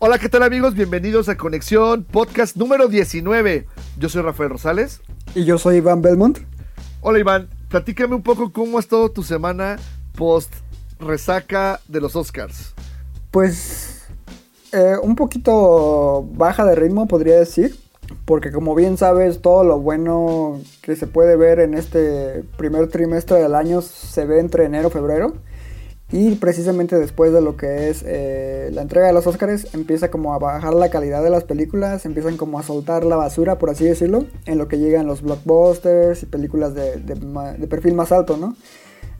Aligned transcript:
Hola, 0.00 0.20
¿qué 0.20 0.28
tal 0.28 0.44
amigos? 0.44 0.74
Bienvenidos 0.74 1.28
a 1.28 1.36
Conexión 1.36 2.04
Podcast 2.04 2.54
número 2.56 2.86
19. 2.86 3.66
Yo 3.98 4.08
soy 4.08 4.22
Rafael 4.22 4.50
Rosales. 4.50 5.00
Y 5.34 5.44
yo 5.44 5.58
soy 5.58 5.78
Iván 5.78 6.02
Belmont. 6.02 6.38
Hola 7.00 7.18
Iván, 7.18 7.48
platícame 7.68 8.14
un 8.14 8.22
poco 8.22 8.52
cómo 8.52 8.76
ha 8.76 8.80
estado 8.80 9.10
tu 9.10 9.24
semana 9.24 9.76
post 10.16 10.54
resaca 11.00 11.80
de 11.88 12.00
los 12.00 12.14
Oscars. 12.14 12.74
Pues 13.32 14.06
eh, 14.70 14.94
un 15.02 15.16
poquito 15.16 16.28
baja 16.32 16.64
de 16.64 16.76
ritmo 16.76 17.08
podría 17.08 17.34
decir, 17.34 17.74
porque 18.24 18.52
como 18.52 18.76
bien 18.76 18.98
sabes 18.98 19.42
todo 19.42 19.64
lo 19.64 19.80
bueno 19.80 20.60
que 20.80 20.94
se 20.94 21.08
puede 21.08 21.34
ver 21.34 21.58
en 21.58 21.74
este 21.74 22.44
primer 22.56 22.86
trimestre 22.86 23.38
del 23.38 23.56
año 23.56 23.82
se 23.82 24.24
ve 24.26 24.38
entre 24.38 24.66
enero 24.66 24.90
y 24.90 24.92
febrero. 24.92 25.34
Y 26.10 26.36
precisamente 26.36 26.96
después 26.96 27.34
de 27.34 27.42
lo 27.42 27.56
que 27.58 27.90
es 27.90 28.02
eh, 28.06 28.70
la 28.72 28.80
entrega 28.80 29.08
de 29.08 29.12
los 29.12 29.26
Oscars, 29.26 29.74
empieza 29.74 30.10
como 30.10 30.32
a 30.32 30.38
bajar 30.38 30.72
la 30.72 30.88
calidad 30.88 31.22
de 31.22 31.28
las 31.28 31.44
películas, 31.44 32.06
empiezan 32.06 32.38
como 32.38 32.58
a 32.58 32.62
soltar 32.62 33.04
la 33.04 33.16
basura, 33.16 33.58
por 33.58 33.68
así 33.68 33.84
decirlo, 33.84 34.24
en 34.46 34.56
lo 34.56 34.68
que 34.68 34.78
llegan 34.78 35.06
los 35.06 35.20
blockbusters 35.20 36.22
y 36.22 36.26
películas 36.26 36.74
de, 36.74 36.96
de, 36.96 37.66
perfil 37.66 37.92
más 37.92 38.10
alto, 38.10 38.38
¿no? 38.38 38.56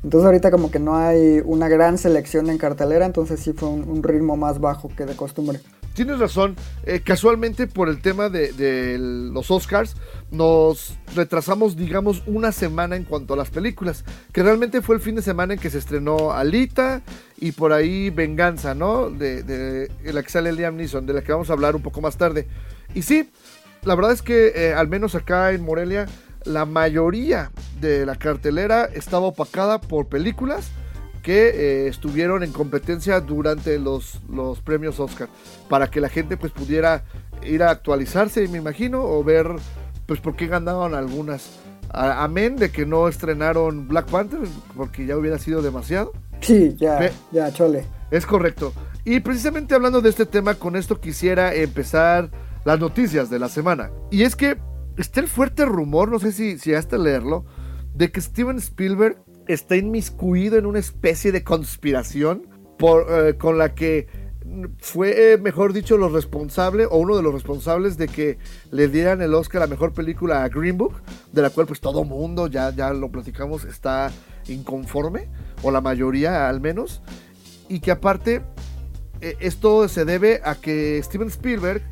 Entonces 0.03 0.25
ahorita 0.25 0.51
como 0.51 0.71
que 0.71 0.79
no 0.79 0.97
hay 0.97 1.43
una 1.45 1.69
gran 1.69 1.99
selección 1.99 2.49
en 2.49 2.57
cartelera, 2.57 3.05
entonces 3.05 3.41
sí 3.41 3.53
fue 3.53 3.69
un 3.69 4.03
ritmo 4.03 4.37
más 4.37 4.59
bajo 4.59 4.89
que 4.89 5.05
de 5.05 5.15
costumbre. 5.15 5.61
Tienes 5.99 6.21
razón, 6.21 6.55
eh, 6.85 7.01
casualmente 7.01 7.67
por 7.67 7.89
el 7.89 8.01
tema 8.01 8.29
de, 8.29 8.97
los 9.01 9.51
Oscars 9.51 9.97
nos 10.31 10.97
retrasamos 11.17 11.77
digamos 11.77 12.23
una 12.27 12.53
semana 12.53 12.95
en 12.95 13.03
cuanto 13.03 13.35
a 13.35 13.37
las 13.37 13.51
películas, 13.51 14.05
que 14.33 14.45
realmente 14.45 14.81
fue 14.81 14.95
el 14.95 15.03
fin 15.03 15.17
de 15.17 15.23
semana 15.23 15.55
en 15.55 15.59
que 15.59 15.71
se 15.71 15.79
estrenó 15.79 16.31
Alita 16.31 17.03
y 17.37 17.51
por 17.51 17.73
ahí 17.73 18.11
Venganza, 18.11 18.77
¿no? 18.77 19.11
De, 19.11 19.43
de, 19.43 19.89
de 19.89 20.13
la 20.13 20.23
que 20.23 20.31
sale 20.31 20.53
Liam 20.53 20.77
Neeson, 20.77 21.05
de 21.05 21.15
la 21.15 21.23
que 21.23 21.33
vamos 21.33 21.51
a 21.51 21.55
hablar 21.55 21.75
un 21.75 21.83
poco 21.83 22.01
más 22.01 22.17
tarde. 22.17 22.47
Y 22.95 23.03
sí, 23.03 23.29
la 23.83 23.97
verdad 23.97 24.13
es 24.13 24.23
que 24.23 24.53
eh, 24.55 24.75
al 24.75 24.87
menos 24.87 25.17
acá 25.17 25.51
en 25.51 25.65
Morelia 25.65 26.07
la 26.45 26.65
mayoría 26.65 27.51
de 27.81 28.07
la 28.07 28.15
cartelera 28.15 28.85
estaba 28.85 29.27
opacada 29.27 29.81
por 29.81 30.07
películas 30.07 30.71
que 31.29 31.49
eh, 31.49 31.89
estuvieron 31.89 32.43
en 32.43 32.53
competencia 32.53 33.21
durante 33.21 33.79
los, 33.79 34.19
los, 34.31 34.63
premios 34.63 34.99
Oscar 34.99 35.29
para 35.69 35.91
que 35.91 36.01
la 36.01 36.09
gente 36.09 36.39
pues 36.39 36.53
pudiera 36.53 37.05
ir 37.43 37.63
a 37.63 37.69
actualizarse 37.69 38.49
me 38.49 38.57
imagino 38.57 39.03
o 39.03 39.23
ver 39.23 39.47
pues 40.07 40.21
por 40.21 40.37
qué 40.37 40.47
ganaban 40.47 40.95
algunas. 40.95 41.51
Amén 41.91 42.57
de 42.57 42.71
que 42.71 42.87
no 42.87 43.09
estrenaron 43.09 43.89
Black 43.89 44.07
Panther 44.07 44.41
porque 44.75 45.05
ya 45.05 45.19
hubiera 45.19 45.39
sido 45.39 45.61
demasiado. 45.61 46.15
Sí 46.41 46.75
ya 46.79 47.11
ya 47.31 47.53
chole. 47.53 47.85
es 48.11 48.25
correcto. 48.25 48.73
Y 49.05 49.21
precisamente 49.21 49.75
hablando 49.75 50.01
de 50.01 50.09
este 50.09 50.25
tema 50.25 50.55
con 50.55 50.77
esto 50.77 50.99
quisiera 50.99 51.53
empezar 51.53 52.31
las 52.65 52.81
noticias 52.81 53.29
de 53.29 53.39
la 53.39 53.51
semana. 53.51 53.91
Y 54.11 54.23
es 54.23 54.35
que 54.35 54.57
está 54.97 55.21
el 55.21 55.29
fuerte 55.29 55.67
rumor, 55.67 56.11
no 56.11 56.21
sé 56.21 56.33
si, 56.33 56.59
si 56.59 56.73
hasta 56.73 56.97
leerlo, 56.97 57.45
de 57.93 58.11
que 58.11 58.23
Steven 58.23 58.57
Spielberg 58.57 59.19
está 59.49 59.77
inmiscuido 59.77 60.59
en 60.59 60.67
una 60.67 60.79
especie 60.79 61.33
de 61.33 61.43
conspiración 61.43 62.47
por, 62.79 63.07
eh, 63.11 63.37
con 63.37 63.59
la 63.59 63.75
que 63.75 64.07
fue, 64.79 65.33
eh, 65.33 65.39
mejor 65.39 65.73
dicho, 65.73 65.97
los 65.97 66.13
responsables, 66.13 66.87
o 66.91 66.99
uno 66.99 67.17
de 67.17 67.23
los 67.23 67.33
responsables 67.35 67.97
de 67.99 68.09
que 68.09 68.39
le 68.71 68.89
dieran 68.89 69.21
el 69.21 69.35
Oscar 69.35 69.63
a 69.63 69.67
mejor 69.67 69.93
película 69.93 70.45
a 70.45 70.49
Green 70.49 70.79
Book, 70.79 70.95
de 71.33 71.43
la 71.43 71.51
cual 71.51 71.67
pues 71.67 71.81
todo 71.81 72.05
mundo, 72.05 72.47
ya, 72.47 72.71
ya 72.71 72.93
lo 72.93 73.11
platicamos, 73.11 73.65
está 73.65 74.11
inconforme, 74.49 75.29
o 75.63 75.71
la 75.71 75.81
mayoría 75.81 76.49
al 76.49 76.61
menos, 76.61 77.03
y 77.69 77.81
que 77.81 77.91
aparte 77.91 78.43
eh, 79.21 79.37
esto 79.41 79.89
se 79.89 80.05
debe 80.05 80.41
a 80.45 80.55
que 80.55 81.03
Steven 81.03 81.29
Spielberg 81.29 81.83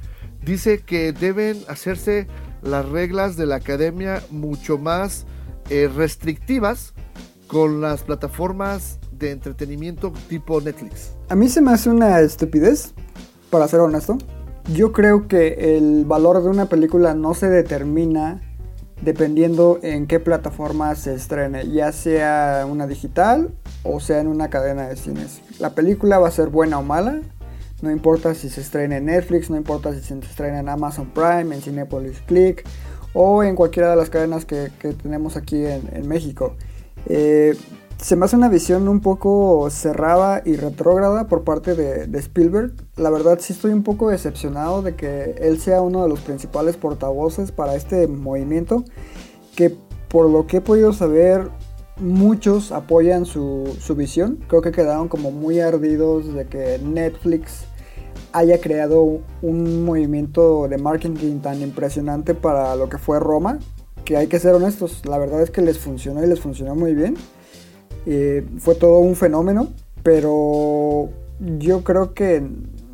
dice 0.43 0.81
que 0.81 1.13
deben 1.13 1.59
hacerse 1.69 2.27
las 2.63 2.89
reglas 2.89 3.37
de 3.37 3.47
la 3.47 3.57
academia 3.57 4.23
mucho 4.31 4.79
más 4.79 5.27
restrictivas 5.69 6.95
con 7.47 7.81
las 7.81 8.03
plataformas 8.03 8.99
de 9.13 9.31
entretenimiento 9.31 10.13
tipo 10.29 10.61
Netflix. 10.61 11.13
A 11.29 11.35
mí 11.35 11.49
se 11.49 11.61
me 11.61 11.73
hace 11.73 11.91
una 11.91 12.21
estupidez, 12.21 12.95
para 13.51 13.69
ser 13.69 13.81
honesto. 13.81 14.19
Yo 14.73 14.93
creo 14.93 15.29
que 15.29 15.77
el 15.77 16.05
valor 16.05 16.43
de 16.43 16.49
una 16.49 16.67
película 16.67 17.15
no 17.15 17.35
se 17.35 17.49
determina 17.49 18.43
dependiendo 19.03 19.79
en 19.83 20.07
qué 20.07 20.21
plataforma 20.21 20.95
se 20.95 21.15
estrene, 21.15 21.69
ya 21.71 21.93
sea 21.93 22.67
una 22.69 22.87
digital 22.87 23.51
o 23.83 24.01
sea 24.01 24.21
en 24.21 24.27
una 24.27 24.49
cadena 24.49 24.89
de 24.89 24.97
cines. 24.97 25.43
La 25.59 25.71
película 25.71 26.19
va 26.19 26.29
a 26.29 26.31
ser 26.31 26.49
buena 26.49 26.79
o 26.79 26.83
mala, 26.83 27.21
no 27.83 27.91
importa 27.91 28.35
si 28.35 28.49
se 28.49 28.63
estrena 28.63 28.97
en 28.97 29.07
Netflix, 29.07 29.51
no 29.51 29.57
importa 29.57 29.93
si 29.93 30.01
se 30.01 30.19
estrena 30.19 30.61
en 30.61 30.69
Amazon 30.69 31.11
Prime, 31.11 31.55
en 31.55 31.61
Cinepolis 31.61 32.21
Click 32.23 32.65
o 33.13 33.43
en 33.43 33.55
cualquiera 33.55 33.91
de 33.91 33.97
las 33.97 34.11
cadenas 34.11 34.47
que, 34.47 34.71
tenemos 35.03 35.37
aquí 35.37 35.65
en, 35.65 35.89
en 35.93 36.09
México. 36.09 36.57
Eh, 37.07 37.57
se 37.99 38.15
me 38.15 38.27
hace 38.27 38.37
una 38.37 38.49
visión 38.49 38.89
un 38.89 39.01
poco 39.01 39.69
cerrada 39.71 40.43
y 40.45 40.57
retrógrada 40.57 41.29
por 41.29 41.45
parte 41.45 41.75
de, 41.75 42.07
de, 42.07 42.19
Spielberg. 42.19 42.75
La 42.97 43.11
verdad 43.11 43.39
sí 43.41 43.53
estoy 43.53 43.73
un 43.73 43.83
poco 43.83 44.11
decepcionado 44.11 44.83
de 44.83 44.95
que 44.95 45.37
él 45.41 45.59
sea 45.59 45.81
uno 45.81 46.03
de 46.03 46.09
los 46.09 46.21
principales 46.21 46.77
portavoces 46.77 47.53
para 47.53 47.75
este 47.75 48.07
movimiento, 48.07 48.85
que 49.55 49.75
por 50.09 50.29
lo 50.29 50.47
que 50.47 50.59
he 50.59 50.61
podido 50.61 50.93
saber 50.93 51.51
muchos 51.99 52.73
apoyan 52.73 53.25
su, 53.25 53.77
su, 53.81 53.95
visión. 53.95 54.39
Creo 54.49 54.63
que 54.63 54.73
quedaron 54.73 55.09
como 55.09 55.31
muy 55.31 55.61
ardidos 55.61 56.33
de 56.33 56.47
que 56.47 56.79
Netflix 56.83 57.65
haya 58.33 58.61
creado 58.61 59.21
un 59.43 59.85
movimiento 59.85 60.69
de 60.69 60.79
marketing 60.79 61.41
tan 61.41 61.63
impresionante 61.63 62.35
para 62.35 62.77
lo 62.77 62.89
que 62.89 62.99
fue 62.99 63.19
Roma. 63.19 63.59
Que 64.07 64.17
hay 64.17 64.29
que 64.29 64.39
ser 64.39 64.55
honestos, 64.55 65.05
la 65.05 65.19
verdad 65.19 65.43
es 65.43 65.51
que 65.51 65.61
les 65.61 65.79
funcionó 65.79 66.25
y 66.25 66.29
les 66.29 66.41
funcionó 66.41 66.77
muy 66.77 66.95
bien. 66.95 67.17
Eh, 68.07 68.47
fue 68.59 68.77
todo 68.77 69.01
un 69.01 69.17
fenómeno, 69.17 69.69
pero 70.05 71.11
yo 71.59 71.83
creo 71.83 72.15
que 72.15 72.41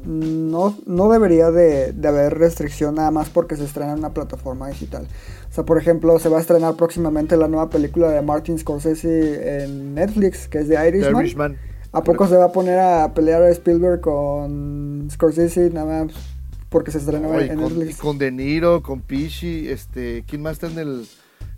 no, 0.06 0.74
no 0.86 1.10
debería 1.10 1.50
de, 1.50 1.92
de, 1.92 2.08
haber 2.08 2.38
restricción 2.38 2.94
nada 2.94 3.10
más 3.10 3.28
porque 3.28 3.56
se 3.56 3.64
estrena 3.64 3.92
en 3.92 3.98
una 3.98 4.14
plataforma 4.14 4.68
digital. 4.68 5.06
O 5.50 5.54
sea, 5.54 5.64
por 5.64 5.76
ejemplo, 5.76 6.18
se 6.18 6.30
va 6.30 6.38
a 6.38 6.40
estrenar 6.40 6.76
próximamente 6.76 7.36
la 7.36 7.46
nueva 7.46 7.68
película 7.68 8.08
de 8.08 8.22
Martin 8.22 8.58
Scorsese 8.58 9.64
en 9.64 9.94
Netflix, 9.94 10.48
que 10.48 10.60
es 10.60 10.68
de 10.68 10.88
Irishman. 10.88 11.58
¿A 11.92 12.02
poco 12.02 12.26
se 12.26 12.36
va 12.36 12.46
a 12.46 12.52
poner 12.52 12.78
a 12.78 13.12
pelear 13.12 13.42
a 13.42 13.50
Spielberg 13.50 14.00
con 14.00 15.08
Scorsese 15.10 15.68
nada 15.68 16.04
más 16.06 16.31
porque 16.72 16.90
se 16.90 16.98
estrenó 16.98 17.28
Oye, 17.28 17.52
en 17.52 17.60
con, 17.60 17.78
Netflix? 17.78 17.98
Con 17.98 18.18
De 18.18 18.32
Niro, 18.32 18.82
con 18.82 19.02
Pesci, 19.02 19.68
este, 19.68 20.24
¿quién 20.26 20.42
más 20.42 20.54
está 20.54 20.66
en 20.66 20.78
el, 20.78 21.06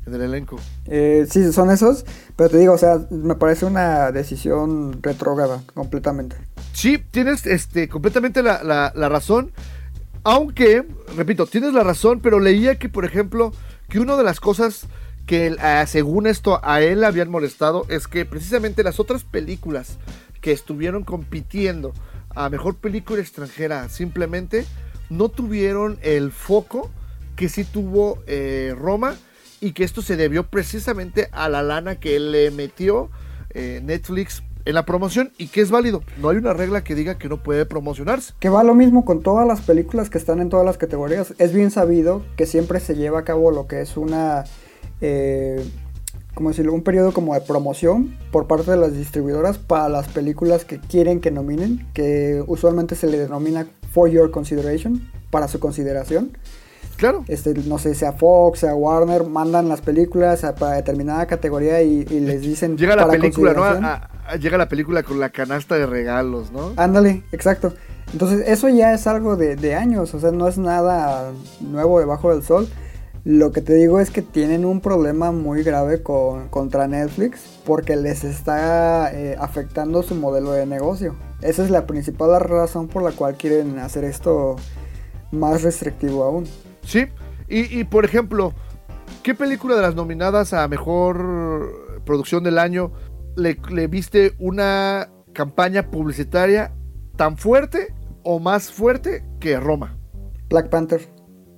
en 0.06 0.14
el 0.14 0.20
elenco? 0.20 0.56
Eh, 0.86 1.26
sí, 1.30 1.50
son 1.52 1.70
esos, 1.70 2.04
pero 2.36 2.50
te 2.50 2.58
digo, 2.58 2.75
o 2.75 2.78
sea, 2.78 3.00
me 3.10 3.36
parece 3.36 3.64
una 3.64 4.10
decisión 4.10 5.02
retrógrada 5.02 5.62
completamente. 5.72 6.36
Sí, 6.72 6.98
tienes 7.10 7.47
este, 7.47 7.88
completamente 7.88 8.42
la, 8.42 8.62
la, 8.62 8.93
la 8.94 9.08
razón. 9.08 9.52
Aunque, 10.25 10.84
repito, 11.17 11.46
tienes 11.46 11.72
la 11.72 11.84
razón, 11.84 12.20
pero 12.20 12.40
leía 12.40 12.78
que, 12.78 12.88
por 12.88 13.05
ejemplo, 13.05 13.52
que 13.88 14.00
una 14.00 14.17
de 14.17 14.25
las 14.25 14.40
cosas 14.40 14.87
que 15.26 15.52
uh, 15.52 15.87
según 15.87 16.26
esto 16.26 16.60
a 16.62 16.82
él 16.82 17.00
le 17.00 17.06
habían 17.06 17.31
molestado 17.31 17.87
es 17.88 18.08
que 18.08 18.25
precisamente 18.25 18.82
las 18.82 19.00
otras 19.00 19.25
películas 19.25 19.99
que 20.40 20.52
estuvieron 20.52 21.05
compitiendo 21.05 21.93
a 22.34 22.49
mejor 22.50 22.76
película 22.76 23.20
extranjera 23.20 23.88
simplemente 23.88 24.67
no 25.11 25.29
tuvieron 25.29 25.99
el 26.03 26.33
foco 26.33 26.91
que 27.37 27.49
sí 27.49 27.65
tuvo 27.65 28.19
eh, 28.27 28.75
Roma 28.79 29.17
y 29.61 29.73
que 29.73 29.85
esto 29.85 30.03
se 30.03 30.17
debió 30.17 30.47
precisamente 30.47 31.29
a 31.33 31.49
la 31.49 31.62
lana 31.62 31.99
que 31.99 32.19
le 32.21 32.51
metió 32.51 33.11
eh, 33.51 33.81
Netflix 33.83 34.43
en 34.65 34.75
la 34.75 34.85
promoción 34.85 35.33
y 35.39 35.49
que 35.49 35.61
es 35.61 35.71
válido. 35.71 36.03
No 36.21 36.31
hay 36.31 36.37
una 36.39 36.53
regla 36.53 36.85
que 36.85 36.95
diga 36.95 37.19
que 37.19 37.29
no 37.29 37.43
puede 37.43 37.67
promocionarse. 37.67 38.35
Que 38.41 38.49
va 38.49 38.65
lo 38.65 38.75
mismo 38.75 39.05
con 39.05 39.23
todas 39.23 39.47
las 39.47 39.61
películas 39.61 40.11
que 40.11 40.19
están 40.19 40.41
en 40.41 40.49
todas 40.49 40.65
las 40.65 40.79
categorías. 40.79 41.35
Es 41.39 41.53
bien 41.53 41.71
sabido 41.71 42.23
que 42.37 42.47
siempre 42.47 42.81
se 42.81 42.95
lleva 42.95 43.21
a 43.21 43.25
cabo 43.25 43.51
lo 43.51 43.67
que 43.67 43.81
es 43.81 43.97
una... 43.97 44.45
Eh, 45.01 45.65
como 46.35 46.49
decirlo, 46.49 46.73
un 46.73 46.83
periodo 46.83 47.12
como 47.12 47.35
de 47.35 47.41
promoción 47.43 48.17
por 48.33 48.49
parte 48.49 48.73
de 48.73 48.77
las 48.77 48.93
distribuidoras 48.93 49.59
para 49.59 49.89
las 49.89 50.09
películas 50.09 50.65
que 50.65 50.81
quieren 50.81 51.21
que 51.21 51.31
nominen, 51.31 51.87
que 51.95 52.43
usualmente 52.49 52.97
se 52.97 53.06
le 53.06 53.19
denomina 53.19 53.69
for 53.94 54.11
your 54.11 54.31
consideration, 54.31 55.00
para 55.31 55.49
su 55.49 55.58
consideración. 55.61 56.37
Claro. 56.96 57.25
Este, 57.26 57.55
no 57.55 57.79
sé, 57.79 57.94
sea 57.94 58.12
Fox, 58.12 58.61
sea 58.61 58.75
Warner, 58.75 59.25
mandan 59.25 59.69
las 59.69 59.81
películas 59.81 60.44
a- 60.44 60.55
para 60.55 60.76
determinada 60.76 61.26
categoría 61.26 61.82
y, 61.82 62.06
y 62.08 62.20
les 62.20 62.43
dicen 62.43 62.76
Llega 62.76 62.94
la 62.94 63.06
para 63.06 63.19
película, 63.19 63.52
¿no? 63.52 63.61
consideración. 63.62 63.85
A- 63.85 64.32
a- 64.32 64.37
llega 64.37 64.58
la 64.58 64.69
película 64.69 65.02
con 65.02 65.19
la 65.19 65.31
canasta 65.31 65.76
de 65.76 65.87
regalos, 65.87 66.52
¿no? 66.52 66.73
Ándale, 66.76 67.25
exacto. 67.32 67.75
Entonces, 68.12 68.44
eso 68.46 68.69
ya 68.69 68.93
es 68.93 69.06
algo 69.08 69.37
de, 69.37 69.56
de 69.56 69.75
años, 69.75 70.14
o 70.14 70.20
sea, 70.20 70.31
no 70.31 70.46
es 70.46 70.56
nada 70.58 71.32
nuevo 71.61 71.99
debajo 71.99 72.32
del 72.32 72.44
sol. 72.44 72.69
Lo 73.25 73.50
que 73.52 73.62
te 73.62 73.73
digo 73.75 74.00
es 74.00 74.11
que 74.11 74.20
tienen 74.23 74.64
un 74.67 74.81
problema 74.82 75.32
muy 75.32 75.62
grave 75.64 76.02
con, 76.02 76.49
contra 76.49 76.87
Netflix 76.87 77.41
porque 77.64 77.96
les 77.96 78.23
está 78.23 79.11
eh, 79.14 79.35
afectando 79.41 80.02
su 80.02 80.14
modelo 80.14 80.52
de 80.52 80.67
negocio. 80.67 81.17
Esa 81.44 81.62
es 81.62 81.69
la 81.69 81.87
principal 81.87 82.41
razón 82.41 82.88
por 82.88 83.02
la 83.02 83.12
cual 83.12 83.37
quieren 83.37 83.79
hacer 83.79 84.02
esto 84.05 84.56
más 85.31 85.62
restrictivo 85.62 86.25
aún. 86.25 86.46
Sí. 86.82 87.06
Y, 87.49 87.79
y, 87.79 87.85
por 87.85 88.06
ejemplo, 88.06 88.55
¿qué 89.23 89.35
película 89.35 89.76
de 89.76 89.82
las 89.82 89.94
nominadas 89.94 90.55
a 90.55 90.67
mejor 90.69 92.00
producción 92.06 92.44
del 92.44 92.58
año 92.58 92.93
le, 93.37 93.58
le 93.70 93.87
viste 93.88 94.32
una 94.38 95.11
campaña 95.35 95.91
publicitaria 95.91 96.73
tan 97.17 97.37
fuerte 97.37 97.94
o 98.23 98.41
más 98.41 98.73
fuerte 98.73 99.23
que 99.38 99.61
Roma? 99.61 99.99
Black 100.49 100.70
Panther, 100.70 101.06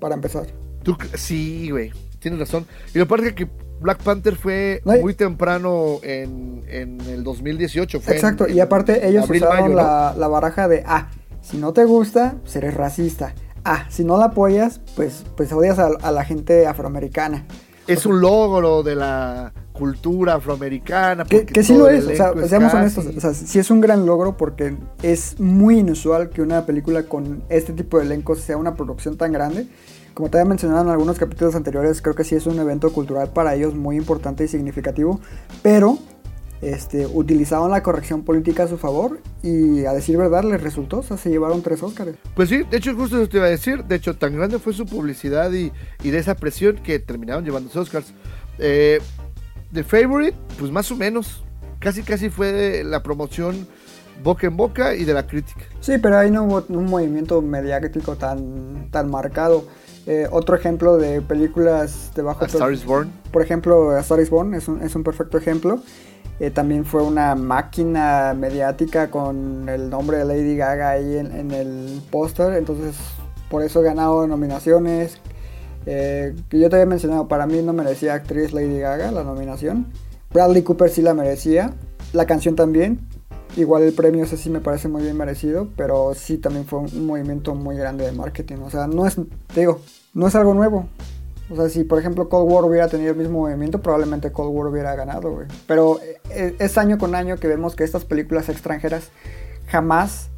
para 0.01 0.17
empezar. 0.17 0.49
Tú 0.83 0.97
sí, 1.15 1.71
güey, 1.71 1.93
tienes 2.19 2.41
razón. 2.41 2.67
Y 2.93 2.99
lo 2.99 3.07
peor 3.07 3.25
es 3.25 3.35
que 3.35 3.49
Black 3.81 4.03
Panther 4.03 4.37
fue 4.37 4.81
No, 4.85 4.97
muy 4.99 5.15
temprano 5.15 5.99
en, 6.03 6.63
en 6.69 7.01
el 7.03 7.23
2018. 7.25 8.01
Fue 8.01 8.15
Exacto, 8.15 8.47
en 8.47 8.57
y 8.57 8.61
aparte 8.61 9.07
ellos 9.07 9.25
abril, 9.25 9.43
usaron 9.43 9.63
mayo, 9.63 9.75
¿no? 9.75 9.83
la, 9.83 10.15
la 10.17 10.29
baraja 10.29 10.67
de, 10.69 10.83
ah, 10.87 11.09
si 11.43 11.59
no 11.59 11.73
te 11.73 11.85
gusta, 11.85 12.37
pues 12.43 12.57
eres 12.57 12.75
racista. 12.75 13.35
Ah, 13.65 13.87
si 13.89 14.05
no 14.05 14.17
la 14.17 14.27
apoyas, 14.27 14.81
pues, 14.95 15.25
pues 15.37 15.53
odias 15.53 15.79
a, 15.79 15.89
a 16.01 16.13
la 16.13 16.25
gente 16.25 16.67
afroamericana. 16.67 17.45
Es 17.87 18.07
un 18.07 18.21
logro 18.21 18.83
de 18.83 18.95
la 18.97 19.53
cultura 19.73 20.35
afroamericana. 20.35 21.25
Que, 21.25 21.47
sí 21.63 21.77
lo 21.77 21.89
es, 21.89 22.05
o 22.07 22.15
sea, 22.17 22.33
es 22.43 22.49
seamos 22.49 22.73
casi- 22.73 22.77
honestos, 22.99 23.07
o 23.17 23.21
sea, 23.21 23.35
sí 23.35 23.59
es 23.59 23.71
un 23.71 23.81
gran 23.81 24.07
logro 24.07 24.37
porque 24.37 24.77
es 25.03 25.39
muy 25.39 25.81
inusual 25.81 26.31
que 26.31 26.43
una 26.43 26.65
película 26.67 27.05
con 27.05 27.45
este 27.49 27.73
tipo 27.75 27.99
de 27.99 28.07
elenco 28.07 28.35
sea 28.35 28.57
una 28.57 28.75
producción 28.75 29.17
tan 29.17 29.33
grande. 29.33 29.67
Como 30.17 30.31
te 30.31 30.39
había 30.39 30.49
mencionado 30.49 30.83
en 30.83 30.89
algunos 30.89 31.19
capítulos 31.19 31.55
anteriores, 31.57 32.01
creo 32.01 32.15
que 32.15 32.25
sí 32.25 32.35
es 32.35 32.47
un 32.47 32.59
evento 32.59 32.91
cultural 32.91 33.29
para 33.35 33.55
ellos 33.55 33.75
muy 33.75 33.97
importante 33.99 34.45
y 34.45 34.49
significativo, 34.49 35.21
pero 35.61 35.99
este, 36.63 37.05
utilizaron 37.05 37.71
la 37.71 37.83
corrección 37.83 38.25
política 38.25 38.63
a 38.63 38.67
su 38.67 38.79
favor 38.79 39.21
y 39.43 39.85
a 39.85 39.93
decir 39.93 40.17
verdad 40.17 40.43
les 40.45 40.63
resultó, 40.63 41.01
o 41.01 41.03
sea, 41.03 41.19
se 41.19 41.29
llevaron 41.29 41.61
tres 41.61 41.83
Óscares. 41.83 42.15
Pues 42.35 42.49
sí, 42.49 42.63
de 42.63 42.79
hecho 42.79 42.95
justo 42.95 43.19
eso 43.19 43.29
te 43.29 43.37
iba 43.37 43.45
a 43.45 43.51
decir. 43.51 43.85
De 43.85 43.97
hecho, 43.97 44.17
tan 44.17 44.35
grande 44.35 44.59
fue 44.59 44.73
su 44.73 44.87
publicidad 44.87 45.53
y, 45.53 45.71
y 46.03 46.11
de 46.11 46.17
esa 46.17 46.35
presión 46.35 46.77
que 46.77 46.99
terminaron 46.99 47.45
llevándose 47.45 47.79
Oscars. 47.79 48.15
Eh, 48.59 49.01
The 49.75 49.85
Favorite, 49.85 50.35
pues 50.59 50.73
más 50.73 50.91
o 50.91 50.97
menos. 50.97 51.45
Casi 51.79 52.03
casi 52.03 52.31
fue 52.31 52.53
de 52.53 52.85
la 52.85 53.03
promoción 53.03 53.69
boca 54.25 54.47
en 54.47 54.57
boca 54.57 54.95
y 54.95 55.05
de 55.05 55.13
la 55.13 55.27
crítica. 55.27 55.61
Sí, 55.81 55.99
pero 55.99 56.17
ahí 56.17 56.31
no 56.31 56.45
hubo 56.45 56.65
un 56.71 56.87
movimiento 56.87 57.43
mediático 57.43 58.17
tan, 58.17 58.91
tan 58.91 59.11
marcado. 59.11 59.67
Eh, 60.07 60.29
otro 60.31 60.55
ejemplo 60.55 60.97
de 60.97 61.21
películas 61.21 62.13
de 62.15 62.23
bajo 62.23 62.45
A 62.45 62.47
Star 62.47 62.73
is 62.73 62.85
Born. 62.85 63.11
Por 63.33 63.43
ejemplo, 63.43 63.91
A 63.91 64.01
Star 64.01 64.21
is 64.21 64.31
Born 64.31 64.55
es 64.55 64.69
un, 64.69 64.81
es 64.83 64.95
un 64.95 65.03
perfecto 65.03 65.37
ejemplo. 65.37 65.81
Eh, 66.39 66.51
también 66.51 66.85
fue 66.85 67.03
una 67.03 67.35
máquina 67.35 68.35
mediática 68.39 69.11
con 69.11 69.69
el 69.69 69.91
nombre 69.91 70.19
de 70.19 70.25
Lady 70.25 70.57
Gaga 70.57 70.91
ahí 70.91 71.17
en, 71.17 71.33
en 71.33 71.51
el 71.51 72.03
póster. 72.11 72.55
Entonces, 72.55 72.95
por 73.51 73.63
eso 73.63 73.81
ha 73.81 73.83
ganado 73.83 74.27
nominaciones. 74.27 75.19
Eh, 75.87 76.35
que 76.49 76.59
yo 76.59 76.69
te 76.69 76.77
había 76.77 76.87
mencionado, 76.87 77.27
para 77.29 77.47
mí 77.47 77.63
no 77.63 77.73
merecía 77.73 78.15
actriz 78.15 78.53
Lady 78.53 78.79
Gaga 78.79 79.11
la 79.11 79.25
nominación. 79.25 79.87
Bradley 80.33 80.63
Cooper 80.63 80.91
sí 80.91 81.03
la 81.03 81.15
merecía. 81.15 81.75
La 82.13 82.27
canción 82.27 82.55
también. 82.55 83.01
Igual 83.57 83.85
el 83.85 83.93
premio 83.93 84.25
ese 84.25 84.37
sí 84.37 84.51
me 84.51 84.61
parece 84.61 84.89
muy 84.89 85.03
bien 85.03 85.17
merecido, 85.17 85.69
pero 85.77 86.13
sí 86.15 86.39
también 86.39 86.67
fue 86.67 86.81
un 86.81 87.07
movimiento 87.07 87.55
muy 87.55 87.77
grande 87.77 88.05
de 88.05 88.13
marketing. 88.13 88.57
O 88.57 88.71
sea, 88.71 88.87
no 88.87 89.07
es, 89.07 89.17
te 89.17 89.61
digo, 89.61 89.81
no 90.13 90.27
es 90.27 90.35
algo 90.35 90.53
nuevo. 90.53 90.89
O 91.49 91.57
sea, 91.57 91.69
si 91.69 91.85
por 91.85 91.99
ejemplo 91.99 92.29
Cold 92.29 92.51
War 92.51 92.65
hubiera 92.65 92.89
tenido 92.89 93.13
el 93.13 93.17
mismo 93.17 93.41
movimiento, 93.41 93.81
probablemente 93.81 94.33
Cold 94.33 94.51
War 94.55 94.67
hubiera 94.67 94.95
ganado, 94.97 95.33
güey. 95.33 95.47
Pero 95.67 96.01
eh, 96.31 96.57
es 96.59 96.77
año 96.77 96.99
con 96.99 97.15
año 97.15 97.37
que 97.37 97.47
vemos 97.47 97.77
que 97.77 97.85
estas 97.85 98.05
películas 98.05 98.49
extranjeras 98.49 99.11
jamás 99.69 100.29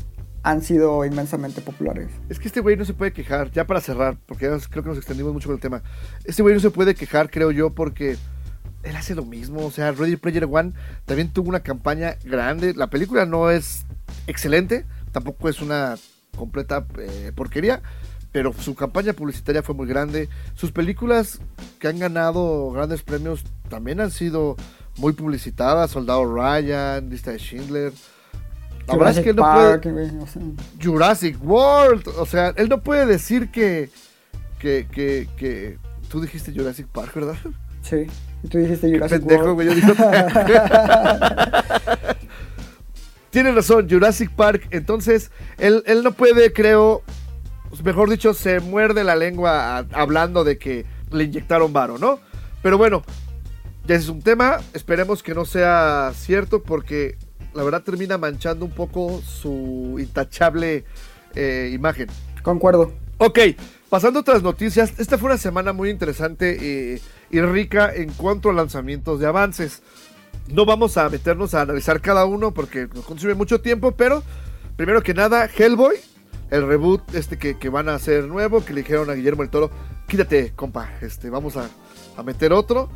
han 0.43 0.63
sido 0.63 1.05
inmensamente 1.05 1.61
populares. 1.61 2.09
Es 2.29 2.39
que 2.39 2.49
este 2.49 2.61
güey 2.61 2.77
no 2.77 2.85
se 2.85 2.95
puede 2.95 3.13
quejar, 3.13 3.51
ya 3.51 3.67
para 3.67 3.81
cerrar, 3.81 4.19
porque 4.27 4.47
ya 4.47 4.57
creo 4.71 4.83
que 4.83 4.89
nos 4.91 4.99
extendimos 4.99 5.33
mucho 5.33 5.49
con 5.49 5.57
el 5.57 5.61
tema. 5.61 5.83
Este 6.25 6.43
güey 6.43 6.55
no 6.55 6.61
se 6.61 6.71
puede 6.71 6.95
quejar, 6.95 7.31
creo 7.31 7.51
yo, 7.51 7.71
porque 7.71 8.17
él 8.83 8.97
hace 8.97 9.15
lo 9.15 9.25
mismo. 9.25 9.67
O 9.67 9.71
sea, 9.71 9.93
Ready 9.93 10.17
Player 10.17 10.47
One 10.51 10.73
también 11.05 11.33
tuvo 11.33 11.49
una 11.49 11.61
campaña 11.61 12.17
grande. 12.25 12.75
La 12.75 12.89
película 12.89 13.27
no 13.27 13.51
es 13.51 13.85
excelente, 14.27 14.87
tampoco 15.13 15.49
es 15.49 15.61
una 15.61 15.97
completa 16.37 16.87
eh, 16.99 17.33
porquería, 17.35 17.83
pero 18.33 18.53
su 18.53 18.75
campaña 18.75 19.13
publicitaria 19.13 19.63
fue 19.63 19.75
muy 19.75 19.87
grande. 19.87 20.29
Sus 20.55 20.73
películas 20.73 21.41
que 21.79 21.89
han 21.89 21.99
ganado 21.99 22.71
grandes 22.71 23.03
premios 23.03 23.45
también 23.69 24.01
han 24.01 24.11
sido 24.11 24.57
muy 24.97 25.13
publicitadas. 25.13 25.91
Soldado 25.91 26.25
Ryan, 26.25 27.09
Lista 27.09 27.33
de 27.33 27.39
Schindler. 27.39 27.93
La 28.87 28.97
verdad 28.97 29.19
es 29.19 29.25
que 29.25 29.31
él 29.31 29.37
no 29.37 29.43
puede... 29.43 29.79
Park, 29.79 30.23
o 30.23 30.27
sea, 30.27 30.43
Jurassic 30.83 31.37
World. 31.45 32.09
O 32.17 32.25
sea, 32.25 32.55
él 32.57 32.71
no 32.71 32.81
puede 32.81 33.05
decir 33.05 33.51
que. 33.51 33.91
que, 34.59 34.87
que, 34.91 35.29
que 35.37 35.79
tú 36.09 36.23
dijiste 36.23 36.53
Jurassic 36.53 36.87
Park, 36.87 37.15
¿verdad? 37.15 37.37
sí. 37.83 38.07
Y 38.43 38.49
tú 38.49 38.59
dijiste 38.59 38.91
Jurassic 38.93 39.19
pendejo, 39.21 39.53
World. 39.53 39.55
güey. 39.55 39.69
Yo 39.69 39.75
digo. 39.75 39.95
Tienes 43.31 43.55
razón, 43.55 43.89
Jurassic 43.89 44.31
Park. 44.31 44.69
Entonces, 44.71 45.31
él, 45.59 45.83
él 45.87 46.03
no 46.03 46.13
puede, 46.13 46.53
creo. 46.53 47.03
Mejor 47.85 48.09
dicho, 48.09 48.33
se 48.33 48.61
muerde 48.61 49.05
la 49.05 49.15
lengua 49.17 49.79
a- 49.79 49.87
hablando 49.93 50.43
de 50.45 50.57
que 50.59 50.87
le 51.13 51.25
inyectaron 51.25 51.73
varo, 51.73 51.99
¿no? 51.99 52.19
Pero 52.63 52.79
bueno, 52.79 53.03
ya 53.87 53.95
ese 53.97 54.05
es 54.05 54.09
un 54.11 54.23
tema. 54.23 54.59
Esperemos 54.73 55.23
que 55.23 55.35
no 55.35 55.45
sea 55.45 56.13
cierto 56.17 56.63
porque 56.63 57.19
la 57.55 57.63
verdad 57.65 57.83
termina 57.83 58.17
manchando 58.17 58.65
un 58.65 58.71
poco 58.71 59.21
su 59.21 59.97
intachable 59.99 60.85
eh, 61.35 61.71
imagen. 61.75 62.09
Concuerdo. 62.43 62.93
Ok, 63.19 63.39
pasando 63.91 64.21
a 64.21 64.23
otras 64.23 64.43
noticias, 64.43 64.95
esta 64.99 65.19
fue 65.19 65.27
una 65.31 65.39
semana 65.39 65.73
muy 65.75 65.91
interesante 65.91 66.95
eh, 66.95 67.01
y 67.31 67.41
rica 67.41 67.93
en 67.95 68.11
cuanto 68.11 68.51
a 68.51 68.53
lanzamientos 68.53 69.21
de 69.21 69.27
avances. 69.27 69.83
No 70.49 70.65
vamos 70.65 70.97
a 70.97 71.09
meternos 71.09 71.55
a 71.55 71.63
analizar 71.63 72.01
cada 72.01 72.25
uno 72.25 72.53
porque 72.53 72.89
nos 72.95 73.05
consume 73.05 73.35
mucho 73.35 73.61
tiempo, 73.61 73.93
pero 73.93 74.23
primero 74.77 75.03
que 75.03 75.13
nada, 75.13 75.47
Hellboy, 75.47 75.97
el 76.51 76.67
reboot 76.67 77.15
este 77.15 77.37
que, 77.37 77.59
que 77.59 77.69
van 77.69 77.89
a 77.89 77.95
hacer 77.95 78.25
nuevo, 78.25 78.65
que 78.65 78.73
le 78.73 78.81
dijeron 78.83 79.11
a 79.11 79.15
Guillermo 79.15 79.43
el 79.43 79.51
Toro, 79.51 79.71
quítate, 80.07 80.53
compa, 80.57 80.91
este, 81.03 81.29
vamos 81.29 81.57
a, 81.57 81.69
a 82.17 82.23
meter 82.23 82.53
otro, 82.53 82.89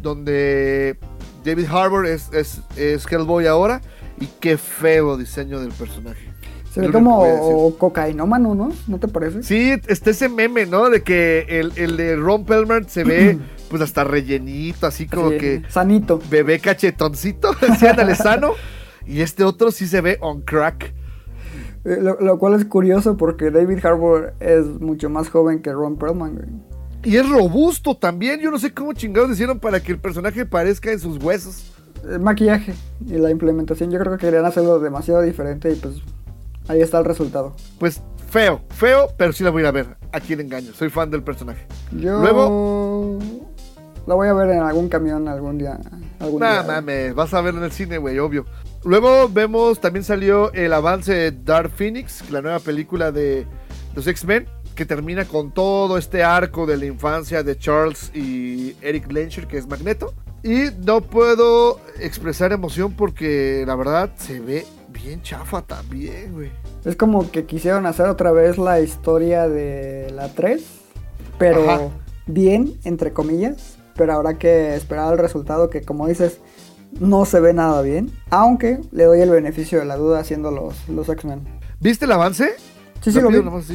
donde 0.00 0.96
David 1.44 1.66
Harbour 1.66 2.06
es, 2.06 2.32
es, 2.32 2.60
es 2.76 3.10
Hellboy 3.10 3.46
ahora, 3.46 3.80
y 4.20 4.26
qué 4.38 4.56
feo 4.56 5.16
diseño 5.16 5.60
del 5.60 5.72
personaje. 5.72 6.30
Se 6.72 6.80
ve 6.80 6.92
como 6.92 7.74
cocainómano, 7.78 8.54
¿no? 8.54 8.72
¿No 8.86 8.98
te 9.00 9.08
parece? 9.08 9.42
Sí, 9.42 9.72
está 9.88 10.10
ese 10.10 10.28
meme, 10.28 10.66
¿no? 10.66 10.88
De 10.88 11.02
que 11.02 11.46
el, 11.48 11.72
el 11.74 11.96
de 11.96 12.14
Ron 12.14 12.44
Perlman 12.44 12.88
se 12.88 13.02
ve 13.02 13.38
pues 13.70 13.80
hasta 13.80 14.04
rellenito, 14.04 14.86
así 14.86 15.06
como 15.06 15.30
Sí, 15.30 15.38
que 15.38 15.62
Sanito. 15.70 16.20
bebé 16.28 16.58
cachetoncito, 16.58 17.52
así 17.70 17.86
ándale 17.86 18.14
sano. 18.16 18.52
Y 19.06 19.22
este 19.22 19.44
otro 19.44 19.70
sí 19.70 19.86
se 19.86 20.00
ve 20.02 20.18
on 20.20 20.42
crack. 20.42 20.92
Eh, 21.84 21.96
Lo, 22.00 22.20
lo 22.20 22.38
cual 22.38 22.54
es 22.54 22.66
curioso 22.66 23.16
porque 23.16 23.50
David 23.50 23.84
Harbour 23.84 24.34
es 24.40 24.66
mucho 24.80 25.08
más 25.08 25.30
joven 25.30 25.62
que 25.62 25.72
Ron 25.72 25.96
Perlman, 25.96 26.34
güey. 26.34 26.48
Y 27.02 27.16
es 27.16 27.26
robusto 27.26 27.96
también. 27.96 28.40
Yo 28.40 28.50
no 28.50 28.58
sé 28.58 28.74
cómo 28.74 28.92
chingados 28.92 29.30
hicieron 29.30 29.58
para 29.58 29.80
que 29.80 29.92
el 29.92 29.98
personaje 29.98 30.44
parezca 30.44 30.92
en 30.92 31.00
sus 31.00 31.16
huesos. 31.22 31.72
El 32.06 32.20
maquillaje 32.20 32.74
y 33.06 33.14
la 33.14 33.30
implementación, 33.30 33.90
yo 33.90 33.98
creo 33.98 34.12
que 34.16 34.26
querían 34.26 34.44
hacerlo 34.44 34.78
demasiado 34.80 35.22
diferente 35.22 35.70
y 35.72 35.76
pues 35.76 35.94
ahí 36.68 36.80
está 36.82 36.98
el 36.98 37.04
resultado. 37.06 37.54
Pues 37.78 38.02
feo, 38.28 38.60
feo, 38.70 39.08
pero 39.16 39.32
sí 39.32 39.42
la 39.44 39.50
voy 39.50 39.60
a 39.60 39.64
ir 39.64 39.66
a 39.68 39.72
ver. 39.72 39.96
A 40.12 40.20
quién 40.20 40.40
engaño. 40.40 40.72
Soy 40.74 40.90
fan 40.90 41.10
del 41.10 41.22
personaje. 41.22 41.66
Yo 41.92 42.20
Luego- 42.20 43.18
la 44.10 44.16
voy 44.16 44.26
a 44.28 44.32
ver 44.32 44.50
en 44.50 44.62
algún 44.62 44.88
camión 44.88 45.28
algún 45.28 45.56
día. 45.56 45.78
Algún 46.18 46.40
Nah, 46.40 46.62
día. 46.64 46.72
mames, 46.74 47.14
vas 47.14 47.32
a 47.32 47.40
verlo 47.40 47.60
en 47.60 47.66
el 47.66 47.72
cine, 47.72 47.96
güey, 47.96 48.18
obvio. 48.18 48.44
Luego 48.84 49.28
vemos, 49.28 49.80
también 49.80 50.04
salió 50.04 50.52
el 50.52 50.72
avance 50.72 51.14
de 51.14 51.30
Dark 51.32 51.70
Phoenix, 51.70 52.28
la 52.30 52.42
nueva 52.42 52.58
película 52.58 53.12
de 53.12 53.46
los 53.94 54.06
X-Men, 54.08 54.46
que 54.74 54.84
termina 54.84 55.24
con 55.26 55.52
todo 55.52 55.96
este 55.96 56.24
arco 56.24 56.66
de 56.66 56.76
la 56.76 56.86
infancia 56.86 57.42
de 57.44 57.56
Charles 57.56 58.10
y 58.14 58.74
Eric 58.80 59.10
Lencher, 59.12 59.46
que 59.46 59.58
es 59.58 59.68
Magneto. 59.68 60.12
Y 60.42 60.70
no 60.86 61.02
puedo 61.02 61.78
expresar 62.00 62.50
emoción 62.52 62.94
porque 62.94 63.62
la 63.66 63.76
verdad 63.76 64.10
se 64.16 64.40
ve 64.40 64.66
bien 64.88 65.22
chafa 65.22 65.62
también, 65.62 66.32
güey. 66.32 66.50
Es 66.84 66.96
como 66.96 67.30
que 67.30 67.44
quisieron 67.44 67.86
hacer 67.86 68.06
otra 68.06 68.32
vez 68.32 68.58
la 68.58 68.80
historia 68.80 69.46
de 69.48 70.10
la 70.16 70.32
3, 70.34 70.62
pero 71.38 71.70
Ajá. 71.70 71.80
bien, 72.26 72.74
entre 72.84 73.12
comillas. 73.12 73.76
Pero 74.00 74.14
habrá 74.14 74.38
que 74.38 74.74
esperar 74.76 75.12
el 75.12 75.18
resultado 75.18 75.68
que, 75.68 75.82
como 75.82 76.08
dices, 76.08 76.40
no 77.00 77.26
se 77.26 77.38
ve 77.38 77.52
nada 77.52 77.82
bien. 77.82 78.10
Aunque 78.30 78.80
le 78.92 79.04
doy 79.04 79.20
el 79.20 79.28
beneficio 79.28 79.78
de 79.78 79.84
la 79.84 79.98
duda 79.98 80.20
haciendo 80.20 80.50
los, 80.50 80.88
los 80.88 81.06
X-Men. 81.06 81.46
¿Viste 81.80 82.06
el 82.06 82.12
avance? 82.12 82.54
Sí, 83.02 83.12
sí, 83.12 83.20
lo 83.20 83.28
vi. 83.28 83.42
nomás 83.42 83.66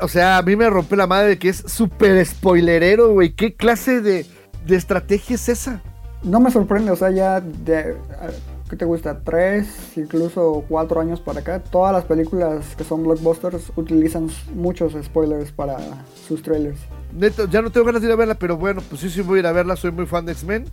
o 0.00 0.06
sea, 0.06 0.38
a 0.38 0.42
mí 0.42 0.54
me 0.54 0.70
rompe 0.70 0.94
la 0.94 1.08
madre 1.08 1.30
de 1.30 1.38
que 1.40 1.48
es 1.48 1.64
súper 1.66 2.24
spoilerero, 2.24 3.12
güey. 3.14 3.34
¿Qué 3.34 3.56
clase 3.56 4.00
de, 4.00 4.26
de 4.64 4.76
estrategia 4.76 5.34
es 5.34 5.48
esa? 5.48 5.82
No 6.22 6.38
me 6.38 6.52
sorprende, 6.52 6.92
o 6.92 6.96
sea, 6.96 7.10
ya 7.10 7.40
de... 7.40 7.96
¿Qué 8.70 8.76
te 8.76 8.84
gusta? 8.84 9.22
Tres, 9.24 9.66
incluso 9.96 10.62
cuatro 10.68 11.00
años 11.00 11.20
para 11.20 11.40
acá. 11.40 11.58
Todas 11.58 11.92
las 11.92 12.04
películas 12.04 12.76
que 12.76 12.84
son 12.84 13.02
blockbusters 13.02 13.72
utilizan 13.74 14.28
muchos 14.54 14.92
spoilers 15.02 15.50
para 15.50 15.78
sus 16.28 16.42
trailers. 16.44 16.78
Neto, 17.12 17.48
ya 17.48 17.62
no 17.62 17.70
tengo 17.70 17.86
ganas 17.86 18.02
de 18.02 18.08
ir 18.08 18.12
a 18.12 18.16
verla, 18.16 18.34
pero 18.34 18.56
bueno, 18.56 18.82
pues 18.88 19.00
sí, 19.00 19.10
sí 19.10 19.20
voy 19.20 19.38
a 19.38 19.40
ir 19.40 19.46
a 19.46 19.52
verla. 19.52 19.76
Soy 19.76 19.90
muy 19.90 20.06
fan 20.06 20.26
de 20.26 20.32
X-Men. 20.32 20.66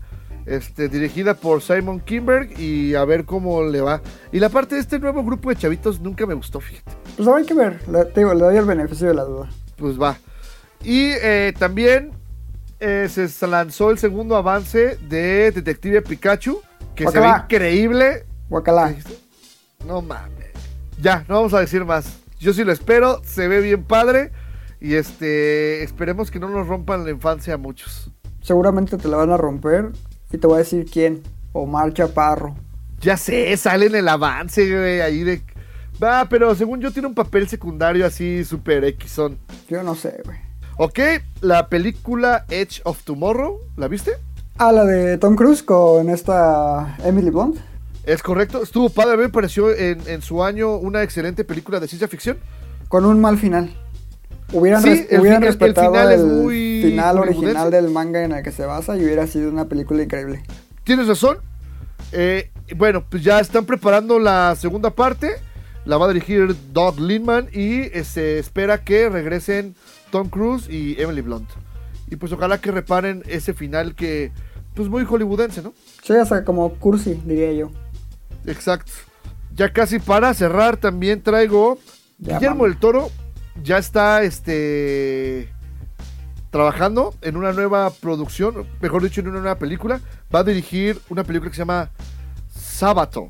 Este, 0.46 0.90
dirigida 0.90 1.34
por 1.34 1.64
Simon 1.64 2.00
Kinberg 2.00 2.60
y 2.60 2.94
a 2.94 3.04
ver 3.04 3.26
cómo 3.26 3.64
le 3.64 3.82
va. 3.82 4.02
Y 4.32 4.40
la 4.40 4.50
parte 4.50 4.76
de 4.76 4.82
este 4.82 5.00
nuevo 5.00 5.24
grupo 5.24 5.50
de 5.50 5.56
chavitos 5.56 6.00
nunca 6.00 6.26
me 6.28 6.36
gustó, 6.36 6.60
fíjate. 6.60 6.92
Pues 7.18 7.28
hay 7.28 7.46
que 7.46 7.56
ver, 7.56 7.80
le, 7.90 8.06
te 8.06 8.20
digo, 8.20 8.34
le 8.34 8.42
doy 8.42 8.58
el 8.58 8.66
beneficio 8.66 9.08
de 9.08 9.16
la 9.16 9.24
duda. 9.24 9.50
Pues 9.76 10.00
va. 10.00 10.18
Y 10.84 11.14
eh, 11.22 11.52
también 11.58 12.12
eh, 12.80 13.10
se 13.10 13.48
lanzó 13.48 13.90
el 13.90 13.98
segundo 13.98 14.36
avance 14.36 14.98
de 15.10 15.52
Detective 15.52 16.04
Pikachu, 16.04 16.62
que 16.94 17.08
se 17.08 17.20
ve 17.20 17.28
increíble. 17.28 18.26
Guacala. 18.48 18.90
¿Qué 18.90 18.96
dijiste? 18.98 19.18
No 19.88 20.04
mames. 20.04 20.52
Ya, 21.02 21.26
no 21.28 21.36
vamos 21.36 21.56
a 21.56 21.60
decir 21.60 21.86
más. 21.86 22.20
Yo 22.40 22.54
sí 22.54 22.64
lo 22.64 22.72
espero, 22.72 23.22
se 23.26 23.48
ve 23.48 23.62
bien 23.62 23.84
padre. 23.84 24.32
Y 24.86 24.94
este, 24.94 25.82
esperemos 25.82 26.30
que 26.30 26.40
no 26.40 26.48
nos 26.48 26.68
rompan 26.68 27.06
la 27.06 27.10
infancia 27.10 27.56
a 27.56 27.58
muchos. 27.58 28.12
Seguramente 28.44 28.98
te 28.98 29.08
la 29.08 29.18
van 29.18 29.32
a 29.32 29.38
romper 29.38 29.92
y 30.32 30.38
te 30.38 30.46
voy 30.46 30.58
a 30.58 30.60
decir 30.60 30.86
quién. 30.86 31.24
Omar 31.54 31.92
Chaparro. 31.92 32.56
Ya 33.02 33.18
sé, 33.18 33.58
sale 33.58 33.88
en 33.88 33.96
el 33.96 34.08
avance, 34.08 34.70
güey, 34.70 35.02
ahí 35.02 35.24
de... 35.24 35.42
Va, 36.02 36.30
pero 36.30 36.54
según 36.54 36.82
yo 36.82 36.92
tiene 36.92 37.08
un 37.08 37.16
papel 37.16 37.48
secundario 37.48 38.06
así 38.06 38.46
súper 38.46 38.84
X-on. 38.84 39.40
Yo 39.68 39.82
no 39.82 39.96
sé, 39.96 40.22
güey. 40.24 40.38
Ok, 40.78 41.00
la 41.42 41.68
película 41.68 42.46
Edge 42.50 42.82
of 42.84 43.02
Tomorrow, 43.06 43.58
¿la 43.78 43.88
viste? 43.88 44.12
Ah, 44.60 44.72
la 44.72 44.86
de 44.86 45.18
Tom 45.18 45.36
Cruise 45.36 45.64
con 45.64 46.12
esta 46.12 46.96
Emily 47.04 47.32
Blunt. 47.32 47.58
Es 48.04 48.22
correcto, 48.22 48.62
estuvo 48.62 48.92
padre, 48.92 49.14
a 49.14 49.18
mí 49.18 49.24
me 49.24 49.30
pareció 49.30 49.76
en, 49.76 50.00
en 50.06 50.22
su 50.22 50.44
año 50.44 50.76
una 50.76 51.02
excelente 51.02 51.44
película 51.44 51.80
de 51.80 51.88
ciencia 51.88 52.08
ficción. 52.08 52.38
Con 52.88 53.04
un 53.04 53.20
mal 53.20 53.40
final. 53.40 53.76
Hubieran, 54.54 54.82
Sí, 54.84 54.90
res- 54.90 55.08
el 55.12 55.20
hubieran 55.22 55.42
fin- 55.42 55.48
el- 55.48 55.54
el 55.54 55.60
respetado 55.60 55.92
final 55.92 56.12
el, 56.12 56.20
es 56.20 56.26
muy 56.26 56.82
final 56.84 57.18
original 57.20 57.72
del 57.72 57.90
manga 57.90 58.24
en 58.24 58.32
el 58.32 58.44
que 58.44 58.52
se 58.52 58.66
basa 58.66 58.96
y 58.98 59.04
hubiera 59.04 59.26
sido 59.28 59.50
una 59.50 59.66
película 59.66 60.04
increíble. 60.04 60.44
Tienes 60.84 61.08
razón. 61.08 61.38
Eh, 62.12 62.52
bueno, 62.76 63.04
pues 63.10 63.24
ya 63.24 63.40
están 63.40 63.66
preparando 63.66 64.20
la 64.20 64.56
segunda 64.56 64.92
parte. 64.92 65.32
La 65.86 65.98
va 65.98 66.06
a 66.06 66.10
dirigir 66.10 66.56
Doug 66.74 67.00
Lindman 67.00 67.50
y 67.52 67.82
eh, 67.82 68.04
se 68.04 68.40
espera 68.40 68.84
que 68.84 69.10
regresen 69.10 69.76
Tom 70.12 70.30
Cruise 70.30 70.68
y 70.70 71.00
Emily 71.02 71.22
Blunt. 71.22 71.50
Y 72.10 72.16
pues 72.16 72.32
ojalá 72.32 72.60
que 72.60 72.72
reparen 72.72 73.24
ese 73.28 73.54
final 73.54 73.96
que, 73.96 74.32
pues 74.76 74.90
muy 74.90 75.06
hollywoodense, 75.06 75.62
¿no? 75.64 75.74
Sí, 76.04 76.14
hasta 76.14 76.44
como 76.46 76.70
cursi, 76.76 77.20
diría 77.26 77.52
yo. 77.54 77.72
Exacto. 78.46 78.92
Ya 79.56 79.72
casi 79.74 80.00
para 80.00 80.34
cerrar 80.34 80.78
también 80.78 81.22
traigo 81.22 81.78
Ya, 82.20 82.36
Guillermo 82.36 82.58
vamos. 82.64 82.70
del 82.70 82.80
Toro 82.80 83.12
ya 83.64 83.78
está 83.78 84.24
este 84.24 85.50
trabajando 86.50 87.14
en 87.22 87.36
una 87.36 87.52
nueva 87.52 87.90
producción, 87.90 88.66
mejor 88.82 89.04
dicho 89.04 89.20
en 89.22 89.28
una 89.28 89.40
nueva 89.40 89.60
película. 89.60 90.00
Va 90.34 90.40
a 90.40 90.44
dirigir 90.44 91.00
una 91.10 91.24
película 91.24 91.52
que 91.52 91.56
se 91.56 91.62
llama 91.62 91.92
Sábato, 92.50 93.28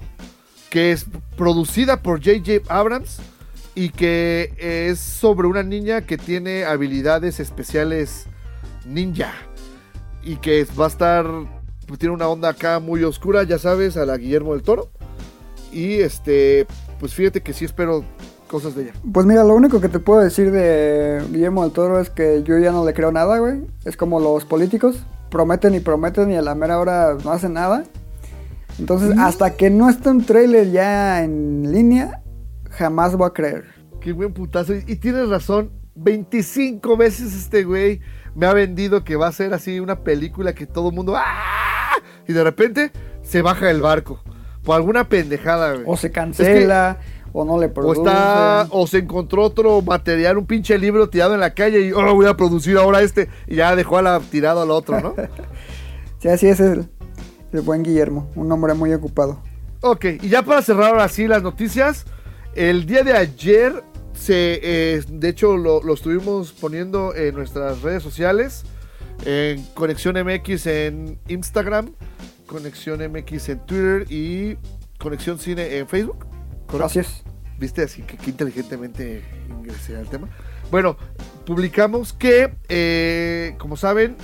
que 0.69 0.91
es 0.91 1.05
producida 1.35 2.01
por 2.01 2.23
J.J. 2.23 2.71
Abrams 2.73 3.19
y 3.73 3.89
que 3.89 4.53
es 4.59 4.99
sobre 4.99 5.47
una 5.47 5.63
niña 5.63 6.01
que 6.01 6.17
tiene 6.17 6.65
habilidades 6.65 7.39
especiales 7.39 8.27
ninja 8.85 9.33
y 10.23 10.37
que 10.37 10.65
va 10.79 10.85
a 10.85 10.89
estar 10.89 11.25
pues, 11.87 11.99
tiene 11.99 12.13
una 12.13 12.27
onda 12.27 12.49
acá 12.49 12.79
muy 12.79 13.03
oscura, 13.03 13.43
ya 13.43 13.59
sabes, 13.59 13.97
a 13.97 14.05
la 14.05 14.17
Guillermo 14.17 14.53
del 14.53 14.63
Toro. 14.63 14.89
Y 15.71 15.95
este, 15.95 16.65
pues 16.99 17.13
fíjate 17.13 17.41
que 17.41 17.53
sí 17.53 17.65
espero 17.65 18.05
cosas 18.55 18.73
de 18.73 18.83
ella. 18.83 18.93
Pues 19.11 19.25
mira, 19.25 19.43
lo 19.43 19.53
único 19.53 19.81
que 19.81 19.89
te 19.89 19.99
puedo 19.99 20.21
decir 20.21 20.49
de 20.49 21.21
Guillermo 21.29 21.63
del 21.63 21.73
Toro 21.73 21.99
es 21.99 22.09
que 22.09 22.41
yo 22.43 22.57
ya 22.57 22.71
no 22.71 22.85
le 22.85 22.93
creo 22.93 23.11
nada, 23.11 23.37
güey. 23.39 23.65
Es 23.83 23.97
como 23.97 24.21
los 24.21 24.45
políticos, 24.45 25.03
prometen 25.29 25.75
y 25.75 25.81
prometen 25.81 26.31
y 26.31 26.37
a 26.37 26.41
la 26.41 26.55
mera 26.55 26.79
hora 26.79 27.17
no 27.21 27.31
hacen 27.31 27.51
nada. 27.51 27.83
Entonces, 28.79 29.17
hasta 29.19 29.57
que 29.57 29.69
no 29.69 29.89
esté 29.89 30.09
un 30.09 30.25
trailer 30.25 30.71
ya 30.71 31.21
en 31.21 31.69
línea, 31.69 32.21
jamás 32.69 33.13
voy 33.17 33.27
a 33.27 33.31
creer. 33.31 33.65
Qué 33.99 34.13
buen 34.13 34.33
putazo. 34.33 34.73
Y, 34.73 34.95
tienes 34.95 35.27
razón, 35.27 35.71
25 35.95 36.95
veces 36.95 37.35
este 37.35 37.65
güey 37.65 37.99
me 38.35 38.45
ha 38.45 38.53
vendido 38.53 39.03
que 39.03 39.17
va 39.17 39.27
a 39.27 39.33
ser 39.33 39.53
así 39.53 39.81
una 39.81 39.99
película 39.99 40.55
que 40.55 40.65
todo 40.65 40.89
el 40.89 40.95
mundo... 40.95 41.15
¡ah! 41.17 41.97
Y 42.25 42.31
de 42.31 42.43
repente 42.43 42.93
se 43.21 43.41
baja 43.41 43.69
el 43.69 43.81
barco. 43.81 44.21
Por 44.63 44.77
alguna 44.77 45.09
pendejada, 45.09 45.73
güey. 45.73 45.83
O 45.85 45.97
se 45.97 46.11
cancela, 46.11 46.99
o 47.37 47.43
no 47.43 47.59
le 47.59 47.67
O 47.67 47.73
producen. 47.73 48.07
está, 48.07 48.67
o 48.69 48.87
se 48.87 48.99
encontró 48.99 49.43
otro 49.43 49.81
material, 49.81 50.37
un 50.37 50.45
pinche 50.45 50.77
libro 50.77 51.09
tirado 51.09 51.33
en 51.33 51.41
la 51.41 51.53
calle 51.53 51.81
y 51.81 51.91
oh, 51.91 52.15
voy 52.15 52.27
a 52.27 52.37
producir 52.37 52.77
ahora 52.77 53.01
este 53.01 53.27
y 53.45 53.55
ya 53.55 53.75
dejó 53.75 53.97
a 53.97 54.01
la, 54.01 54.19
tirado 54.21 54.61
al 54.61 54.71
otro, 54.71 54.99
¿no? 55.01 55.15
Sí, 56.19 56.29
así 56.29 56.47
es 56.47 56.59
el, 56.61 56.87
el 57.51 57.61
buen 57.61 57.83
Guillermo, 57.83 58.31
un 58.35 58.51
hombre 58.51 58.73
muy 58.73 58.91
ocupado. 58.93 59.41
Ok, 59.81 60.05
y 60.21 60.29
ya 60.29 60.41
para 60.43 60.61
cerrar 60.61 60.91
ahora 60.91 61.07
sí 61.09 61.27
las 61.27 61.43
noticias, 61.43 62.05
el 62.55 62.85
día 62.85 63.03
de 63.03 63.13
ayer, 63.13 63.83
se, 64.13 64.59
eh, 64.63 65.03
de 65.07 65.29
hecho 65.29 65.57
lo, 65.57 65.83
lo 65.83 65.93
estuvimos 65.93 66.53
poniendo 66.53 67.13
en 67.13 67.35
nuestras 67.35 67.81
redes 67.81 68.01
sociales, 68.01 68.63
en 69.25 69.61
Conexión 69.75 70.15
MX 70.15 70.67
en 70.67 71.19
Instagram, 71.27 71.91
Conexión 72.47 73.01
MX 73.11 73.49
en 73.49 73.59
Twitter 73.65 74.05
y 74.09 74.57
Conexión 74.97 75.37
Cine 75.37 75.77
en 75.77 75.87
Facebook. 75.87 76.25
Es. 76.95 77.23
¿Viste? 77.57 77.83
Así 77.83 78.01
que, 78.01 78.17
que 78.17 78.31
inteligentemente 78.31 79.23
ingresé 79.49 79.95
al 79.95 80.09
tema. 80.09 80.27
Bueno, 80.71 80.97
publicamos 81.45 82.11
que, 82.11 82.53
eh, 82.67 83.55
como 83.57 83.77
saben, 83.77 84.17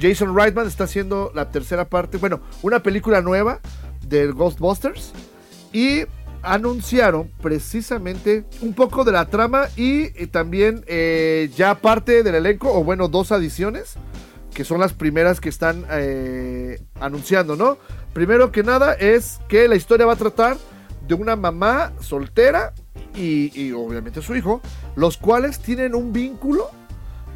Jason 0.00 0.34
Reitman 0.34 0.66
está 0.66 0.84
haciendo 0.84 1.30
la 1.34 1.50
tercera 1.50 1.88
parte, 1.88 2.16
bueno, 2.16 2.40
una 2.62 2.82
película 2.82 3.20
nueva 3.20 3.60
del 4.06 4.32
Ghostbusters. 4.32 5.12
Y 5.72 6.06
anunciaron 6.42 7.30
precisamente 7.42 8.44
un 8.62 8.74
poco 8.74 9.04
de 9.04 9.12
la 9.12 9.26
trama 9.26 9.68
y 9.76 10.04
eh, 10.20 10.26
también 10.26 10.84
eh, 10.86 11.50
ya 11.54 11.76
parte 11.76 12.22
del 12.22 12.34
elenco, 12.34 12.72
o 12.72 12.82
bueno, 12.82 13.08
dos 13.08 13.32
adiciones, 13.32 13.94
que 14.54 14.64
son 14.64 14.80
las 14.80 14.92
primeras 14.92 15.40
que 15.40 15.48
están 15.48 15.84
eh, 15.90 16.80
anunciando, 17.00 17.56
¿no? 17.56 17.78
Primero 18.12 18.50
que 18.50 18.62
nada 18.62 18.94
es 18.94 19.38
que 19.48 19.68
la 19.68 19.76
historia 19.76 20.06
va 20.06 20.14
a 20.14 20.16
tratar 20.16 20.56
de 21.10 21.14
una 21.16 21.34
mamá 21.34 21.92
soltera 22.00 22.72
y, 23.16 23.50
y 23.60 23.72
obviamente 23.72 24.22
su 24.22 24.36
hijo, 24.36 24.62
los 24.94 25.16
cuales 25.16 25.58
tienen 25.58 25.96
un 25.96 26.12
vínculo 26.12 26.70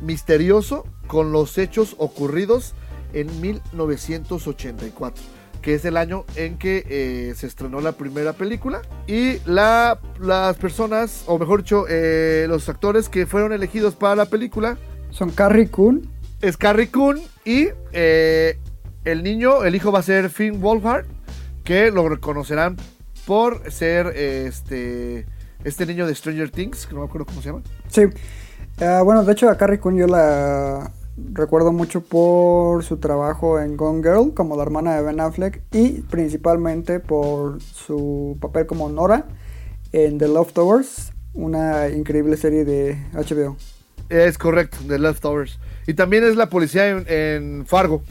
misterioso 0.01 0.87
con 1.09 1.33
los 1.33 1.59
hechos 1.59 1.97
ocurridos 1.99 2.75
en 3.13 3.41
1984, 3.41 5.25
que 5.61 5.75
es 5.75 5.85
el 5.85 5.97
año 5.97 6.25
en 6.37 6.57
que 6.57 6.85
eh, 6.89 7.35
se 7.35 7.49
estrenó 7.49 7.81
la 7.81 7.93
primera 7.93 8.33
película. 8.33 8.81
Y 9.09 9.39
la, 9.45 9.99
las 10.21 10.57
personas, 10.57 11.25
o 11.27 11.37
mejor 11.37 11.63
dicho, 11.63 11.87
eh, 11.89 12.47
los 12.49 12.69
actores 12.69 13.09
que 13.09 13.27
fueron 13.27 13.53
elegidos 13.53 13.97
para 13.97 14.15
la 14.15 14.27
película 14.27 14.79
Son 15.11 15.31
Carrie 15.31 15.69
Coon, 15.69 16.09
es 16.41 16.57
Carrie 16.57 16.93
Coon 16.93 17.21
y 17.45 17.71
eh, 17.93 18.57
el 19.05 19.25
niño, 19.25 19.65
el 19.65 19.75
hijo 19.75 19.91
va 19.91 19.99
a 19.99 20.03
ser 20.03 20.31
Finn 20.31 20.61
Wolfhard, 20.61 21.07
que 21.65 21.91
lo 21.91 22.09
reconocerán 22.09 22.77
por 23.27 23.71
ser 23.71 24.09
este 24.09 25.27
este 25.65 25.87
niño 25.87 26.07
de 26.07 26.15
Stranger 26.15 26.51
Things, 26.51 26.87
que 26.87 26.95
no 26.95 27.01
me 27.01 27.07
acuerdo 27.07 27.27
cómo 27.27 27.41
se 27.41 27.49
llama. 27.49 27.63
Sí. 27.89 28.03
Ah, 28.81 29.03
bueno, 29.03 29.25
de 29.25 29.33
hecho 29.33 29.49
a 29.49 29.57
Carrie 29.57 29.79
Coon 29.79 29.97
yo 29.97 30.07
la 30.07 30.93
recuerdo 31.17 31.73
mucho 31.73 32.03
por 32.03 32.83
su 32.83 32.99
trabajo 32.99 33.61
en 33.61 33.77
Gone 33.77 34.03
Girl 34.03 34.35
como 34.35 34.57
la 34.57 34.63
hermana 34.63 34.97
de 34.97 35.03
Ben 35.03 35.21
Affleck 35.21 35.63
y 35.73 36.03
principalmente 36.03 36.99
por 37.01 37.63
su 37.63 38.37
papel 38.41 38.67
como 38.67 38.89
Nora 38.89 39.27
en 39.93 40.19
The 40.19 40.29
Leftovers, 40.29 41.13
una 41.33 41.89
increíble 41.89 42.37
serie 42.37 42.65
de 42.65 42.99
HBO. 43.13 43.57
Es 44.09 44.37
correcto, 44.39 44.79
de 44.87 44.99
Leftovers. 44.99 45.59
Y 45.87 45.95
también 45.95 46.25
es 46.25 46.37
la 46.37 46.49
policía 46.49 46.89
en, 46.89 47.05
en 47.09 47.67
Fargo. 47.67 48.03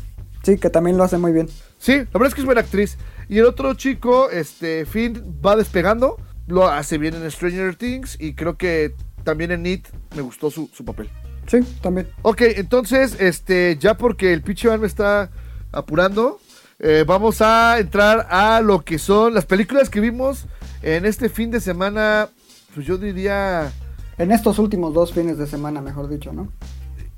Sí, 0.44 0.58
que 0.58 0.70
también 0.70 0.98
lo 0.98 1.04
hace 1.04 1.18
muy 1.18 1.34
bien. 1.34 1.48
Sí, 1.84 1.98
la 1.98 2.06
verdad 2.14 2.28
es 2.28 2.34
que 2.36 2.40
es 2.40 2.46
buena 2.46 2.62
actriz. 2.62 2.98
Y 3.28 3.40
el 3.40 3.46
otro 3.46 3.74
chico, 3.74 4.30
este, 4.30 4.86
Finn, 4.86 5.38
va 5.46 5.58
despegando. 5.58 6.16
lo 6.48 6.70
hace 6.70 6.98
bien 6.98 7.14
en 7.14 7.30
Stranger 7.30 7.76
Things 7.76 8.16
y 8.22 8.36
creo 8.36 8.56
que 8.58 8.96
también 9.26 9.52
en 9.52 9.66
It 9.66 9.88
me 10.16 10.22
gustó 10.22 10.50
su, 10.50 10.70
su 10.74 10.86
papel. 10.86 11.10
Sí, 11.46 11.60
también. 11.82 12.08
Ok, 12.22 12.42
entonces, 12.56 13.20
este, 13.20 13.76
ya 13.78 13.98
porque 13.98 14.32
el 14.32 14.42
pinche 14.44 14.78
me 14.78 14.88
está 14.88 15.30
apurando, 15.74 16.40
eh, 16.80 17.04
vamos 17.06 17.42
a 17.42 17.78
entrar 17.80 18.28
a 18.30 18.62
lo 18.62 18.86
que 18.86 18.98
son 18.98 19.34
las 19.34 19.46
películas 19.46 19.90
que 19.90 20.00
vimos 20.00 20.46
en 20.84 21.06
este 21.06 21.28
fin 21.28 21.52
de 21.52 21.60
semana, 21.60 22.30
pues 22.74 22.86
yo 22.86 22.98
diría, 22.98 23.74
En 24.18 24.32
estos 24.32 24.58
últimos 24.58 24.94
dos 24.94 25.12
fines 25.12 25.38
de 25.38 25.48
semana, 25.48 25.82
mejor 25.82 26.08
dicho, 26.08 26.32
¿no? 26.32 26.48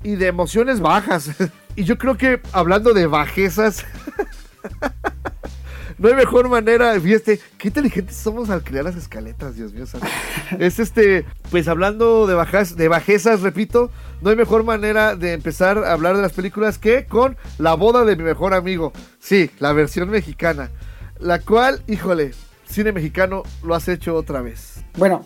y 0.02 0.16
de 0.16 0.26
emociones 0.26 0.80
bajas. 0.80 1.30
y 1.76 1.84
yo 1.84 1.98
creo 1.98 2.16
que 2.16 2.40
hablando 2.52 2.94
de 2.94 3.06
bajezas, 3.06 3.84
no 5.98 6.08
hay 6.08 6.14
mejor 6.14 6.48
manera, 6.48 6.98
fíjate, 7.00 7.40
qué 7.58 7.68
inteligentes 7.68 8.16
somos 8.16 8.50
al 8.50 8.62
crear 8.62 8.84
las 8.84 8.96
escaletas, 8.96 9.56
Dios 9.56 9.72
mío. 9.72 9.86
santo. 9.86 10.06
es 10.58 10.78
este, 10.78 11.24
pues 11.50 11.68
hablando 11.68 12.26
de 12.26 12.34
bajas, 12.34 12.76
de 12.76 12.88
bajezas, 12.88 13.40
repito, 13.40 13.90
no 14.20 14.30
hay 14.30 14.36
mejor 14.36 14.64
manera 14.64 15.16
de 15.16 15.32
empezar 15.32 15.78
a 15.78 15.92
hablar 15.92 16.16
de 16.16 16.22
las 16.22 16.32
películas 16.32 16.78
que 16.78 17.06
con 17.06 17.36
La 17.58 17.74
boda 17.74 18.04
de 18.04 18.16
mi 18.16 18.24
mejor 18.24 18.54
amigo. 18.54 18.92
Sí, 19.18 19.50
la 19.58 19.72
versión 19.72 20.10
mexicana, 20.10 20.70
la 21.18 21.40
cual, 21.40 21.82
híjole, 21.86 22.32
cine 22.68 22.92
mexicano 22.92 23.42
lo 23.62 23.74
has 23.74 23.88
hecho 23.88 24.14
otra 24.14 24.42
vez. 24.42 24.84
Bueno, 24.96 25.24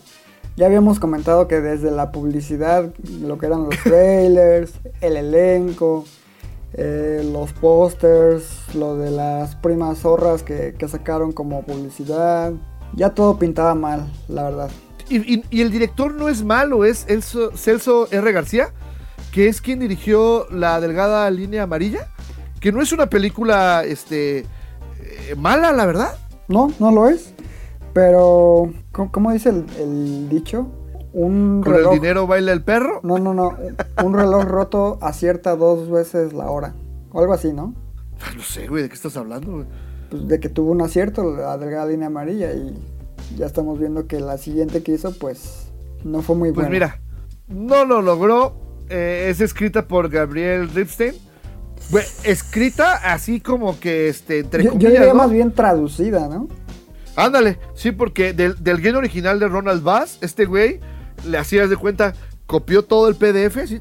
ya 0.56 0.66
habíamos 0.66 1.00
comentado 1.00 1.48
que 1.48 1.60
desde 1.60 1.90
la 1.90 2.12
publicidad, 2.12 2.92
lo 3.22 3.38
que 3.38 3.46
eran 3.46 3.64
los 3.64 3.76
trailers, 3.82 4.72
el 5.00 5.16
elenco, 5.16 6.04
eh, 6.74 7.28
los 7.32 7.52
pósters, 7.52 8.74
lo 8.74 8.96
de 8.96 9.10
las 9.10 9.56
primas 9.56 9.98
zorras 9.98 10.42
que, 10.42 10.74
que 10.78 10.88
sacaron 10.88 11.32
como 11.32 11.62
publicidad, 11.62 12.52
ya 12.94 13.10
todo 13.10 13.38
pintaba 13.38 13.74
mal, 13.74 14.10
la 14.28 14.44
verdad. 14.44 14.70
Y, 15.08 15.34
y- 15.34 15.44
y 15.50 15.60
el 15.62 15.70
director 15.70 16.14
no 16.14 16.28
es 16.28 16.44
malo, 16.44 16.84
es 16.84 17.06
Elso- 17.08 17.50
Celso 17.56 18.08
R. 18.12 18.32
García, 18.32 18.68
que 19.32 19.48
es 19.48 19.60
quien 19.60 19.78
dirigió 19.80 20.46
La 20.50 20.80
Delgada 20.80 21.28
Línea 21.30 21.64
Amarilla, 21.64 22.08
que 22.60 22.70
no 22.72 22.80
es 22.82 22.92
una 22.92 23.06
película 23.06 23.82
este, 23.84 24.40
eh, 24.40 24.44
mala, 25.36 25.72
la 25.72 25.86
verdad. 25.86 26.18
No, 26.48 26.72
no 26.78 26.90
lo 26.92 27.08
es, 27.08 27.32
pero 27.92 28.72
¿cómo, 28.92 29.10
cómo 29.12 29.32
dice 29.32 29.48
el, 29.50 29.64
el 29.78 30.28
dicho? 30.28 30.68
Un 31.12 31.62
Con 31.62 31.72
reloj... 31.74 31.92
el 31.94 32.00
dinero 32.00 32.26
baila 32.26 32.52
el 32.52 32.62
perro. 32.62 33.00
No, 33.02 33.18
no, 33.18 33.34
no, 33.34 33.56
un 34.04 34.14
reloj 34.14 34.44
roto 34.44 34.98
acierta 35.00 35.56
dos 35.56 35.90
veces 35.90 36.32
la 36.32 36.50
hora, 36.50 36.74
o 37.12 37.20
algo 37.20 37.32
así, 37.32 37.52
¿no? 37.52 37.74
Ay, 38.20 38.36
No 38.36 38.42
sé, 38.42 38.66
güey, 38.68 38.82
¿de 38.84 38.88
qué 38.88 38.94
estás 38.94 39.16
hablando? 39.16 39.52
güey? 39.52 39.66
Pues 40.10 40.28
de 40.28 40.40
que 40.40 40.48
tuvo 40.48 40.70
un 40.72 40.82
acierto 40.82 41.36
la 41.36 41.56
delgada 41.58 41.86
línea 41.86 42.08
amarilla 42.08 42.52
y 42.52 42.74
ya 43.36 43.46
estamos 43.46 43.78
viendo 43.78 44.06
que 44.06 44.20
la 44.20 44.38
siguiente 44.38 44.82
que 44.82 44.92
hizo 44.92 45.12
pues 45.18 45.70
no 46.04 46.22
fue 46.22 46.36
muy 46.36 46.50
Pues 46.52 46.66
buena. 46.68 46.70
mira, 46.70 47.00
no 47.48 47.84
lo 47.84 48.02
logró. 48.02 48.54
eh, 48.88 49.28
es 49.30 49.40
escrita 49.40 49.86
por 49.86 50.08
Gabriel 50.08 50.68
Ripstein. 50.70 51.14
Escrita 52.24 52.94
así 53.12 53.40
como 53.40 53.78
que, 53.80 54.08
este, 54.08 54.40
entre 54.40 54.62
yo, 54.64 54.70
yo 54.70 54.72
comillas, 54.72 54.92
diría 54.92 55.08
¿no? 55.12 55.14
más 55.18 55.30
bien 55.30 55.52
traducida, 55.52 56.28
¿no? 56.28 56.48
Ándale, 57.16 57.58
sí, 57.74 57.92
porque 57.92 58.32
del, 58.32 58.62
del 58.62 58.80
guion 58.80 58.96
original 58.96 59.40
de 59.40 59.48
Ronald 59.48 59.82
Bass, 59.82 60.18
este 60.20 60.44
güey 60.44 60.80
le 61.26 61.38
hacías 61.38 61.70
de 61.70 61.76
cuenta, 61.76 62.14
copió 62.46 62.84
todo 62.84 63.08
el 63.08 63.16
PDF 63.16 63.56
así, 63.58 63.80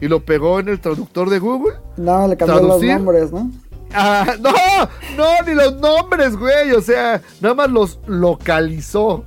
y 0.00 0.08
lo 0.08 0.24
pegó 0.24 0.60
en 0.60 0.68
el 0.68 0.80
traductor 0.80 1.30
de 1.30 1.38
Google. 1.38 1.74
No, 1.96 2.26
le 2.26 2.36
cambió 2.36 2.58
¿Traducir? 2.58 2.88
los 2.88 2.96
nombres, 2.98 3.32
¿no? 3.32 3.50
Ah, 3.94 4.34
no, 4.40 4.52
no, 5.16 5.46
ni 5.46 5.54
los 5.54 5.74
nombres, 5.76 6.36
güey. 6.36 6.72
O 6.72 6.80
sea, 6.80 7.22
nada 7.40 7.54
más 7.54 7.70
los 7.70 8.00
localizó. 8.06 9.24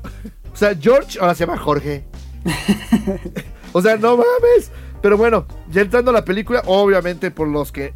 O 0.52 0.56
sea, 0.56 0.76
George 0.76 1.20
ahora 1.20 1.36
se 1.36 1.46
llama 1.46 1.58
Jorge. 1.58 2.06
o 3.74 3.82
sea, 3.82 3.98
no 3.98 4.18
mames. 4.18 4.72
Pero 5.02 5.18
bueno, 5.18 5.46
ya 5.70 5.82
entrando 5.82 6.12
a 6.12 6.14
la 6.14 6.26
película, 6.26 6.64
obviamente 6.66 7.32
por 7.32 7.48
los 7.48 7.72
que 7.72 7.94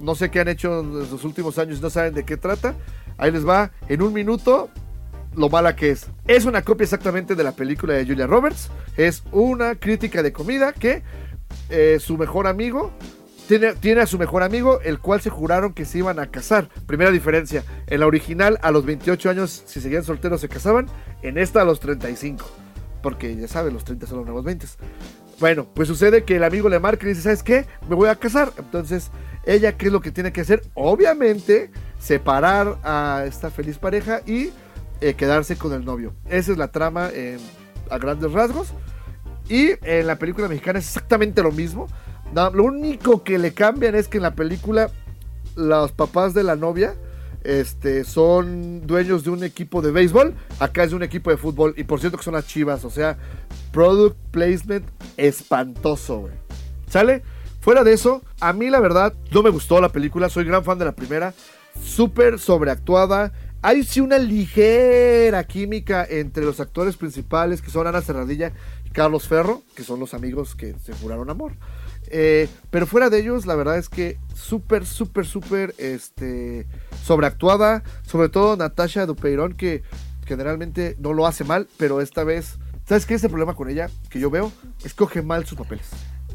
no 0.00 0.14
sé 0.14 0.30
qué 0.30 0.40
han 0.40 0.48
hecho 0.48 0.80
en 0.80 0.98
los 0.98 1.24
últimos 1.24 1.58
años 1.58 1.78
y 1.78 1.82
no 1.82 1.90
saben 1.90 2.14
de 2.14 2.24
qué 2.24 2.36
trata, 2.36 2.74
ahí 3.16 3.30
les 3.30 3.46
va 3.46 3.70
en 3.88 4.02
un 4.02 4.12
minuto 4.12 4.68
lo 5.34 5.48
mala 5.48 5.76
que 5.76 5.90
es. 5.90 6.08
Es 6.26 6.44
una 6.44 6.62
copia 6.62 6.84
exactamente 6.84 7.34
de 7.34 7.44
la 7.44 7.52
película 7.52 7.94
de 7.94 8.06
Julia 8.06 8.26
Roberts. 8.26 8.70
Es 8.96 9.22
una 9.32 9.74
crítica 9.74 10.22
de 10.22 10.32
comida 10.32 10.72
que 10.72 11.02
eh, 11.70 11.98
su 12.00 12.16
mejor 12.16 12.46
amigo 12.46 12.92
tiene, 13.48 13.74
tiene 13.74 14.02
a 14.02 14.06
su 14.06 14.18
mejor 14.18 14.42
amigo, 14.42 14.80
el 14.82 14.98
cual 14.98 15.20
se 15.20 15.30
juraron 15.30 15.72
que 15.72 15.84
se 15.84 15.98
iban 15.98 16.18
a 16.18 16.30
casar. 16.30 16.68
Primera 16.86 17.10
diferencia, 17.10 17.64
en 17.86 18.00
la 18.00 18.06
original 18.06 18.58
a 18.62 18.70
los 18.70 18.84
28 18.84 19.30
años, 19.30 19.62
si 19.66 19.80
seguían 19.80 20.04
solteros, 20.04 20.40
se 20.40 20.48
casaban. 20.48 20.86
En 21.22 21.38
esta 21.38 21.62
a 21.62 21.64
los 21.64 21.80
35. 21.80 22.44
Porque 23.02 23.34
ya 23.36 23.48
saben, 23.48 23.74
los 23.74 23.84
30 23.84 24.06
son 24.06 24.18
los 24.18 24.26
nuevos 24.26 24.44
20. 24.44 24.66
Bueno, 25.40 25.66
pues 25.74 25.88
sucede 25.88 26.24
que 26.24 26.36
el 26.36 26.44
amigo 26.44 26.68
le 26.68 26.78
marca 26.78 27.04
y 27.04 27.10
dice, 27.10 27.22
¿sabes 27.22 27.42
qué? 27.42 27.66
Me 27.88 27.96
voy 27.96 28.08
a 28.08 28.14
casar. 28.14 28.52
Entonces, 28.58 29.10
ella, 29.44 29.76
¿qué 29.76 29.86
es 29.86 29.92
lo 29.92 30.00
que 30.00 30.12
tiene 30.12 30.32
que 30.32 30.42
hacer? 30.42 30.62
Obviamente, 30.74 31.70
separar 31.98 32.78
a 32.84 33.24
esta 33.26 33.50
feliz 33.50 33.78
pareja 33.78 34.20
y 34.24 34.50
eh, 35.02 35.14
quedarse 35.14 35.56
con 35.56 35.72
el 35.72 35.84
novio. 35.84 36.14
Esa 36.28 36.52
es 36.52 36.58
la 36.58 36.68
trama 36.68 37.10
eh, 37.12 37.36
a 37.90 37.98
grandes 37.98 38.30
rasgos. 38.32 38.68
Y 39.48 39.72
en 39.82 40.06
la 40.06 40.16
película 40.16 40.46
mexicana 40.46 40.78
es 40.78 40.86
exactamente 40.86 41.42
lo 41.42 41.50
mismo. 41.50 41.88
Lo 42.32 42.62
único 42.62 43.24
que 43.24 43.36
le 43.38 43.52
cambian 43.52 43.96
es 43.96 44.06
que 44.06 44.18
en 44.18 44.22
la 44.22 44.34
película 44.34 44.90
los 45.56 45.90
papás 45.90 46.34
de 46.34 46.44
la 46.44 46.54
novia 46.54 46.94
este, 47.42 48.04
son 48.04 48.86
dueños 48.86 49.24
de 49.24 49.30
un 49.30 49.42
equipo 49.42 49.82
de 49.82 49.90
béisbol. 49.90 50.34
Acá 50.60 50.84
es 50.84 50.90
de 50.90 50.96
un 50.96 51.02
equipo 51.02 51.30
de 51.30 51.36
fútbol. 51.36 51.74
Y 51.76 51.82
por 51.82 51.98
cierto 51.98 52.16
que 52.16 52.24
son 52.24 52.34
las 52.34 52.46
chivas. 52.46 52.84
O 52.84 52.90
sea, 52.90 53.18
product 53.72 54.16
placement 54.30 54.86
espantoso, 55.16 56.20
güey. 56.20 56.34
¿Sale? 56.88 57.22
Fuera 57.60 57.82
de 57.82 57.92
eso, 57.92 58.22
a 58.40 58.52
mí 58.52 58.70
la 58.70 58.80
verdad 58.80 59.14
no 59.32 59.42
me 59.42 59.50
gustó 59.50 59.80
la 59.80 59.88
película. 59.88 60.28
Soy 60.28 60.44
gran 60.44 60.62
fan 60.62 60.78
de 60.78 60.84
la 60.84 60.92
primera. 60.92 61.34
Súper 61.82 62.38
sobreactuada. 62.38 63.32
Hay 63.64 63.84
sí 63.84 64.00
una 64.00 64.18
ligera 64.18 65.44
química 65.44 66.04
entre 66.08 66.44
los 66.44 66.58
actores 66.58 66.96
principales 66.96 67.62
que 67.62 67.70
son 67.70 67.86
Ana 67.86 68.02
Serradilla 68.02 68.52
y 68.84 68.90
Carlos 68.90 69.28
Ferro, 69.28 69.62
que 69.76 69.84
son 69.84 70.00
los 70.00 70.14
amigos 70.14 70.56
que 70.56 70.74
se 70.84 70.92
juraron 70.94 71.30
amor. 71.30 71.52
Eh, 72.08 72.48
pero 72.70 72.88
fuera 72.88 73.08
de 73.08 73.20
ellos, 73.20 73.46
la 73.46 73.54
verdad 73.54 73.78
es 73.78 73.88
que 73.88 74.18
súper, 74.34 74.84
súper, 74.84 75.26
súper 75.26 75.74
este, 75.78 76.66
sobreactuada. 77.04 77.84
Sobre 78.04 78.28
todo 78.28 78.56
Natasha 78.56 79.06
Dupeirón, 79.06 79.54
que 79.54 79.84
generalmente 80.26 80.96
no 80.98 81.12
lo 81.12 81.28
hace 81.28 81.44
mal, 81.44 81.68
pero 81.76 82.00
esta 82.00 82.24
vez, 82.24 82.58
¿sabes 82.84 83.06
qué 83.06 83.14
es 83.14 83.22
el 83.22 83.30
problema 83.30 83.54
con 83.54 83.70
ella? 83.70 83.88
Que 84.10 84.18
yo 84.18 84.28
veo, 84.28 84.50
escoge 84.84 85.22
mal 85.22 85.46
sus 85.46 85.56
papeles. 85.56 85.86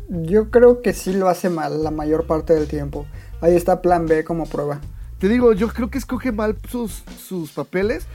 Yo 0.08 0.50
creo 0.50 0.82
que 0.82 0.94
sí 0.94 1.12
lo 1.12 1.28
hace 1.28 1.50
mal 1.50 1.84
la 1.84 1.92
mayor 1.92 2.26
parte 2.26 2.54
del 2.54 2.70
tiempo. 2.70 3.06
Ahí 3.42 3.54
está 3.54 3.82
Plan 3.82 4.06
B 4.06 4.24
como 4.24 4.46
prueba. 4.46 4.80
Te 5.20 5.28
digo, 5.30 5.54
yo 5.54 5.68
creo 5.70 5.90
que 5.90 5.98
escoge 5.98 6.32
mal 6.32 6.56
sus, 6.70 7.04
sus 7.28 7.52
papeles. 7.52 8.06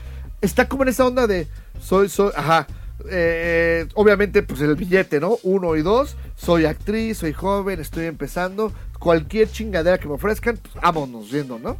Está 0.41 0.67
como 0.67 0.83
en 0.83 0.89
esa 0.89 1.05
onda 1.05 1.27
de 1.27 1.47
soy, 1.81 2.09
soy, 2.09 2.31
ajá. 2.35 2.67
eh, 3.09 3.87
obviamente, 3.95 4.43
pues 4.43 4.61
el 4.61 4.75
billete, 4.75 5.19
¿no? 5.19 5.37
Uno 5.43 5.75
y 5.75 5.81
dos. 5.81 6.15
Soy 6.35 6.65
actriz, 6.65 7.17
soy 7.17 7.33
joven, 7.33 7.79
estoy 7.79 8.05
empezando. 8.05 8.71
Cualquier 8.99 9.51
chingadera 9.51 9.97
que 9.97 10.07
me 10.07 10.13
ofrezcan, 10.13 10.57
pues 10.57 10.75
vámonos 10.75 11.31
viendo, 11.31 11.59
¿no? 11.59 11.77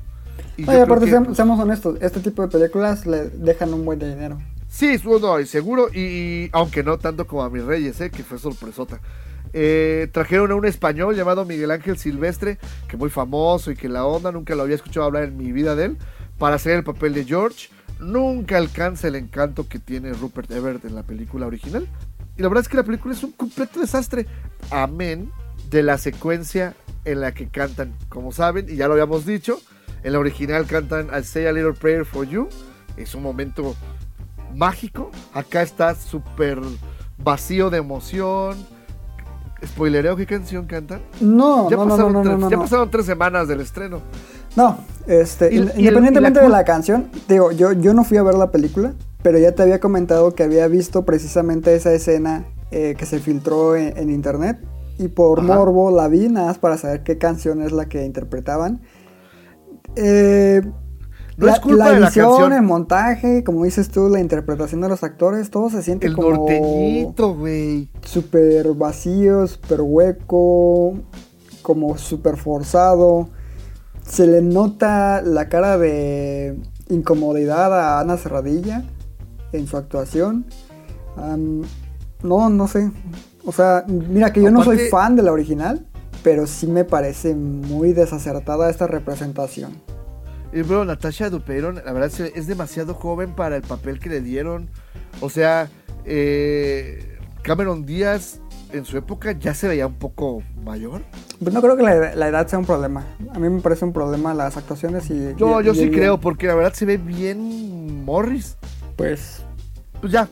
Y 0.58 0.68
Oye, 0.70 0.82
aparte, 0.82 1.06
que, 1.06 1.12
seamos, 1.12 1.28
pues, 1.28 1.38
seamos 1.38 1.60
honestos, 1.60 1.98
este 2.02 2.20
tipo 2.20 2.42
de 2.42 2.48
películas 2.48 3.06
le 3.06 3.30
dejan 3.30 3.74
un 3.74 3.86
buen 3.86 4.00
dinero. 4.00 4.40
Sí, 4.70 5.00
no, 5.04 5.40
y 5.40 5.46
seguro, 5.46 5.90
y, 5.94 6.00
y 6.00 6.50
aunque 6.52 6.84
no 6.84 6.98
tanto 6.98 7.28
como 7.28 7.44
a 7.44 7.50
mis 7.50 7.64
reyes, 7.64 8.02
¿eh? 8.02 8.10
que 8.10 8.24
fue 8.24 8.40
sorpresota. 8.40 9.00
Eh, 9.54 10.10
trajeron 10.12 10.52
a 10.52 10.56
un 10.56 10.66
español 10.66 11.16
llamado 11.16 11.46
Miguel 11.46 11.72
Ángel 11.72 11.98
Silvestre, 11.98 12.58
que 12.88 12.98
muy 12.98 13.10
famoso 13.10 13.72
y 13.72 13.76
que 13.76 13.88
la 13.88 14.06
onda, 14.06 14.32
nunca 14.32 14.56
lo 14.56 14.64
había 14.64 14.76
escuchado 14.76 15.06
hablar 15.06 15.24
en 15.24 15.38
mi 15.38 15.52
vida 15.52 15.76
de 15.76 15.86
él, 15.86 15.98
para 16.40 16.56
hacer 16.56 16.78
el 16.78 16.84
papel 16.84 17.14
de 17.14 17.26
George. 17.26 17.70
Nunca 18.00 18.58
alcanza 18.58 19.08
el 19.08 19.16
encanto 19.16 19.68
que 19.68 19.80
tiene 19.80 20.14
Rupert 20.14 20.52
Everett 20.52 20.86
en 20.86 20.96
la 20.96 21.04
película 21.04 21.46
original. 21.46 21.88
Y 22.36 22.42
la 22.42 22.48
verdad 22.50 22.64
es 22.64 22.70
que 22.70 22.78
la 22.78 22.84
película 22.84 23.14
es 23.14 23.24
un 23.24 23.32
completo 23.32 23.80
desastre. 23.80 24.26
Amén 24.72 25.32
de 25.70 25.84
la 25.84 25.98
secuencia 25.98 26.76
en 27.06 27.22
la 27.22 27.34
que 27.34 27.48
cantan. 27.48 27.94
Como 28.10 28.32
saben, 28.32 28.68
y 28.70 28.76
ya 28.76 28.88
lo 28.88 28.94
habíamos 28.94 29.26
dicho, 29.26 29.60
en 30.04 30.14
la 30.14 30.20
original 30.20 30.66
cantan 30.66 31.10
I 31.18 31.24
Say 31.24 31.46
a 31.46 31.54
Little 31.54 31.74
Prayer 31.74 32.06
for 32.06 32.28
You. 32.28 32.50
Es 32.98 33.16
un 33.16 33.24
momento 33.24 33.76
mágico. 34.56 35.12
Acá 35.34 35.62
está 35.62 35.96
súper 35.96 36.60
vacío 37.18 37.70
de 37.70 37.78
emoción. 37.78 38.58
¿Spoilereo 39.66 40.16
qué 40.16 40.26
canción 40.26 40.66
cantan? 40.66 41.02
No, 41.22 41.70
ya 41.70 41.78
no, 41.78 41.86
no, 41.86 41.86
no, 41.86 41.90
pasaron, 41.96 42.14
no, 42.14 42.22
tres, 42.22 42.34
no, 42.34 42.40
no, 42.40 42.50
ya 42.50 42.58
pasaron 42.58 42.92
tres 42.92 43.06
semanas 43.06 43.48
del 43.48 43.62
estreno. 43.62 44.02
No, 44.56 44.78
este, 45.08 45.54
Y- 45.54 45.58
independientemente 45.58 46.40
y 46.40 46.44
la 46.44 46.48
de 46.48 46.50
la 46.50 46.64
canción, 46.64 47.10
digo, 47.28 47.52
yo, 47.52 47.72
yo 47.74 47.94
no 47.94 48.04
fui 48.04 48.18
a 48.18 48.24
ver 48.24 48.36
la 48.36 48.52
película, 48.52 48.94
pero 49.22 49.38
ya 49.40 49.54
te 49.54 49.62
había 49.64 49.80
comentado 49.80 50.36
que 50.36 50.44
había 50.44 50.68
visto 50.68 51.06
precisamente 51.06 51.74
esa 51.76 51.94
escena 51.94 52.46
eh, 52.72 52.96
que 52.98 53.06
se 53.06 53.20
filtró 53.20 53.76
en, 53.76 53.98
en 53.98 54.10
internet 54.10 54.60
y 55.00 55.08
por 55.08 55.40
Ajá. 55.40 55.56
morbo 55.56 55.90
la 55.92 56.08
vi 56.08 56.28
nada 56.30 56.48
más 56.48 56.58
para 56.60 56.78
saber 56.78 57.04
qué 57.04 57.18
canción 57.18 57.62
es 57.62 57.72
la 57.72 57.86
que 57.88 58.06
interpretaban. 58.06 58.82
Eh, 59.96 60.62
No 61.38 61.48
la, 61.48 61.54
es 61.54 61.60
culpa 61.60 61.86
la 61.86 61.92
de 61.94 62.00
la 62.00 62.08
edición, 62.08 62.30
canción. 62.30 62.54
el 62.54 62.62
montaje, 62.62 63.44
como 63.44 63.64
dices 63.64 63.90
tú, 63.90 64.08
la 64.10 64.20
interpretación 64.20 64.82
de 64.82 64.90
los 64.90 65.04
actores, 65.04 65.50
todo 65.50 65.70
se 65.70 65.82
siente 65.82 66.08
El 66.08 66.16
como 66.16 66.30
norteñito, 66.30 67.34
güey. 67.36 67.90
súper 68.04 68.74
vacío, 68.74 69.48
súper 69.48 69.82
hueco, 69.82 70.94
como 71.62 71.98
súper 71.98 72.38
forzado. 72.38 73.30
Se 74.08 74.28
le 74.28 74.42
nota 74.42 75.22
la 75.22 75.50
cara 75.50 75.78
de 75.78 76.60
incomodidad 76.90 77.74
a 77.74 78.00
Ana 78.00 78.18
Serradilla 78.18 78.84
en 79.54 79.66
su 79.66 79.78
actuación. 79.78 80.46
No, 82.22 82.50
no 82.50 82.68
sé. 82.68 82.92
O 83.46 83.52
sea, 83.52 83.86
mira 83.88 84.32
que 84.32 84.42
yo 84.42 84.52
no 84.52 84.64
soy 84.64 84.78
fan 84.90 85.16
de 85.16 85.24
la 85.24 85.32
original, 85.32 85.86
pero 86.24 86.48
sí 86.48 86.68
me 86.68 86.86
parece 86.86 87.34
muy 87.36 87.94
desacertada 87.94 88.70
esta 88.70 88.88
representación. 88.88 89.74
Y 90.54 90.62
bueno, 90.62 90.86
Natasha 90.86 91.30
Duperon, 91.30 91.76
la 91.84 91.92
verdad 91.94 92.12
es, 92.36 92.48
demasiado 92.48 92.94
joven 92.94 93.34
para 93.34 93.56
el 93.56 93.64
papel 93.64 94.00
que 94.00 94.10
le 94.10 94.22
dieron. 94.22 94.70
O 95.20 95.30
sea, 95.30 95.70
eh, 96.06 97.18
Cameron 97.42 97.86
Díaz 97.86 98.40
en 98.72 98.86
su 98.86 98.98
época 98.98 99.32
ya 99.34 99.54
se 99.54 99.68
veía 99.68 99.88
un 99.88 99.96
poco 99.96 100.44
mayor. 100.64 101.02
Pues 101.42 101.54
no 101.54 101.62
creo 101.62 101.76
que 101.78 101.84
la, 101.84 102.16
la 102.16 102.28
edad 102.28 102.48
sea 102.48 102.60
un 102.60 102.66
problema. 102.66 103.04
A 103.34 103.40
mí 103.40 103.50
me 103.50 103.62
parece 103.62 103.86
un 103.86 103.94
problema 103.94 104.34
las 104.34 104.58
actuaciones 104.58 105.10
y... 105.10 105.34
Yo, 105.38 105.62
y- 105.62 105.66
yo 105.66 105.74
y 105.74 105.76
sí 105.76 105.90
creo, 105.92 106.20
porque 106.20 106.48
la 106.48 106.56
verdad 106.56 106.74
se 106.74 106.86
ve 106.86 106.98
bien 106.98 108.04
Morris. 108.06 108.58
Pues 108.96 109.44
Pues 110.02 110.12
ya. 110.14 110.28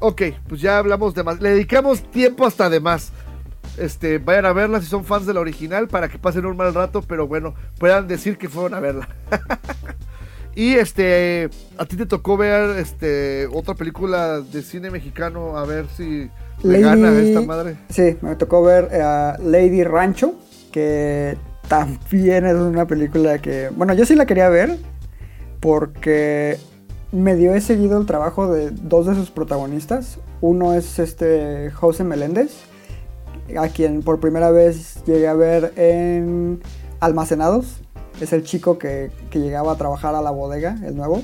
Ok, 0.00 0.22
pues 0.48 0.60
ya 0.60 0.78
hablamos 0.78 1.14
de 1.14 1.22
más. 1.22 1.40
Le 1.40 1.50
dedicamos 1.50 2.02
tiempo 2.10 2.44
hasta 2.46 2.68
de 2.68 2.80
más. 2.80 3.12
Este, 3.76 4.18
vayan 4.18 4.46
a 4.46 4.52
verla 4.52 4.80
si 4.80 4.86
son 4.86 5.04
fans 5.04 5.26
de 5.26 5.34
la 5.34 5.40
original 5.40 5.88
para 5.88 6.08
que 6.08 6.18
pasen 6.18 6.46
un 6.46 6.56
mal 6.56 6.72
rato, 6.74 7.02
pero 7.02 7.26
bueno, 7.26 7.54
puedan 7.78 8.06
decir 8.06 8.38
que 8.38 8.48
fueron 8.48 8.74
a 8.74 8.80
verla. 8.80 9.08
y 10.54 10.74
este, 10.74 11.50
a 11.76 11.84
ti 11.84 11.96
te 11.96 12.06
tocó 12.06 12.36
ver 12.36 12.78
este 12.78 13.48
otra 13.52 13.74
película 13.74 14.40
de 14.40 14.62
cine 14.62 14.90
mexicano 14.90 15.56
a 15.56 15.64
ver 15.64 15.86
si 15.96 16.30
le 16.62 16.80
gana 16.80 17.08
a 17.08 17.20
esta 17.20 17.40
madre. 17.40 17.76
Sí, 17.88 18.16
me 18.20 18.36
tocó 18.36 18.62
ver 18.62 18.88
eh, 18.92 19.32
Lady 19.42 19.82
Rancho, 19.82 20.34
que 20.70 21.36
también 21.68 22.46
es 22.46 22.54
una 22.54 22.86
película 22.86 23.38
que, 23.38 23.70
bueno, 23.74 23.94
yo 23.94 24.06
sí 24.06 24.14
la 24.14 24.26
quería 24.26 24.48
ver 24.48 24.76
porque 25.60 26.58
medio 27.10 27.54
he 27.54 27.60
seguido 27.60 27.98
el 27.98 28.06
trabajo 28.06 28.52
de 28.52 28.70
dos 28.70 29.06
de 29.06 29.14
sus 29.14 29.30
protagonistas. 29.30 30.18
Uno 30.40 30.74
es 30.74 30.98
este 30.98 31.70
José 31.70 32.04
Meléndez, 32.04 32.52
a 33.58 33.68
quien 33.68 34.02
por 34.02 34.20
primera 34.20 34.50
vez 34.50 35.02
llegué 35.06 35.28
a 35.28 35.34
ver 35.34 35.72
en 35.76 36.60
Almacenados. 37.00 37.80
Es 38.20 38.32
el 38.32 38.44
chico 38.44 38.78
que, 38.78 39.10
que 39.30 39.40
llegaba 39.40 39.72
a 39.72 39.76
trabajar 39.76 40.14
a 40.14 40.22
la 40.22 40.30
bodega, 40.30 40.76
el 40.84 40.96
nuevo. 40.96 41.22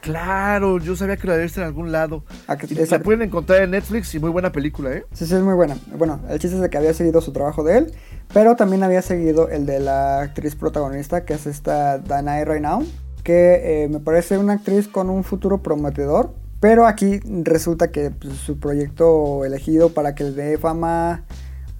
Claro, 0.00 0.78
yo 0.78 0.96
sabía 0.96 1.16
que 1.18 1.26
la 1.26 1.34
había 1.34 1.44
visto 1.44 1.60
en 1.60 1.66
algún 1.66 1.92
lado. 1.92 2.24
A 2.46 2.56
que- 2.56 2.66
Y 2.72 2.74
la 2.74 3.00
pueden 3.00 3.20
encontrar 3.22 3.62
en 3.62 3.72
Netflix 3.72 4.14
y 4.14 4.18
muy 4.18 4.30
buena 4.30 4.50
película, 4.50 4.92
¿eh? 4.92 5.04
Sí, 5.12 5.26
sí, 5.26 5.34
es 5.34 5.42
muy 5.42 5.54
buena. 5.54 5.76
Bueno, 5.98 6.20
el 6.30 6.38
chiste 6.38 6.56
es 6.56 6.62
de 6.62 6.70
que 6.70 6.78
había 6.78 6.94
seguido 6.94 7.20
su 7.20 7.32
trabajo 7.32 7.62
de 7.64 7.78
él, 7.78 7.92
pero 8.32 8.56
también 8.56 8.82
había 8.82 9.02
seguido 9.02 9.50
el 9.50 9.66
de 9.66 9.78
la 9.80 10.20
actriz 10.22 10.54
protagonista, 10.56 11.24
que 11.26 11.34
es 11.34 11.46
esta 11.46 11.98
Danae 11.98 12.46
Reynaud, 12.46 12.86
que 13.24 13.84
eh, 13.84 13.88
me 13.88 14.00
parece 14.00 14.38
una 14.38 14.54
actriz 14.54 14.88
con 14.88 15.10
un 15.10 15.22
futuro 15.22 15.58
prometedor, 15.62 16.32
pero 16.60 16.86
aquí 16.86 17.20
resulta 17.42 17.90
que 17.90 18.10
pues, 18.10 18.34
su 18.36 18.58
proyecto 18.58 19.44
elegido 19.44 19.90
para 19.90 20.14
que 20.14 20.24
le 20.24 20.30
dé 20.30 20.56
fama, 20.58 21.24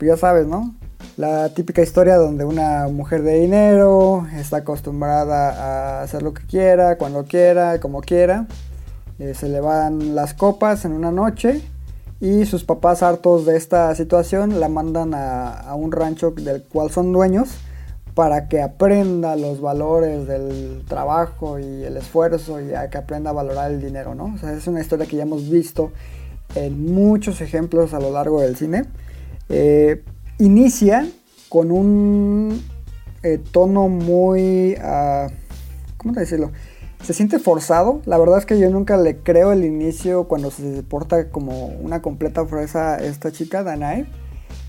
pues 0.00 0.08
ya 0.08 0.16
sabes, 0.16 0.46
¿no? 0.46 0.74
La 1.18 1.50
típica 1.50 1.82
historia 1.82 2.16
donde 2.16 2.46
una 2.46 2.88
mujer 2.88 3.22
de 3.22 3.38
dinero 3.40 4.26
está 4.34 4.58
acostumbrada 4.58 5.50
a 5.50 6.02
hacer 6.02 6.22
lo 6.22 6.32
que 6.32 6.46
quiera, 6.46 6.96
cuando 6.96 7.24
quiera, 7.24 7.78
como 7.80 8.00
quiera. 8.00 8.46
Eh, 9.18 9.34
se 9.34 9.50
le 9.50 9.60
van 9.60 10.14
las 10.14 10.32
copas 10.32 10.86
en 10.86 10.92
una 10.92 11.10
noche 11.10 11.60
y 12.18 12.46
sus 12.46 12.64
papás 12.64 13.02
hartos 13.02 13.44
de 13.44 13.58
esta 13.58 13.94
situación 13.94 14.58
la 14.58 14.70
mandan 14.70 15.12
a, 15.12 15.50
a 15.50 15.74
un 15.74 15.92
rancho 15.92 16.30
del 16.30 16.62
cual 16.62 16.90
son 16.90 17.12
dueños 17.12 17.50
para 18.14 18.48
que 18.48 18.62
aprenda 18.62 19.36
los 19.36 19.60
valores 19.60 20.26
del 20.26 20.82
trabajo 20.88 21.58
y 21.58 21.84
el 21.84 21.98
esfuerzo 21.98 22.58
y 22.62 22.72
a 22.72 22.88
que 22.88 22.96
aprenda 22.96 23.30
a 23.30 23.34
valorar 23.34 23.70
el 23.70 23.82
dinero, 23.82 24.14
¿no? 24.14 24.32
O 24.34 24.38
sea, 24.38 24.54
es 24.54 24.66
una 24.66 24.80
historia 24.80 25.04
que 25.04 25.16
ya 25.16 25.24
hemos 25.24 25.50
visto 25.50 25.92
en 26.54 26.90
muchos 26.90 27.42
ejemplos 27.42 27.92
a 27.92 28.00
lo 28.00 28.10
largo 28.10 28.40
del 28.40 28.56
cine. 28.56 28.86
Eh, 29.50 30.02
inicia 30.38 31.06
con 31.48 31.70
un 31.70 32.62
eh, 33.22 33.38
tono 33.50 33.88
muy... 33.88 34.76
ah, 34.80 35.26
¿Cómo 35.96 36.14
decirlo? 36.14 36.50
Se 37.02 37.12
siente 37.14 37.38
forzado. 37.38 38.00
La 38.06 38.16
verdad 38.18 38.38
es 38.38 38.46
que 38.46 38.58
yo 38.58 38.70
nunca 38.70 38.96
le 38.96 39.16
creo 39.18 39.52
el 39.52 39.64
inicio 39.64 40.24
cuando 40.24 40.50
se 40.50 40.82
porta 40.82 41.28
como 41.30 41.66
una 41.66 42.00
completa 42.02 42.46
fresa 42.46 42.96
esta 42.98 43.32
chica, 43.32 43.62
Danae. 43.62 44.06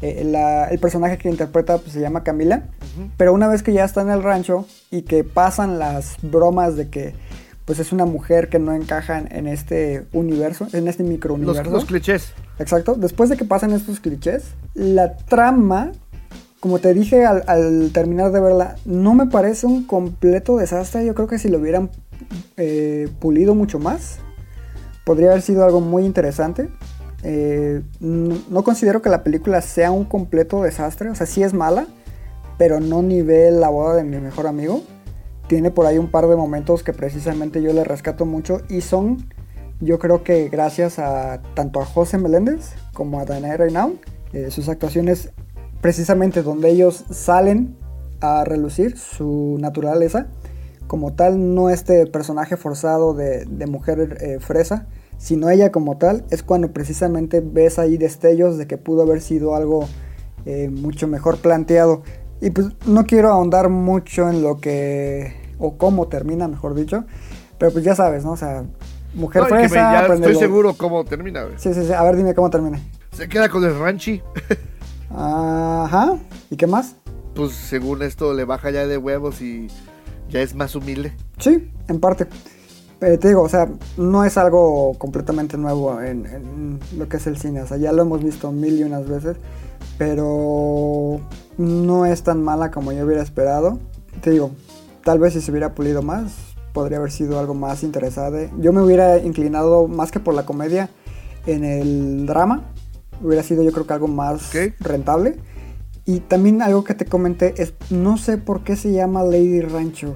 Eh, 0.01 0.23
la- 0.25 0.65
el 0.65 0.79
personaje 0.79 1.17
que 1.17 1.29
interpreta 1.29 1.77
pues, 1.77 1.93
se 1.93 1.99
llama 2.01 2.23
Camila. 2.23 2.63
Pero 3.17 3.33
una 3.33 3.47
vez 3.47 3.63
que 3.63 3.71
ya 3.73 3.85
está 3.85 4.01
en 4.01 4.09
el 4.09 4.23
rancho 4.23 4.65
y 4.89 5.03
que 5.03 5.23
pasan 5.23 5.77
las 5.79 6.15
bromas 6.21 6.75
de 6.75 6.89
que 6.89 7.13
pues 7.65 7.79
es 7.79 7.93
una 7.93 8.05
mujer 8.05 8.49
que 8.49 8.59
no 8.59 8.73
encaja 8.73 9.19
en, 9.19 9.47
este 9.47 10.05
universo, 10.11 10.67
en 10.73 10.87
este 10.87 11.03
Los, 11.03 11.11
microuniverso. 11.11 11.69
los 11.71 11.85
clichés. 11.85 12.33
Exacto. 12.61 12.95
Después 12.95 13.29
de 13.29 13.37
que 13.37 13.45
pasan 13.45 13.71
estos 13.71 13.99
clichés, 13.99 14.53
la 14.73 15.17
trama, 15.17 15.91
como 16.59 16.79
te 16.79 16.93
dije 16.93 17.25
al, 17.25 17.91
terminar 17.91 18.31
de 18.31 18.39
verla, 18.39 18.75
no 18.85 19.15
me 19.15 19.25
parece 19.25 19.65
un 19.65 19.85
completo 19.85 20.57
desastre. 20.57 21.05
Yo 21.05 21.15
creo 21.15 21.27
que 21.27 21.39
si 21.39 21.49
lo 21.49 21.57
hubieran 21.57 21.89
eh, 22.57 23.09
pulido 23.19 23.55
mucho 23.55 23.79
más, 23.79 24.19
podría 25.05 25.31
haber 25.31 25.41
sido 25.41 25.65
algo 25.65 25.81
muy 25.81 26.05
interesante. 26.05 26.69
Eh, 27.23 27.81
no, 27.99 28.37
no 28.49 28.63
considero 28.63 29.01
que 29.01 29.09
la 29.09 29.23
película 29.23 29.61
sea 29.61 29.91
un 29.91 30.05
completo 30.05 30.61
desastre. 30.61 31.09
O 31.09 31.15
sea, 31.15 31.25
sí 31.25 31.41
es 31.41 31.53
mala, 31.53 31.87
pero 32.59 32.79
no 32.79 33.01
nivel 33.01 33.59
la 33.59 33.69
boda 33.69 33.95
de 33.95 34.03
mi 34.03 34.17
mejor 34.17 34.45
amigo. 34.45 34.83
Tiene 35.47 35.71
por 35.71 35.87
ahí 35.87 35.97
un 35.97 36.11
par 36.11 36.27
de 36.27 36.35
momentos 36.35 36.83
que 36.83 36.93
precisamente 36.93 37.63
yo 37.63 37.73
le 37.73 37.83
rescato 37.83 38.27
mucho 38.27 38.61
y 38.69 38.81
son, 38.81 39.25
yo 39.81 39.99
creo 39.99 40.23
que 40.23 40.49
gracias 40.49 40.99
a 40.99 41.41
tanto 41.53 41.81
a 41.81 41.85
José 41.85 42.17
Meléndez 42.17 42.73
como 42.93 43.19
a 43.19 43.25
Danae 43.25 43.57
Reynaud, 43.57 43.95
eh, 44.33 44.51
sus 44.51 44.69
actuaciones 44.69 45.31
precisamente 45.81 46.43
donde 46.43 46.69
ellos 46.69 47.03
salen 47.09 47.75
a 48.21 48.45
relucir 48.45 48.97
su 48.97 49.57
naturaleza, 49.59 50.27
como 50.87 51.13
tal, 51.13 51.55
no 51.55 51.69
este 51.69 52.05
personaje 52.05 52.57
forzado 52.57 53.13
de, 53.13 53.45
de 53.45 53.65
mujer 53.65 54.17
eh, 54.21 54.39
fresa, 54.39 54.87
sino 55.17 55.49
ella 55.49 55.71
como 55.71 55.97
tal, 55.97 56.25
es 56.31 56.43
cuando 56.43 56.71
precisamente 56.71 57.41
ves 57.41 57.79
ahí 57.79 57.97
destellos 57.97 58.57
de 58.57 58.67
que 58.67 58.77
pudo 58.77 59.03
haber 59.03 59.21
sido 59.21 59.55
algo 59.55 59.87
eh, 60.45 60.69
mucho 60.69 61.07
mejor 61.07 61.37
planteado. 61.37 62.03
Y 62.41 62.49
pues 62.49 62.67
no 62.87 63.05
quiero 63.05 63.29
ahondar 63.29 63.69
mucho 63.69 64.29
en 64.29 64.41
lo 64.41 64.57
que, 64.57 65.33
o 65.59 65.77
cómo 65.77 66.07
termina, 66.07 66.47
mejor 66.47 66.73
dicho, 66.73 67.05
pero 67.59 67.71
pues 67.71 67.83
ya 67.83 67.95
sabes, 67.95 68.25
¿no? 68.25 68.31
O 68.31 68.37
sea, 68.37 68.65
mujer 69.13 69.43
No, 69.43 69.47
fresa, 69.49 69.75
ya 69.75 70.13
estoy 70.13 70.35
seguro 70.35 70.73
cómo 70.73 71.03
termina, 71.05 71.43
güey. 71.43 71.55
Sí, 71.57 71.73
sí, 71.73 71.85
sí, 71.85 71.93
a 71.93 72.03
ver, 72.03 72.15
dime 72.15 72.33
cómo 72.33 72.49
termina. 72.49 72.79
Se 73.11 73.27
queda 73.27 73.49
con 73.49 73.63
el 73.63 73.77
ranchi. 73.77 74.21
Ajá, 75.09 76.17
¿y 76.49 76.55
qué 76.55 76.67
más? 76.67 76.95
Pues 77.35 77.53
según 77.53 78.01
esto 78.01 78.33
le 78.33 78.45
baja 78.45 78.71
ya 78.71 78.87
de 78.87 78.97
huevos 78.97 79.41
y 79.41 79.67
ya 80.29 80.41
es 80.41 80.55
más 80.55 80.75
humilde. 80.75 81.13
Sí, 81.37 81.69
en 81.87 81.99
parte. 81.99 82.27
Pero 82.99 83.17
te 83.17 83.29
digo, 83.29 83.41
o 83.41 83.49
sea, 83.49 83.67
no 83.97 84.23
es 84.23 84.37
algo 84.37 84.93
completamente 84.97 85.57
nuevo 85.57 85.99
en, 86.01 86.25
en 86.27 86.79
lo 86.97 87.09
que 87.09 87.17
es 87.17 87.27
el 87.27 87.37
cine. 87.37 87.61
O 87.61 87.67
sea, 87.67 87.77
ya 87.77 87.91
lo 87.91 88.03
hemos 88.03 88.23
visto 88.23 88.51
mil 88.51 88.79
y 88.79 88.83
unas 88.83 89.09
veces. 89.09 89.37
Pero 89.97 91.19
no 91.57 92.05
es 92.05 92.23
tan 92.23 92.43
mala 92.43 92.69
como 92.71 92.91
yo 92.91 93.05
hubiera 93.05 93.23
esperado. 93.23 93.79
Te 94.21 94.29
digo, 94.29 94.51
tal 95.03 95.19
vez 95.19 95.33
si 95.33 95.41
se 95.41 95.51
hubiera 95.51 95.73
pulido 95.73 96.01
más, 96.03 96.50
podría 96.73 96.97
haber 96.97 97.11
sido 97.11 97.39
algo 97.39 97.53
más 97.53 97.83
interesante. 97.83 98.49
Yo 98.59 98.73
me 98.73 98.81
hubiera 98.81 99.17
inclinado 99.17 99.87
más 99.87 100.11
que 100.11 100.19
por 100.19 100.33
la 100.33 100.45
comedia 100.45 100.89
en 101.45 101.63
el 101.63 102.25
drama. 102.25 102.71
Hubiera 103.21 103.43
sido 103.43 103.63
yo 103.63 103.71
creo 103.71 103.85
que 103.87 103.93
algo 103.93 104.07
más 104.07 104.51
rentable. 104.79 105.37
Y 106.05 106.19
también 106.21 106.61
algo 106.61 106.83
que 106.83 106.95
te 106.95 107.05
comenté 107.05 107.53
es, 107.61 107.73
no 107.89 108.17
sé 108.17 108.37
por 108.37 108.63
qué 108.63 108.75
se 108.75 108.91
llama 108.91 109.23
Lady 109.23 109.61
Rancho. 109.61 110.15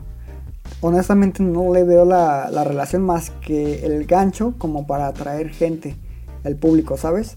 Honestamente 0.81 1.43
no 1.43 1.71
le 1.73 1.83
veo 1.83 2.05
la, 2.05 2.49
la 2.51 2.63
relación 2.63 3.03
más 3.03 3.29
que 3.29 3.85
el 3.85 4.05
gancho 4.05 4.55
como 4.57 4.87
para 4.87 5.07
atraer 5.07 5.49
gente, 5.49 5.95
el 6.43 6.55
público, 6.55 6.97
¿sabes? 6.97 7.35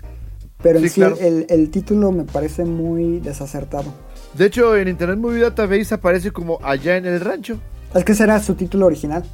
Pero 0.63 0.79
en 0.79 0.85
Sí, 0.85 0.89
sí, 0.91 1.01
claro. 1.01 1.17
el, 1.21 1.47
el 1.51 1.71
título 1.71 2.11
me 2.11 2.25
parece 2.25 2.65
muy 2.65 3.21
desacertado. 3.21 3.93
De 4.35 4.47
hecho, 4.47 4.77
en 4.77 4.89
Internet 4.89 5.19
Movie 5.19 5.41
Database 5.43 5.95
aparece 5.95 6.31
como 6.33 6.59
allá 6.63 6.97
en 6.97 7.07
el 7.07 7.21
rancho. 7.21 7.59
Es 7.95 8.05
que 8.05 8.13
ese 8.13 8.25
era 8.25 8.41
su 8.41 8.55
título 8.55 8.87
original, 8.87 9.25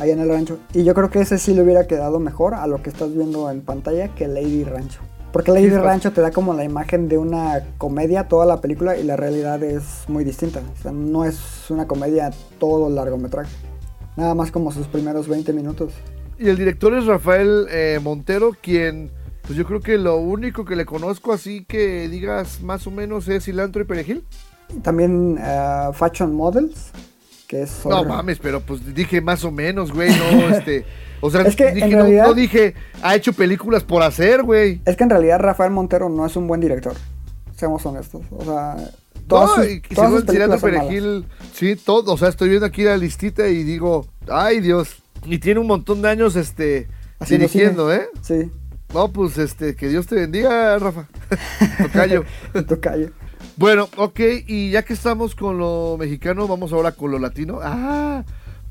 allá 0.00 0.12
en 0.12 0.20
el 0.20 0.28
rancho. 0.28 0.58
Y 0.74 0.84
yo 0.84 0.94
creo 0.94 1.10
que 1.10 1.20
ese 1.20 1.38
sí 1.38 1.54
le 1.54 1.62
hubiera 1.62 1.86
quedado 1.86 2.20
mejor 2.20 2.54
a 2.54 2.66
lo 2.66 2.82
que 2.82 2.90
estás 2.90 3.14
viendo 3.14 3.50
en 3.50 3.62
pantalla 3.62 4.08
que 4.14 4.28
Lady 4.28 4.64
Rancho. 4.64 5.00
Porque 5.32 5.50
Lady 5.50 5.64
Sí, 5.64 5.70
pues. 5.70 5.82
Rancho 5.82 6.12
te 6.12 6.20
da 6.20 6.30
como 6.30 6.54
la 6.54 6.64
imagen 6.64 7.08
de 7.08 7.18
una 7.18 7.64
comedia 7.78 8.28
toda 8.28 8.46
la 8.46 8.60
película 8.60 8.96
y 8.96 9.02
la 9.02 9.16
realidad 9.16 9.62
es 9.62 10.04
muy 10.06 10.22
distinta. 10.22 10.60
O 10.78 10.82
sea, 10.82 10.92
no 10.92 11.24
es 11.24 11.70
una 11.70 11.86
comedia 11.86 12.30
todo 12.60 12.88
el 12.88 12.94
largometraje. 12.94 13.50
Nada 14.16 14.34
más 14.34 14.52
como 14.52 14.70
sus 14.70 14.86
primeros 14.86 15.26
20 15.26 15.52
minutos. 15.52 15.92
Y 16.38 16.48
el 16.48 16.56
director 16.56 16.94
es 16.94 17.06
Rafael 17.06 17.66
eh, 17.70 17.98
Montero, 18.02 18.52
quien, 18.60 19.10
pues 19.42 19.56
yo 19.56 19.64
creo 19.64 19.80
que 19.80 19.98
lo 19.98 20.18
único 20.18 20.64
que 20.64 20.76
le 20.76 20.84
conozco 20.84 21.32
así 21.32 21.64
que 21.64 22.08
digas 22.08 22.62
más 22.62 22.86
o 22.86 22.90
menos 22.90 23.26
es 23.28 23.44
cilantro 23.44 23.82
y 23.82 23.86
perejil. 23.86 24.24
También 24.82 25.38
eh, 25.40 25.90
Fashion 25.94 26.34
Models, 26.34 26.92
que 27.54 27.62
es... 27.62 27.86
No 27.86 28.04
mames, 28.04 28.38
pero 28.40 28.60
pues 28.60 28.94
dije 28.94 29.20
más 29.20 29.44
o 29.44 29.50
menos, 29.50 29.92
güey, 29.92 30.10
no, 30.10 30.48
este... 30.56 30.84
O 31.20 31.30
sea, 31.30 31.42
Es 31.42 31.56
que, 31.56 31.68
en 31.68 31.74
dije, 31.74 31.88
realidad- 31.88 32.26
no, 32.26 32.34
dije, 32.34 32.74
ha 33.02 33.14
hecho 33.14 33.32
películas 33.32 33.82
por 33.82 34.02
hacer, 34.02 34.42
güey. 34.42 34.80
Es 34.84 34.96
que 34.96 35.04
en 35.04 35.10
realidad 35.10 35.38
Rafael 35.38 35.70
Montero 35.70 36.08
no 36.10 36.26
es 36.26 36.36
un 36.36 36.46
buen 36.46 36.60
director. 36.60 36.94
Seamos 37.56 37.86
honestos. 37.86 38.22
O 38.30 38.44
sea, 38.44 38.76
todas 39.26 39.48
no, 39.50 39.54
sus, 39.64 39.72
y, 39.72 39.80
todas 39.80 40.10
sus 40.10 40.22
el 40.22 40.28
cilantro 40.28 40.60
películas 40.60 40.60
son 40.60 40.70
malas. 40.72 40.86
perejil, 40.86 41.26
sí, 41.54 41.76
todo, 41.82 42.12
o 42.12 42.18
sea, 42.18 42.28
estoy 42.28 42.48
viendo 42.50 42.66
aquí 42.66 42.82
la 42.82 42.96
listita 42.98 43.48
y 43.48 43.62
digo, 43.62 44.06
ay 44.28 44.60
Dios, 44.60 44.96
y 45.24 45.38
tiene 45.38 45.60
un 45.60 45.66
montón 45.66 46.02
de 46.02 46.08
años, 46.10 46.36
este, 46.36 46.88
Haciendo 47.20 47.46
dirigiendo. 47.46 47.94
¿eh? 47.94 48.08
Sí, 48.20 48.50
No, 48.92 49.10
pues, 49.10 49.38
este, 49.38 49.74
que 49.76 49.88
Dios 49.88 50.06
te 50.06 50.16
bendiga, 50.16 50.78
Rafa. 50.78 51.08
Tocayo. 51.82 52.24
calle. 52.82 53.10
Bueno, 53.56 53.88
ok, 53.96 54.20
y 54.46 54.70
ya 54.70 54.82
que 54.84 54.94
estamos 54.94 55.34
con 55.34 55.58
lo 55.58 55.96
mexicano, 55.98 56.48
vamos 56.48 56.72
ahora 56.72 56.92
con 56.92 57.10
lo 57.12 57.18
latino. 57.18 57.60
Ah, 57.62 58.24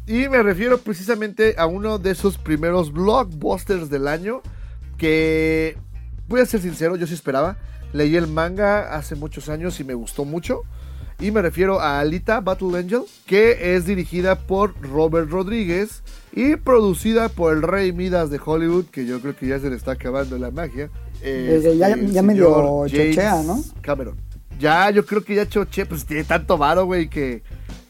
y 0.05 0.27
me 0.27 0.43
refiero 0.43 0.77
precisamente 0.79 1.55
a 1.57 1.65
uno 1.67 1.99
de 1.99 2.11
esos 2.11 2.37
primeros 2.37 2.91
blockbusters 2.91 3.89
del 3.89 4.07
año 4.09 4.41
que, 4.97 5.77
voy 6.27 6.41
a 6.41 6.45
ser 6.45 6.61
sincero, 6.61 6.97
yo 6.97 7.07
sí 7.07 7.13
esperaba. 7.13 7.57
Leí 7.93 8.15
el 8.17 8.27
manga 8.27 8.93
hace 8.95 9.15
muchos 9.15 9.47
años 9.49 9.79
y 9.79 9.83
me 9.85 9.93
gustó 9.93 10.25
mucho. 10.25 10.63
Y 11.19 11.31
me 11.31 11.41
refiero 11.41 11.79
a 11.79 11.99
Alita 11.99 12.41
Battle 12.41 12.77
Angel, 12.77 13.03
que 13.25 13.75
es 13.75 13.85
dirigida 13.85 14.35
por 14.39 14.73
Robert 14.81 15.29
Rodríguez 15.29 16.01
y 16.33 16.57
producida 16.57 17.29
por 17.29 17.53
el 17.53 17.61
Rey 17.61 17.93
Midas 17.93 18.29
de 18.31 18.39
Hollywood, 18.43 18.85
que 18.85 19.05
yo 19.05 19.21
creo 19.21 19.35
que 19.37 19.47
ya 19.47 19.59
se 19.59 19.69
le 19.69 19.77
está 19.77 19.91
acabando 19.91 20.37
la 20.37 20.51
magia. 20.51 20.89
Desde 21.21 21.77
ya- 21.77 21.89
el 21.93 22.11
ya 22.11 22.21
medio 22.21 22.85
chochea, 22.87 23.43
¿no? 23.43 23.63
Cameron. 23.81 24.17
Ya, 24.59 24.89
yo 24.89 25.05
creo 25.05 25.23
que 25.23 25.35
ya 25.35 25.47
choche, 25.47 25.85
pues 25.85 26.05
tiene 26.05 26.23
tanto 26.23 26.57
varo, 26.57 26.85
güey, 26.85 27.09
que, 27.09 27.43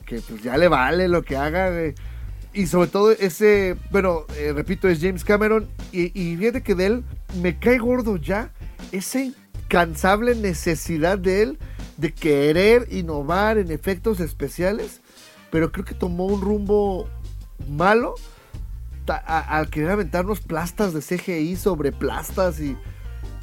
que 0.06 0.22
pues 0.22 0.42
ya 0.42 0.58
le 0.58 0.68
vale 0.68 1.08
lo 1.08 1.24
que 1.24 1.38
haga, 1.38 1.70
güey. 1.70 1.96
Y 2.54 2.68
sobre 2.68 2.88
todo 2.88 3.12
ese, 3.12 3.76
bueno, 3.92 4.26
eh, 4.38 4.54
repito, 4.54 4.88
es 4.88 5.02
James 5.02 5.24
Cameron. 5.24 5.68
Y, 5.92 6.20
y 6.20 6.38
fíjate 6.38 6.62
que 6.62 6.76
de 6.76 6.86
él 6.86 7.04
me 7.42 7.58
cae 7.58 7.80
gordo 7.80 8.18
ya 8.18 8.52
esa 8.92 9.22
incansable 9.22 10.36
necesidad 10.36 11.18
de 11.18 11.42
él 11.42 11.60
de 11.98 12.14
querer 12.14 12.88
innovar 12.92 13.58
en 13.58 13.72
efectos 13.72 14.20
especiales. 14.20 15.02
Pero 15.52 15.72
creo 15.72 15.86
que 15.86 15.96
tomó 15.96 16.26
un 16.26 16.42
rumbo 16.42 17.08
malo 17.68 18.16
al 19.08 19.70
querer 19.70 19.92
aventarnos 19.92 20.40
plastas 20.40 20.94
de 20.94 21.02
CGI 21.02 21.56
sobre 21.56 21.92
plastas 21.92 22.60
y... 22.60 22.78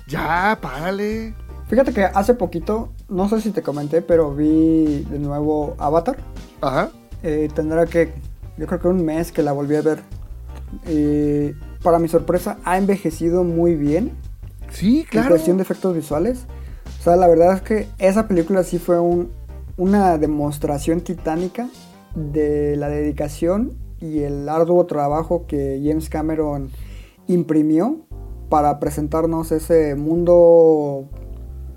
Ya, 0.07 0.59
párale. 0.61 1.35
Fíjate 1.69 1.93
que 1.93 2.03
hace 2.03 2.35
poquito, 2.35 2.93
no 3.11 3.29
sé 3.29 3.41
si 3.41 3.51
te 3.51 3.63
comenté, 3.63 4.01
pero 4.03 4.35
vi 4.35 5.05
de 5.11 5.19
nuevo 5.19 5.75
Avatar. 5.79 6.17
Ajá. 6.61 6.91
Eh, 7.23 7.49
tendrá 7.55 7.85
que, 7.87 8.13
yo 8.57 8.67
creo 8.67 8.81
que 8.81 8.89
un 8.89 9.05
mes 9.05 9.33
que 9.33 9.43
la 9.43 9.53
volví 9.53 9.77
a 9.77 9.83
ver. 9.83 10.01
Eh, 10.87 11.55
para 11.83 11.99
mi 11.99 12.09
sorpresa, 12.09 12.59
ha 12.65 12.79
envejecido 12.79 13.43
muy 13.45 13.75
bien 13.75 14.13
Sí, 14.71 15.01
en 15.01 15.07
claro. 15.07 15.31
cuestión 15.31 15.57
de 15.57 15.65
efectos 15.65 15.95
visuales. 15.95 16.45
O 17.01 17.03
sea, 17.03 17.17
la 17.17 17.27
verdad 17.27 17.55
es 17.57 17.63
que 17.63 17.89
esa 17.99 18.29
película 18.29 18.63
sí 18.63 18.79
fue 18.79 19.01
un- 19.01 19.31
una 19.77 20.17
demostración 20.19 21.01
titánica 21.01 21.69
de 22.15 22.77
la 22.77 22.89
dedicación 22.89 23.73
y 24.01 24.21
el 24.21 24.49
arduo 24.49 24.87
trabajo 24.87 25.47
que 25.47 25.81
James 25.85 26.09
Cameron 26.09 26.71
imprimió 27.27 27.97
para 28.49 28.79
presentarnos 28.81 29.53
ese 29.53 29.95
mundo 29.95 31.09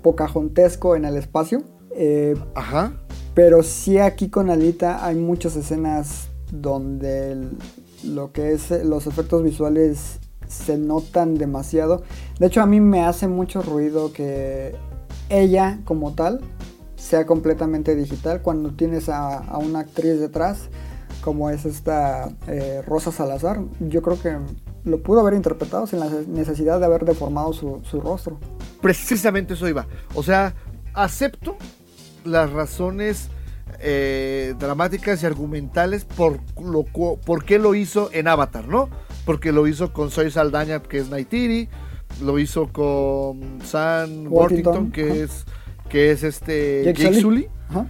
pocajontesco 0.04 0.94
en 0.94 1.04
el 1.04 1.16
espacio. 1.16 1.62
Eh, 1.96 2.36
Ajá. 2.54 2.92
pero 3.34 3.62
sí 3.62 3.98
aquí 3.98 4.28
con 4.28 4.50
Alita 4.50 5.04
hay 5.06 5.14
muchas 5.16 5.56
escenas 5.56 6.28
donde 6.52 7.32
el- 7.32 7.50
lo 8.04 8.32
que 8.32 8.52
es 8.52 8.70
eh, 8.70 8.84
los 8.84 9.06
efectos 9.06 9.42
visuales 9.42 10.18
se 10.48 10.76
notan 10.76 11.34
demasiado. 11.36 12.02
De 12.38 12.46
hecho 12.46 12.60
a 12.60 12.66
mí 12.66 12.80
me 12.80 13.02
hace 13.04 13.26
mucho 13.28 13.62
ruido 13.62 14.12
que 14.12 14.74
ella 15.30 15.80
como 15.84 16.12
tal 16.14 16.40
sea 16.96 17.26
completamente 17.26 17.94
digital 17.96 18.42
cuando 18.42 18.72
tienes 18.72 19.08
a, 19.08 19.38
a 19.38 19.58
una 19.58 19.80
actriz 19.80 20.20
detrás 20.20 20.68
como 21.22 21.48
es 21.50 21.64
esta 21.64 22.28
eh, 22.48 22.82
Rosa 22.86 23.10
Salazar. 23.12 23.60
Yo 23.80 24.02
creo 24.02 24.20
que 24.20 24.36
lo 24.84 25.02
pudo 25.02 25.20
haber 25.20 25.34
interpretado 25.34 25.86
sin 25.86 26.00
la 26.00 26.08
necesidad 26.28 26.78
de 26.78 26.86
haber 26.86 27.04
deformado 27.04 27.52
su, 27.52 27.80
su 27.84 28.00
rostro. 28.00 28.38
Precisamente 28.80 29.54
eso 29.54 29.68
iba. 29.68 29.86
O 30.14 30.22
sea, 30.22 30.54
acepto 30.92 31.56
las 32.24 32.50
razones 32.50 33.28
eh, 33.80 34.54
dramáticas 34.58 35.22
y 35.22 35.26
argumentales 35.26 36.04
por 36.04 36.40
lo 36.62 36.84
por 36.84 37.44
qué 37.44 37.58
lo 37.58 37.74
hizo 37.74 38.10
en 38.12 38.28
Avatar, 38.28 38.68
¿no? 38.68 38.88
Porque 39.24 39.52
lo 39.52 39.66
hizo 39.66 39.92
con 39.92 40.10
Soy 40.10 40.30
Saldaña, 40.30 40.82
que 40.82 40.98
es 40.98 41.10
Naitiri, 41.10 41.68
lo 42.22 42.38
hizo 42.38 42.68
con 42.68 43.60
Sam 43.64 44.26
Worthington, 44.28 44.92
que 44.92 45.04
ajá. 45.04 45.14
es 45.14 45.44
que 45.88 46.10
es 46.10 46.22
este 46.22 46.84
Jake 46.84 47.02
Jake 47.02 47.20
Sully. 47.20 47.42
Sully. 47.42 47.48
Ajá. 47.68 47.86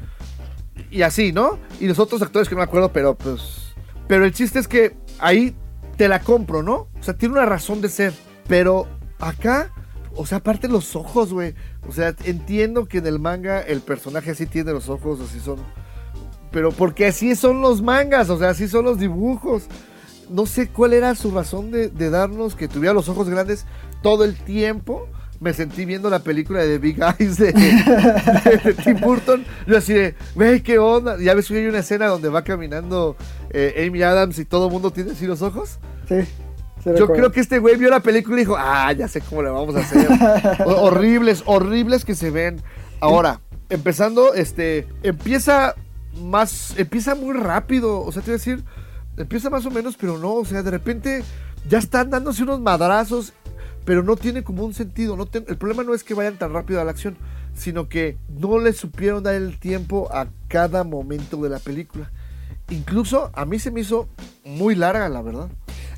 y 0.91 1.03
así, 1.03 1.33
¿no? 1.33 1.59
Y 1.81 1.87
los 1.87 1.99
otros 1.99 2.23
actores 2.23 2.49
que 2.49 2.55
no 2.55 2.61
me 2.61 2.65
acuerdo, 2.65 2.93
pero 2.93 3.15
pues. 3.15 3.75
Pero 4.07 4.25
el 4.25 4.33
chiste 4.33 4.59
es 4.59 4.69
que 4.69 4.97
ahí 5.19 5.57
te 5.97 6.09
la 6.09 6.21
compro, 6.21 6.63
¿no? 6.63 6.89
O 6.99 7.03
sea, 7.03 7.15
tiene 7.15 7.35
una 7.35 7.47
razón 7.47 7.81
de 7.81 7.89
ser. 7.89 8.13
Pero 8.47 8.87
acá, 9.19 9.71
o 10.17 10.27
sea, 10.27 10.39
aparte 10.39 10.69
los 10.69 10.97
ojos, 10.97 11.33
güey. 11.33 11.55
O 11.89 11.93
sea, 11.93 12.15
entiendo 12.25 12.87
que 12.87 12.99
en 12.99 13.07
el 13.07 13.19
manga 13.19 13.61
el 13.61 13.81
personaje 13.81 14.31
así 14.31 14.47
tiene 14.47 14.73
los 14.73 14.89
ojos, 14.89 15.21
así 15.21 15.41
son. 15.41 15.59
Pero 16.51 16.71
porque 16.71 17.07
así 17.07 17.35
son 17.35 17.61
los 17.61 17.83
mangas, 17.83 18.31
o 18.31 18.39
sea, 18.39 18.51
así 18.51 18.69
son 18.69 18.85
los 18.85 18.99
dibujos. 18.99 19.65
No 20.31 20.47
sé 20.47 20.69
cuál 20.69 20.93
era 20.93 21.15
su 21.15 21.31
razón 21.31 21.71
de, 21.71 21.89
de 21.89 22.11
darnos 22.11 22.55
que 22.55 22.69
tuviera 22.69 22.95
los 22.95 23.09
ojos 23.09 23.29
grandes 23.29 23.67
todo 24.03 24.25
el 24.25 24.37
tiempo. 24.37 25.09
Me 25.41 25.53
sentí 25.53 25.85
viendo 25.85 26.09
la 26.11 26.21
película 26.21 26.61
de 26.61 26.69
The 26.69 26.79
Big 26.79 26.99
Eyes 27.19 27.37
de, 27.37 27.53
de- 27.53 28.61
de 28.65 28.75
Tim 28.75 29.01
Burton. 29.01 29.45
Yo 29.67 29.77
así 29.79 29.93
de, 29.93 30.15
güey, 30.35 30.63
¿qué 30.63 30.79
onda? 30.79 31.19
Ya 31.19 31.35
ves 31.35 31.49
que 31.49 31.59
hay 31.59 31.67
una 31.67 31.81
escena 31.81 32.07
donde 32.07 32.29
va 32.29 32.43
caminando 32.45 33.17
eh, 33.51 33.85
Amy 33.87 34.03
Adams 34.03 34.39
y 34.39 34.45
todo 34.45 34.67
el 34.67 34.73
mundo 34.73 34.91
tiene 34.91 35.13
así 35.13 35.27
los 35.27 35.43
ojos. 35.43 35.79
Sí. 36.09 36.17
Yo 36.85 37.09
creo 37.09 37.33
que 37.33 37.41
este 37.41 37.59
güey 37.59 37.77
vio 37.77 37.89
la 37.91 38.01
película 38.01 38.37
y 38.37 38.41
dijo, 38.41 38.57
ah, 38.59 38.93
ya 38.93 39.09
sé 39.09 39.21
cómo 39.23 39.43
le 39.43 39.49
vamos 39.51 39.75
a 39.75 39.81
hacer. 39.81 40.07
Horribles, 40.67 41.43
horribles 41.47 42.05
que 42.05 42.15
se 42.15 42.31
ven. 42.31 42.61
Ahora, 43.01 43.41
empezando, 43.71 44.35
este, 44.35 44.87
empieza 45.03 45.75
más, 46.23 46.75
empieza 46.77 47.15
muy 47.15 47.35
rápido. 47.35 48.01
O 48.03 48.13
sea, 48.13 48.21
te 48.23 48.27
voy 48.27 48.35
a 48.35 48.39
decir, 48.39 48.65
empieza 49.17 49.49
más 49.51 49.65
o 49.67 49.71
menos, 49.71 49.97
pero 49.99 50.19
no, 50.19 50.35
o 50.35 50.45
sea, 50.45 50.63
de 50.63 50.71
repente 50.71 51.23
ya 51.69 51.79
están 51.79 52.11
dándose 52.11 52.43
unos 52.43 52.61
madrazos, 52.61 53.33
pero 53.85 54.03
no 54.03 54.17
tiene 54.17 54.43
como 54.43 54.65
un 54.65 54.75
sentido. 54.75 55.17
No 55.17 55.27
te- 55.27 55.45
el 55.47 55.57
problema 55.57 55.83
no 55.85 55.95
es 55.95 56.05
que 56.05 56.15
vayan 56.15 56.39
tan 56.39 56.53
rápido 56.53 56.81
a 56.81 56.85
la 56.85 56.91
acción, 56.91 57.17
sino 57.55 57.89
que 57.89 58.17
no 58.41 58.59
le 58.59 58.73
supieron 58.73 59.23
dar 59.23 59.35
el 59.35 59.59
tiempo 59.59 60.09
a 60.13 60.29
cada 60.49 60.85
momento 60.85 61.37
de 61.43 61.49
la 61.51 61.59
película. 61.59 62.11
Incluso 62.71 63.31
a 63.35 63.45
mí 63.45 63.59
se 63.59 63.71
me 63.71 63.81
hizo 63.81 64.09
muy 64.45 64.75
larga, 64.75 65.09
la 65.09 65.21
verdad. 65.23 65.49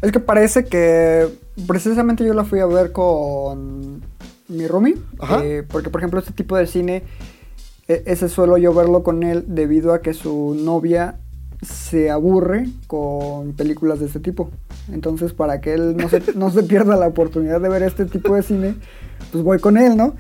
Es 0.03 0.13
que 0.13 0.21
parece 0.21 0.65
que 0.65 1.29
precisamente 1.67 2.25
yo 2.27 2.35
la 2.35 2.45
fui 2.45 2.61
a 2.61 2.67
ver 2.67 2.93
con 2.93 4.03
mi 4.49 4.67
roomie. 4.67 4.97
Eh, 5.43 5.63
porque, 5.67 5.91
por 5.91 6.01
ejemplo, 6.01 6.19
este 6.21 6.33
tipo 6.33 6.57
de 6.57 6.67
cine, 6.67 7.03
e- 7.89 8.03
ese 8.07 8.29
suelo 8.29 8.59
yo 8.59 8.75
verlo 8.75 9.03
con 9.03 9.23
él 9.23 9.45
debido 9.49 9.95
a 9.95 10.03
que 10.03 10.13
su 10.13 10.57
novia 10.61 11.19
se 11.63 12.11
aburre 12.11 12.67
con 12.89 13.53
películas 13.55 14.01
de 14.01 14.07
este 14.07 14.21
tipo. 14.21 14.51
Entonces, 14.93 15.33
para 15.33 15.61
que 15.61 15.75
él 15.75 15.97
no 15.97 16.09
se, 16.09 16.23
no 16.35 16.51
se 16.51 16.63
pierda 16.63 16.97
la 16.97 17.09
oportunidad 17.09 17.61
de 17.61 17.69
ver 17.69 17.83
este 17.83 18.05
tipo 18.07 18.35
de 18.35 18.43
cine, 18.43 18.75
pues 19.33 19.43
voy 19.43 19.59
con 19.59 19.77
él, 19.77 19.97
¿no? 19.97 20.15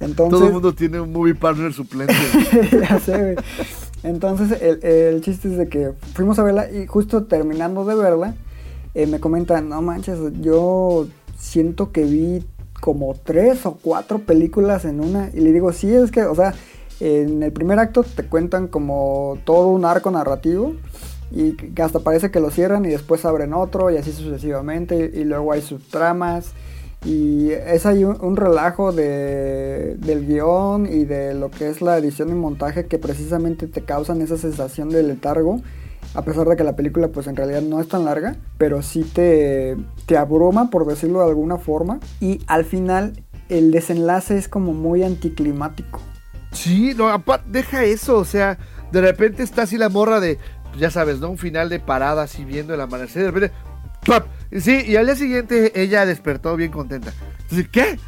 Entonces, 0.00 0.38
Todo 0.38 0.46
el 0.46 0.52
mundo 0.52 0.74
tiene 0.74 1.00
un 1.00 1.12
movie 1.12 1.34
partner 1.34 1.72
suplente. 1.72 2.14
ya 2.72 2.98
sé, 3.00 3.18
güey. 3.18 3.36
Entonces, 4.02 4.60
el, 4.62 4.84
el 4.84 5.20
chiste 5.22 5.48
es 5.48 5.58
de 5.58 5.68
que 5.68 5.92
fuimos 6.14 6.38
a 6.38 6.44
verla 6.44 6.70
y 6.70 6.86
justo 6.86 7.24
terminando 7.24 7.84
de 7.84 7.96
verla, 7.96 8.34
eh, 8.94 9.06
me 9.06 9.20
comentan, 9.20 9.68
no 9.68 9.82
manches, 9.82 10.18
yo 10.40 11.08
siento 11.36 11.92
que 11.92 12.04
vi 12.04 12.44
como 12.80 13.14
tres 13.14 13.66
o 13.66 13.78
cuatro 13.80 14.20
películas 14.20 14.84
en 14.84 15.00
una. 15.00 15.30
Y 15.34 15.40
le 15.40 15.52
digo, 15.52 15.72
sí, 15.72 15.92
es 15.92 16.10
que, 16.10 16.22
o 16.24 16.34
sea, 16.34 16.54
en 17.00 17.42
el 17.42 17.52
primer 17.52 17.78
acto 17.78 18.02
te 18.02 18.24
cuentan 18.24 18.68
como 18.68 19.38
todo 19.44 19.68
un 19.68 19.84
arco 19.84 20.10
narrativo. 20.10 20.74
Y 21.30 21.56
hasta 21.80 22.00
parece 22.00 22.30
que 22.30 22.40
lo 22.40 22.50
cierran 22.50 22.84
y 22.84 22.88
después 22.88 23.24
abren 23.24 23.52
otro 23.52 23.90
y 23.90 23.96
así 23.96 24.12
sucesivamente. 24.12 25.10
Y 25.14 25.24
luego 25.24 25.52
hay 25.52 25.62
subtramas. 25.62 26.52
Y 27.04 27.50
es 27.50 27.86
ahí 27.86 28.02
un, 28.04 28.36
relajo 28.36 28.92
de, 28.92 29.94
del 29.98 30.26
guion 30.26 30.86
y 30.86 31.04
de 31.04 31.32
lo 31.34 31.50
que 31.50 31.68
es 31.68 31.80
la 31.80 31.96
edición 31.96 32.30
y 32.30 32.32
montaje 32.32 32.86
que 32.86 32.98
precisamente 32.98 33.68
te 33.68 33.82
causan 33.82 34.20
esa 34.20 34.36
sensación 34.36 34.88
de 34.90 35.04
letargo 35.04 35.60
a 36.14 36.22
pesar 36.22 36.48
de 36.48 36.56
que 36.56 36.64
la 36.64 36.76
película 36.76 37.08
pues 37.08 37.26
en 37.26 37.36
realidad 37.36 37.62
no 37.62 37.80
es 37.80 37.88
tan 37.88 38.04
larga, 38.04 38.36
pero 38.56 38.82
sí 38.82 39.02
te, 39.02 39.76
te 40.06 40.16
abruma 40.16 40.70
por 40.70 40.86
decirlo 40.86 41.20
de 41.20 41.28
alguna 41.28 41.58
forma 41.58 42.00
y 42.20 42.40
al 42.46 42.64
final 42.64 43.22
el 43.48 43.70
desenlace 43.70 44.36
es 44.36 44.48
como 44.48 44.72
muy 44.72 45.02
anticlimático. 45.02 46.00
Sí, 46.52 46.94
no, 46.96 47.08
deja 47.46 47.84
eso, 47.84 48.18
o 48.18 48.24
sea, 48.24 48.58
de 48.90 49.00
repente 49.02 49.42
está 49.42 49.62
así 49.62 49.76
la 49.76 49.90
morra 49.90 50.18
de, 50.18 50.38
ya 50.76 50.90
sabes, 50.90 51.20
¿no? 51.20 51.30
Un 51.30 51.38
final 51.38 51.68
de 51.68 51.80
parada 51.80 52.22
así 52.22 52.44
viendo 52.44 52.74
el 52.74 52.80
amanecer, 52.80 53.22
de 53.22 53.30
repente, 53.30 53.54
¡pap! 54.06 54.26
Sí, 54.58 54.82
y 54.86 54.96
al 54.96 55.06
día 55.06 55.16
siguiente 55.16 55.80
ella 55.80 56.06
despertó 56.06 56.56
bien 56.56 56.70
contenta. 56.70 57.12
Entonces, 57.42 57.68
¿qué? 57.68 57.98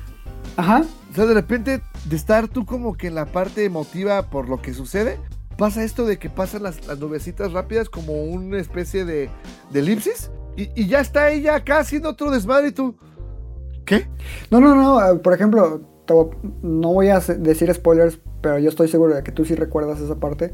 Ajá. 0.56 0.84
O 1.10 1.14
sea, 1.14 1.26
de 1.26 1.34
repente, 1.34 1.80
de 2.04 2.16
estar 2.16 2.48
tú 2.48 2.64
como 2.64 2.96
que 2.96 3.08
en 3.08 3.14
la 3.14 3.26
parte 3.26 3.64
emotiva 3.64 4.30
por 4.30 4.48
lo 4.48 4.62
que 4.62 4.74
sucede, 4.74 5.18
pasa 5.56 5.84
esto 5.84 6.06
de 6.06 6.18
que 6.18 6.30
pasan 6.30 6.62
las, 6.62 6.86
las 6.86 6.98
nubecitas 6.98 7.52
rápidas 7.52 7.88
como 7.88 8.22
una 8.22 8.58
especie 8.58 9.04
de, 9.04 9.30
de 9.70 9.80
elipsis, 9.80 10.30
y, 10.56 10.70
y 10.74 10.86
ya 10.86 11.00
está 11.00 11.30
ella 11.30 11.56
acá 11.56 11.78
haciendo 11.78 12.10
otro 12.10 12.30
desmadre 12.30 12.68
y 12.68 12.72
tú, 12.72 12.96
¿qué? 13.84 14.08
No, 14.50 14.60
no, 14.60 14.74
no, 14.74 15.04
eh, 15.04 15.16
por 15.16 15.34
ejemplo, 15.34 15.82
te 16.06 16.14
no 16.62 16.92
voy 16.92 17.08
a 17.08 17.20
decir 17.20 17.72
spoilers, 17.72 18.18
pero 18.40 18.58
yo 18.58 18.68
estoy 18.68 18.88
seguro 18.88 19.14
de 19.14 19.22
que 19.22 19.32
tú 19.32 19.44
sí 19.44 19.54
recuerdas 19.54 20.00
esa 20.00 20.16
parte. 20.16 20.52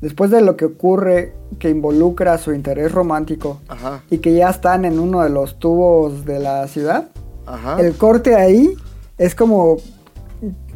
Después 0.00 0.30
de 0.30 0.42
lo 0.42 0.56
que 0.56 0.66
ocurre 0.66 1.32
que 1.58 1.70
involucra 1.70 2.36
su 2.38 2.52
interés 2.52 2.92
romántico 2.92 3.60
Ajá, 3.68 4.02
y 4.10 4.18
que 4.18 4.34
ya 4.34 4.50
están 4.50 4.84
en 4.84 4.98
uno 4.98 5.22
de 5.22 5.30
los 5.30 5.58
tubos 5.58 6.24
de 6.26 6.38
la 6.38 6.66
ciudad, 6.68 7.08
ajá. 7.46 7.80
el 7.80 7.94
corte 7.96 8.34
ahí 8.34 8.74
es 9.16 9.34
como, 9.34 9.76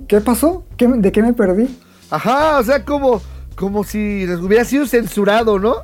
¿qué 0.09 0.21
pasó? 0.21 0.65
¿Qué 0.77 0.89
me- 0.89 0.99
¿De 0.99 1.13
qué 1.13 1.23
me 1.23 1.33
perdí? 1.35 1.69
Ajá, 2.11 2.59
o 2.59 2.63
sea, 2.65 2.85
como, 2.85 3.21
como 3.57 3.85
si 3.85 4.27
les 4.27 4.41
hubiera 4.41 4.65
sido 4.65 4.87
censurado, 4.87 5.59
¿no? 5.59 5.75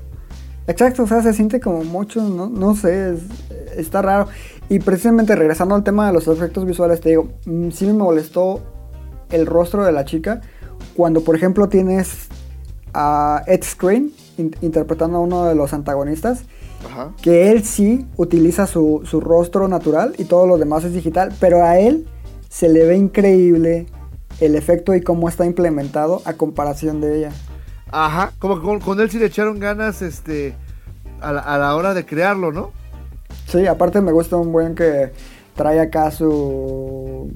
Exacto, 0.66 1.04
o 1.04 1.06
sea, 1.06 1.22
se 1.22 1.32
siente 1.32 1.60
como 1.60 1.84
mucho, 1.84 2.22
no, 2.22 2.48
no 2.48 2.74
sé, 2.74 3.12
es- 3.14 3.78
está 3.78 4.02
raro. 4.02 4.28
Y 4.68 4.78
precisamente 4.80 5.36
regresando 5.36 5.74
al 5.74 5.84
tema 5.84 6.06
de 6.08 6.12
los 6.14 6.26
efectos 6.26 6.64
visuales, 6.64 7.00
te 7.00 7.10
digo, 7.10 7.28
mm, 7.44 7.70
sí 7.70 7.86
me 7.86 7.92
molestó 7.92 8.60
el 9.30 9.46
rostro 9.46 9.84
de 9.84 9.92
la 9.92 10.04
chica 10.04 10.40
cuando, 10.96 11.20
por 11.22 11.36
ejemplo, 11.36 11.68
tienes 11.68 12.28
a 12.98 13.42
Ed 13.46 13.62
Screen 13.62 14.10
in- 14.38 14.56
interpretando 14.62 15.18
a 15.18 15.20
uno 15.20 15.44
de 15.44 15.54
los 15.54 15.72
antagonistas, 15.74 16.44
Ajá. 16.90 17.12
que 17.20 17.50
él 17.50 17.62
sí 17.64 18.06
utiliza 18.16 18.66
su, 18.66 19.02
su 19.04 19.20
rostro 19.20 19.68
natural 19.68 20.14
y 20.18 20.24
todo 20.24 20.46
lo 20.46 20.56
demás 20.56 20.84
es 20.84 20.92
digital, 20.94 21.34
pero 21.40 21.62
a 21.62 21.78
él 21.78 22.06
se 22.48 22.68
le 22.70 22.86
ve 22.86 22.96
increíble 22.96 23.86
el 24.40 24.54
efecto 24.54 24.94
y 24.94 25.00
cómo 25.02 25.28
está 25.28 25.44
implementado 25.44 26.22
a 26.24 26.32
comparación 26.34 27.00
de 27.00 27.18
ella. 27.18 27.32
Ajá, 27.90 28.32
como 28.38 28.56
que 28.60 28.62
con, 28.66 28.80
con 28.80 29.00
él 29.00 29.10
sí 29.10 29.18
le 29.18 29.26
echaron 29.26 29.58
ganas, 29.58 30.00
este, 30.02 30.54
a 31.20 31.32
la, 31.32 31.40
a 31.40 31.58
la 31.58 31.76
hora 31.76 31.92
de 31.94 32.04
crearlo, 32.06 32.50
¿no? 32.52 32.70
Sí, 33.46 33.66
aparte 33.66 34.00
me 34.00 34.12
gusta 34.12 34.36
un 34.36 34.52
buen 34.52 34.74
que 34.74 35.12
trae 35.54 35.80
acá 35.80 36.10
su 36.10 37.30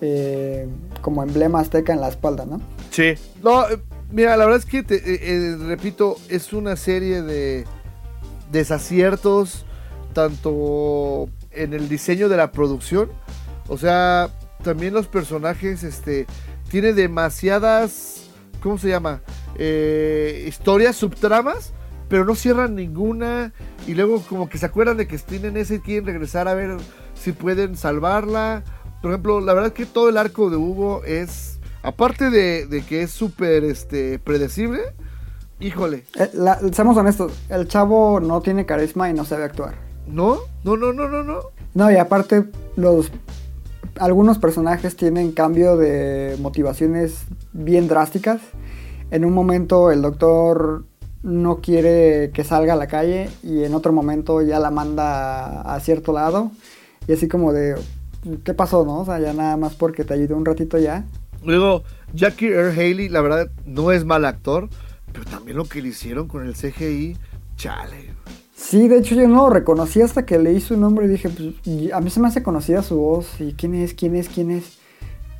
eh, 0.00 0.66
como 1.02 1.22
emblema 1.22 1.60
azteca 1.60 1.92
en 1.92 2.00
la 2.00 2.08
espalda, 2.08 2.46
¿no? 2.46 2.60
Sí. 2.90 3.14
No, 3.42 3.68
eh, 3.68 3.78
mira, 4.12 4.36
la 4.36 4.44
verdad 4.44 4.60
es 4.60 4.66
que, 4.66 4.82
te- 4.82 4.96
eh, 4.96 5.18
eh, 5.22 5.56
repito, 5.66 6.16
es 6.28 6.52
una 6.52 6.76
serie 6.76 7.22
de 7.22 7.64
desaciertos, 8.50 9.64
tanto 10.12 11.28
en 11.50 11.72
el 11.74 11.88
diseño 11.88 12.28
de 12.28 12.36
la 12.36 12.52
producción, 12.52 13.10
o 13.68 13.78
sea, 13.78 14.30
también 14.62 14.94
los 14.94 15.06
personajes, 15.08 15.82
este, 15.82 16.26
tiene 16.70 16.92
demasiadas, 16.92 18.24
¿cómo 18.62 18.78
se 18.78 18.88
llama? 18.88 19.22
Eh, 19.56 20.44
historias, 20.48 20.96
subtramas, 20.96 21.72
pero 22.08 22.24
no 22.24 22.34
cierran 22.34 22.74
ninguna, 22.74 23.52
y 23.86 23.94
luego 23.94 24.20
como 24.22 24.48
que 24.48 24.58
se 24.58 24.66
acuerdan 24.66 24.96
de 24.96 25.06
que 25.06 25.18
tienen 25.18 25.56
esa 25.56 25.74
y 25.74 25.80
quieren 25.80 26.06
regresar 26.06 26.48
a 26.48 26.54
ver 26.54 26.76
si 27.20 27.32
pueden 27.32 27.76
salvarla. 27.76 28.62
Por 29.02 29.10
ejemplo, 29.10 29.40
la 29.40 29.52
verdad 29.52 29.68
es 29.68 29.74
que 29.74 29.86
todo 29.86 30.08
el 30.08 30.16
arco 30.16 30.48
de 30.48 30.56
Hugo 30.56 31.02
es, 31.04 31.53
aparte 31.84 32.30
de, 32.30 32.66
de 32.66 32.82
que 32.82 33.02
es 33.02 33.10
súper 33.12 33.62
este, 33.64 34.18
predecible, 34.18 34.80
híjole, 35.60 36.04
Eh, 36.18 36.30
la- 36.34 36.58
seamos 36.72 36.96
honestos, 36.96 37.32
el 37.48 37.68
chavo 37.68 38.18
no 38.20 38.40
tiene 38.40 38.66
carisma 38.66 39.08
y 39.10 39.14
no 39.14 39.24
sabe 39.24 39.44
actuar. 39.44 39.74
¿no? 40.06 40.38
No, 40.64 40.76
no, 40.76 40.92
no, 40.92 41.08
no, 41.08 41.22
no. 41.22 41.38
No, 41.74 41.90
y 41.90 41.96
aparte 41.96 42.44
los 42.76 43.10
algunos 43.98 44.38
personajes 44.38 44.96
tienen 44.96 45.32
cambio 45.32 45.76
de 45.76 46.36
motivaciones 46.40 47.22
bien 47.52 47.86
drásticas. 47.88 48.40
En 49.10 49.24
un 49.24 49.32
momento 49.32 49.90
el 49.92 50.02
doctor 50.02 50.84
no 51.22 51.60
quiere 51.60 52.30
que 52.34 52.42
salga 52.44 52.72
a 52.74 52.76
la 52.76 52.86
calle 52.88 53.30
y 53.42 53.62
en 53.64 53.72
otro 53.74 53.92
momento 53.92 54.42
ya 54.42 54.58
la 54.58 54.70
manda 54.70 55.62
a, 55.62 55.74
a 55.76 55.80
cierto 55.80 56.12
lado. 56.12 56.50
Y 57.06 57.12
así 57.12 57.28
como 57.28 57.52
de, 57.52 57.76
¿qué 58.44 58.52
pasó, 58.52 58.84
no? 58.84 59.00
O 59.00 59.04
sea, 59.04 59.18
ya 59.20 59.32
nada 59.32 59.56
más 59.56 59.74
porque 59.74 60.04
te 60.04 60.14
ayudé 60.14 60.34
un 60.34 60.44
ratito 60.44 60.76
ya. 60.78 61.04
Luego, 61.44 61.82
Jackie 62.12 62.46
Earl 62.48 62.72
Haley, 62.72 63.08
la 63.08 63.20
verdad, 63.20 63.50
no 63.66 63.92
es 63.92 64.04
mal 64.04 64.24
actor, 64.24 64.68
pero 65.12 65.24
también 65.24 65.56
lo 65.56 65.64
que 65.64 65.82
le 65.82 65.88
hicieron 65.88 66.28
con 66.28 66.46
el 66.46 66.54
CGI, 66.54 67.16
chale. 67.56 68.14
Sí, 68.56 68.88
de 68.88 68.98
hecho 68.98 69.14
yo 69.14 69.26
no 69.28 69.48
lo 69.48 69.50
reconocí 69.50 70.00
hasta 70.00 70.24
que 70.24 70.38
leí 70.38 70.60
su 70.60 70.76
nombre 70.76 71.06
y 71.06 71.08
dije, 71.08 71.28
pues, 71.28 71.92
a 71.92 72.00
mí 72.00 72.08
se 72.10 72.20
me 72.20 72.28
hace 72.28 72.42
conocida 72.42 72.82
su 72.82 72.96
voz 72.96 73.40
y 73.40 73.52
quién 73.54 73.74
es, 73.74 73.94
quién 73.94 74.14
es, 74.16 74.28
quién 74.28 74.50
es. 74.50 74.78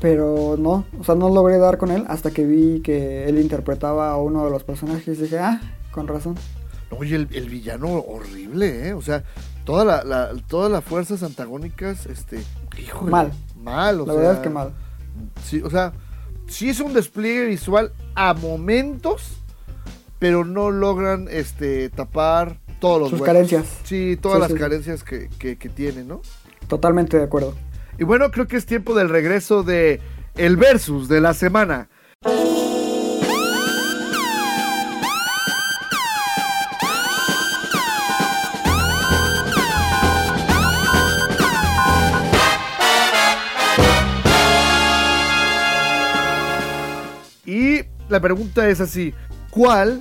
Pero 0.01 0.57
no, 0.59 0.85
o 0.99 1.05
sea, 1.05 1.15
no 1.15 1.31
logré 1.31 1.57
dar 1.59 1.79
con 1.79 1.91
él 1.91 2.05
hasta 2.09 2.31
que 2.33 2.45
vi 2.45 2.81
que 2.81 3.27
él 3.27 3.39
interpretaba 3.39 4.11
a 4.11 4.17
uno 4.19 4.45
de 4.45 4.51
los 4.51 4.65
personajes 4.65 5.19
y 5.19 5.23
dije, 5.23 5.39
ah, 5.39 5.61
con 5.93 6.07
razón. 6.09 6.35
Oye, 6.91 7.17
el, 7.17 7.29
el 7.33 7.49
villano 7.49 7.89
horrible, 8.01 8.89
¿eh? 8.89 8.93
O 8.93 9.01
sea, 9.01 9.25
toda 9.65 9.85
la, 9.85 10.05
la- 10.05 10.33
todas 10.49 10.71
las 10.71 10.85
fuerzas 10.85 11.23
antagónicas, 11.23 12.07
este, 12.07 12.41
híjole, 12.79 13.11
Mal. 13.11 13.33
Mal, 13.63 14.01
o 14.01 14.07
La 14.07 14.13
sea. 14.13 14.21
verdad 14.21 14.35
es 14.35 14.41
que 14.41 14.51
mal. 14.51 14.73
Sí, 15.45 15.61
o 15.63 15.71
sea, 15.71 15.93
sí 16.47 16.69
es 16.69 16.81
un 16.81 16.93
despliegue 16.95 17.47
visual 17.47 17.93
a 18.15 18.35
momentos, 18.35 19.39
pero 20.19 20.45
no 20.45 20.71
logran 20.71 21.29
este 21.31 21.89
tapar 21.91 22.59
todos 22.81 23.01
los 23.01 23.11
Sus 23.11 23.21
huecos. 23.21 23.35
carencias. 23.35 23.67
Sí, 23.85 24.19
todas 24.21 24.37
Sí, 24.39 24.41
las 24.43 24.53
sí, 24.53 24.59
carencias 24.59 25.05
que, 25.05 25.29
que, 25.39 25.57
que 25.57 25.69
tiene, 25.69 26.05
¿no? 26.05 26.21
Totalmente 26.69 27.17
de 27.19 27.25
acuerdo. 27.25 27.55
Y 27.99 28.05
bueno, 28.05 28.31
creo 28.31 28.47
que 28.47 28.57
es 28.57 28.67
tiempo 28.67 28.95
del 28.95 29.09
regreso 29.09 29.63
de 29.63 30.01
el 30.37 30.57
versus 30.57 31.09
de 31.09 31.21
la 31.21 31.35
semana. 31.35 31.89
La 48.15 48.21
pregunta 48.21 48.69
es 48.69 48.81
así, 48.81 49.13
¿cuál 49.51 50.01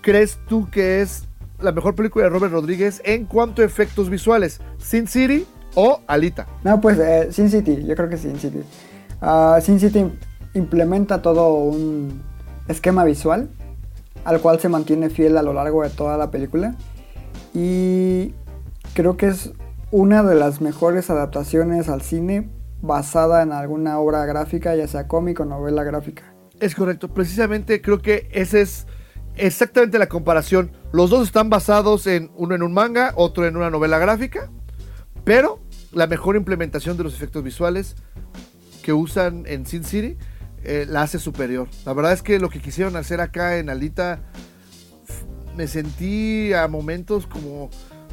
crees 0.00 0.36
tú 0.48 0.68
que 0.68 1.00
es 1.00 1.28
la 1.60 1.70
mejor 1.70 1.94
película 1.94 2.24
de 2.24 2.30
Robert 2.30 2.52
Rodríguez 2.52 3.00
en 3.04 3.24
cuanto 3.24 3.62
a 3.62 3.64
efectos 3.64 4.10
visuales? 4.10 4.60
¿Sin 4.78 5.06
City 5.06 5.46
o 5.76 6.00
Alita? 6.08 6.48
No, 6.64 6.80
pues 6.80 6.98
eh, 6.98 7.28
Sin 7.30 7.48
City, 7.50 7.84
yo 7.84 7.94
creo 7.94 8.08
que 8.08 8.16
Sin 8.16 8.36
City. 8.36 8.64
Ah, 9.20 9.60
Sin 9.62 9.78
City 9.78 10.10
implementa 10.54 11.22
todo 11.22 11.54
un 11.54 12.20
esquema 12.66 13.04
visual 13.04 13.48
al 14.24 14.40
cual 14.40 14.58
se 14.58 14.68
mantiene 14.68 15.08
fiel 15.08 15.38
a 15.38 15.42
lo 15.42 15.52
largo 15.52 15.84
de 15.84 15.90
toda 15.90 16.16
la 16.16 16.32
película. 16.32 16.74
Y 17.54 18.34
creo 18.92 19.16
que 19.16 19.28
es 19.28 19.52
una 19.92 20.24
de 20.24 20.34
las 20.34 20.60
mejores 20.60 21.10
adaptaciones 21.10 21.88
al 21.88 22.02
cine 22.02 22.50
basada 22.80 23.40
en 23.40 23.52
alguna 23.52 24.00
obra 24.00 24.26
gráfica, 24.26 24.74
ya 24.74 24.88
sea 24.88 25.06
cómic 25.06 25.38
o 25.38 25.44
novela 25.44 25.84
gráfica. 25.84 26.31
Es 26.62 26.76
correcto, 26.76 27.12
precisamente 27.12 27.82
creo 27.82 28.00
que 28.00 28.28
esa 28.30 28.60
es 28.60 28.86
exactamente 29.34 29.98
la 29.98 30.08
comparación. 30.08 30.70
Los 30.92 31.10
dos 31.10 31.26
están 31.26 31.50
basados 31.50 32.06
en 32.06 32.30
uno 32.36 32.54
en 32.54 32.62
un 32.62 32.72
manga, 32.72 33.14
otro 33.16 33.48
en 33.48 33.56
una 33.56 33.68
novela 33.68 33.98
gráfica, 33.98 34.48
pero 35.24 35.60
la 35.90 36.06
mejor 36.06 36.36
implementación 36.36 36.96
de 36.96 37.02
los 37.02 37.14
efectos 37.14 37.42
visuales 37.42 37.96
que 38.80 38.92
usan 38.92 39.42
en 39.48 39.66
Sin 39.66 39.82
City 39.82 40.16
eh, 40.62 40.86
la 40.88 41.02
hace 41.02 41.18
superior. 41.18 41.66
La 41.84 41.94
verdad 41.94 42.12
es 42.12 42.22
que 42.22 42.38
lo 42.38 42.48
que 42.48 42.60
quisieron 42.60 42.94
hacer 42.94 43.20
acá 43.20 43.58
en 43.58 43.68
Alita 43.68 44.22
me 45.56 45.66
sentí 45.66 46.52
a 46.52 46.68
momentos 46.68 47.26
como 47.26 47.70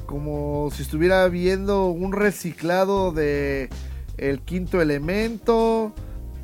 como 0.08 0.72
si 0.72 0.82
estuviera 0.82 1.28
viendo 1.28 1.86
un 1.86 2.14
reciclado 2.14 3.12
de 3.12 3.70
El 4.18 4.42
Quinto 4.42 4.82
Elemento 4.82 5.94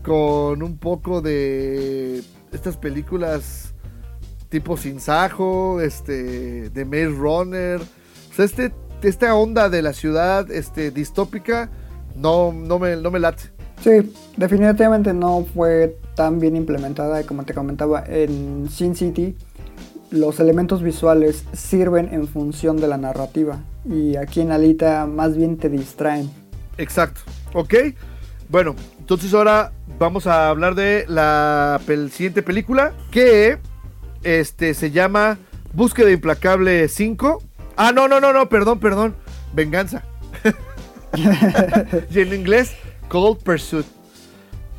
con 0.05 0.61
un 0.61 0.77
poco 0.77 1.21
de 1.21 2.21
estas 2.51 2.77
películas 2.77 3.73
tipo 4.49 4.77
Sin 4.77 4.99
Sajo, 4.99 5.81
este, 5.81 6.69
de 6.69 6.85
Maze 6.85 7.07
Runner. 7.07 7.81
O 7.81 8.33
sea, 8.35 8.45
este, 8.45 8.71
esta 9.01 9.35
onda 9.35 9.67
de 9.67 9.81
la 9.81 9.93
ciudad 9.93 10.49
este, 10.51 10.91
distópica 10.91 11.69
no, 12.15 12.53
no, 12.53 12.77
me, 12.77 12.95
no 12.95 13.09
me 13.09 13.19
late. 13.19 13.43
Sí, 13.81 14.13
definitivamente 14.37 15.13
no 15.13 15.45
fue 15.53 15.97
tan 16.15 16.39
bien 16.39 16.55
implementada 16.55 17.23
como 17.23 17.43
te 17.43 17.53
comentaba 17.53 18.03
en 18.07 18.69
Sin 18.69 18.95
City. 18.95 19.35
los 20.11 20.39
elementos 20.39 20.81
visuales 20.81 21.45
sirven 21.53 22.13
en 22.13 22.27
función 22.27 22.77
de 22.77 22.87
la 22.87 22.97
narrativa. 22.97 23.59
Y 23.89 24.15
aquí 24.17 24.41
en 24.41 24.51
Alita 24.51 25.07
más 25.07 25.35
bien 25.35 25.57
te 25.57 25.69
distraen. 25.69 26.29
Exacto. 26.77 27.21
¿Ok? 27.53 27.73
Bueno, 28.49 28.75
entonces 29.05 29.35
ahora 29.35 29.71
vamos 29.99 30.25
a 30.25 30.49
hablar 30.49 30.73
de 30.73 31.05
la 31.07 31.79
siguiente 32.09 32.41
película 32.41 32.91
que 33.11 33.59
este, 34.23 34.73
se 34.73 34.89
llama 34.89 35.37
Búsqueda 35.73 36.09
Implacable 36.09 36.87
5. 36.87 37.43
Ah, 37.77 37.91
no, 37.91 38.07
no, 38.07 38.19
no, 38.19 38.33
no, 38.33 38.49
perdón, 38.49 38.79
perdón. 38.79 39.15
Venganza. 39.53 40.01
y 42.09 42.19
en 42.19 42.33
inglés, 42.33 42.73
Cold 43.07 43.43
Pursuit. 43.43 43.85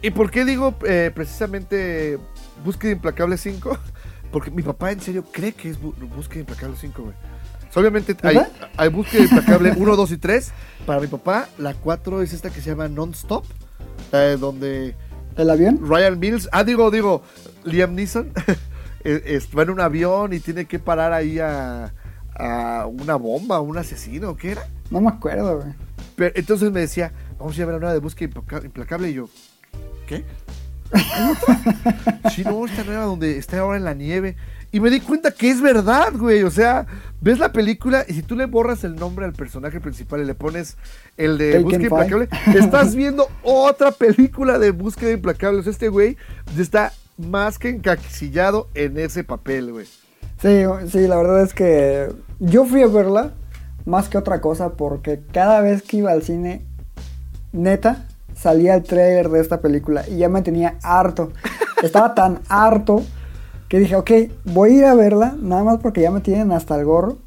¿Y 0.03 0.11
por 0.11 0.33
qué 0.33 0.45
digo 0.45 0.75
eh, 0.85 1.13
precisamente 1.15 2.19
Búsqueda 2.65 2.91
Implacable 2.91 3.39
5? 3.39 3.79
Porque 4.33 4.51
mi 4.51 4.63
papá 4.63 4.91
en 4.91 5.01
serio 5.01 5.25
cree 5.31 5.53
que 5.53 5.71
es 5.71 5.79
Búsqueda 5.81 6.41
Implacable 6.41 6.77
5, 6.77 7.01
güey. 7.01 7.15
Obviamente 7.77 8.17
hay, 8.25 8.39
hay 8.77 8.89
Búsqueda 8.89 9.23
Implacable 9.23 9.71
1, 9.71 9.95
2 9.95 10.11
y 10.11 10.17
3. 10.17 10.53
Para 10.85 11.01
mi 11.01 11.07
papá, 11.07 11.49
la 11.59 11.75
4 11.75 12.23
es 12.23 12.33
esta 12.33 12.51
que 12.51 12.61
se 12.61 12.71
llama 12.71 12.89
Non-Stop. 12.89 13.45
Eh, 14.13 14.37
donde 14.39 14.95
¿El 15.37 15.51
avión? 15.51 15.81
Ryan 15.83 16.19
Mills, 16.19 16.49
ah, 16.53 16.65
digo, 16.65 16.91
digo, 16.91 17.23
Liam 17.65 17.95
Neeson 17.95 18.33
eh, 19.05 19.41
va 19.57 19.63
en 19.65 19.71
un 19.71 19.81
avión 19.81 20.33
y 20.33 20.41
tiene 20.41 20.65
que 20.65 20.79
parar 20.79 21.13
ahí 21.13 21.39
a, 21.39 21.93
a 22.35 22.87
una 22.87 23.17
bomba, 23.17 23.61
un 23.61 23.77
asesino, 23.77 24.37
¿qué 24.37 24.53
era? 24.53 24.67
No 24.91 25.01
me 25.01 25.09
acuerdo, 25.09 25.59
güey. 25.61 25.75
Pero, 26.15 26.33
entonces 26.37 26.71
me 26.73 26.81
decía, 26.81 27.13
vamos 27.39 27.55
a 27.55 27.57
ir 27.59 27.63
a 27.65 27.67
ver 27.67 27.75
la 27.75 27.81
nueva 27.81 27.93
de 27.93 27.99
Búsqueda 28.01 28.31
Implaca- 28.31 28.65
Implacable. 28.65 29.11
Y 29.11 29.15
yo, 29.15 29.29
¿qué? 30.07 30.25
Sí, 32.35 32.43
no, 32.45 32.65
esta 32.67 32.85
nueva 32.85 33.05
donde 33.05 33.39
está 33.39 33.59
ahora 33.59 33.77
en 33.77 33.85
la 33.85 33.95
nieve. 33.95 34.37
Y 34.77 34.81
me 34.81 34.91
di 34.91 35.01
cuenta 35.01 35.31
que 35.31 35.49
es 35.49 35.63
verdad, 35.63 36.13
güey. 36.13 36.43
O 36.43 36.51
sea, 36.51 36.85
ves 37.23 37.39
la 37.39 37.51
película 37.51 38.05
y 38.07 38.13
si 38.13 38.23
tú 38.23 38.37
le 38.37 38.45
borras 38.45 38.85
el 38.85 38.95
nombre 38.95 39.25
al 39.25 39.33
personaje 39.33 39.81
principal 39.81 40.21
y 40.21 40.27
le 40.27 40.35
pones 40.35 40.77
el 41.17 41.39
de 41.39 41.53
Taken 41.53 41.65
Búsqueda. 41.65 41.85
Implacable, 41.85 42.29
estás 42.59 42.95
viendo 42.95 43.27
otra 43.43 43.91
película 43.91 44.59
de 44.59 44.73
Búsqueda 44.73 45.13
Implacable. 45.13 45.61
O 45.61 45.63
sea, 45.63 45.73
este 45.73 45.89
güey 45.89 46.19
está 46.59 46.93
más 47.17 47.59
que 47.59 47.71
encasillado 47.71 48.69
en 48.75 48.99
ese 48.99 49.25
papel, 49.25 49.73
güey. 49.73 49.87
Sí, 50.43 50.65
sí, 50.93 51.07
la 51.07 51.17
verdad 51.17 51.41
es 51.41 51.55
que 51.55 52.13
yo 52.39 52.67
fui 52.67 52.83
a 52.83 52.87
verla 52.87 53.33
más 53.87 54.11
que 54.11 54.19
otra 54.19 54.43
cosa 54.43 54.75
porque 54.75 55.23
cada 55.33 55.63
vez 55.63 55.81
que 55.81 55.97
iba 55.97 56.13
al 56.13 56.23
cine, 56.23 56.67
neta, 57.51 58.05
salía 58.35 58.75
el 58.75 58.83
trailer 58.83 59.31
de 59.31 59.41
esta 59.41 59.63
película 59.63 60.07
y 60.07 60.19
ya 60.19 60.29
me 60.29 60.43
tenía 60.43 60.77
harto. 60.83 61.33
Estaba 61.83 62.15
tan 62.15 62.41
harto 62.51 63.03
que 63.69 63.79
dije, 63.79 63.97
ok, 63.97 64.11
voy 64.45 64.71
a 64.71 64.75
ir 64.79 64.85
a 64.85 64.95
verla, 64.95 65.35
nada 65.41 65.65
más 65.65 65.79
porque 65.81 66.01
ya 66.03 66.11
me 66.11 66.21
tienen 66.21 66.53
hasta 66.53 66.77
el 66.79 66.85
gorro 66.85 67.19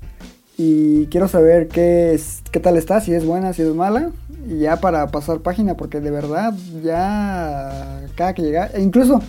y 0.58 1.06
quiero 1.08 1.28
saber 1.28 1.68
qué, 1.68 2.14
es, 2.14 2.42
qué 2.52 2.60
tal 2.60 2.78
está, 2.78 3.02
si 3.02 3.14
es 3.14 3.26
buena, 3.26 3.54
si 3.54 3.62
es 3.62 3.74
mala, 3.74 4.12
y 4.48 4.60
ya 4.60 4.78
para 4.78 5.08
pasar 5.08 5.40
página, 5.40 5.76
porque 5.76 6.00
de 6.02 6.12
verdad 6.12 6.54
ya 6.84 8.02
cada 8.16 8.34
que 8.34 8.42
llegaba, 8.42 8.68
e 8.74 8.82
incluso 8.82 9.22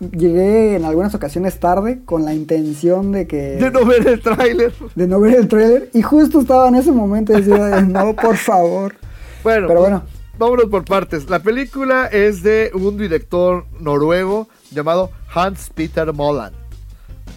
llegué 0.00 0.76
en 0.76 0.84
algunas 0.84 1.14
ocasiones 1.14 1.58
tarde 1.58 2.00
con 2.04 2.24
la 2.24 2.34
intención 2.34 3.12
de 3.12 3.26
que 3.26 3.56
De 3.56 3.70
no 3.70 3.84
ver 3.86 4.06
el 4.06 4.20
tráiler. 4.20 4.72
de 4.94 5.06
no 5.06 5.20
ver 5.20 5.36
el 5.36 5.48
trailer 5.48 5.88
y 5.94 6.02
justo 6.02 6.40
estaba 6.40 6.68
en 6.68 6.74
ese 6.76 6.92
momento 6.92 7.32
y 7.32 7.42
decía, 7.42 7.80
no, 7.82 8.14
por 8.14 8.36
favor. 8.36 8.94
Bueno, 9.42 9.68
Pero 9.68 9.78
bueno. 9.80 10.02
vámonos 10.40 10.64
por 10.66 10.84
partes. 10.84 11.30
La 11.30 11.38
película 11.38 12.06
es 12.06 12.42
de 12.42 12.72
un 12.74 12.98
director 12.98 13.64
noruego 13.78 14.48
llamado 14.70 15.10
Hans 15.34 15.70
Peter 15.74 16.12
Moland. 16.12 16.54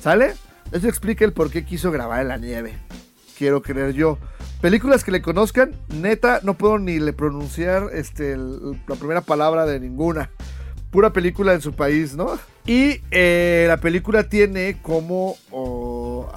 ¿Sale? 0.02 0.34
Eso 0.72 0.88
explica 0.88 1.26
el 1.26 1.34
por 1.34 1.50
qué 1.50 1.66
quiso 1.66 1.92
grabar 1.92 2.22
en 2.22 2.28
la 2.28 2.38
nieve. 2.38 2.78
Quiero 3.38 3.62
creer 3.62 3.94
yo. 3.94 4.18
Películas 4.62 5.04
que 5.04 5.12
le 5.12 5.22
conozcan, 5.22 5.72
neta, 6.02 6.42
no 6.44 6.56
puedo 6.56 6.80
ni 6.80 7.00
le 7.00 7.14
pronunciar 7.14 7.90
este, 7.94 8.36
la 8.38 8.96
primera 9.00 9.22
palabra 9.22 9.66
de 9.66 9.80
ninguna. 9.80 10.30
Pura 10.92 11.14
película 11.14 11.54
en 11.54 11.62
su 11.62 11.74
país, 11.74 12.16
¿no? 12.16 12.38
Y 12.66 13.02
eh, 13.12 13.66
la 13.68 13.78
película 13.78 14.28
tiene 14.28 14.82
como... 14.82 15.38
oh, 15.52 16.28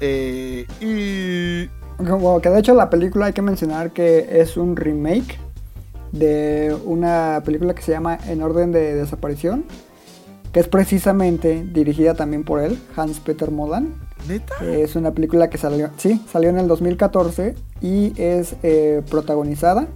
eh, 0.00 0.66
y 0.80 1.66
Como 2.04 2.40
que 2.40 2.50
de 2.50 2.60
hecho 2.60 2.74
la 2.74 2.90
película 2.90 3.26
hay 3.26 3.32
que 3.32 3.42
mencionar 3.42 3.92
que 3.92 4.40
es 4.40 4.56
un 4.56 4.76
remake 4.76 5.38
de 6.12 6.76
una 6.84 7.42
película 7.44 7.74
que 7.74 7.82
se 7.82 7.92
llama 7.92 8.18
En 8.28 8.42
orden 8.42 8.72
de 8.72 8.94
desaparición, 8.94 9.64
que 10.52 10.60
es 10.60 10.68
precisamente 10.68 11.64
dirigida 11.64 12.14
también 12.14 12.44
por 12.44 12.60
él, 12.60 12.78
Hans 12.96 13.20
Peter 13.20 13.50
Moland. 13.50 13.94
¿Neta? 14.28 14.54
Es 14.64 14.96
una 14.96 15.12
película 15.12 15.48
que 15.50 15.58
salió, 15.58 15.90
sí, 15.96 16.22
salió 16.30 16.50
en 16.50 16.58
el 16.58 16.66
2014 16.68 17.54
y 17.80 18.12
es 18.20 18.56
eh, 18.62 19.02
protagonizada 19.10 19.86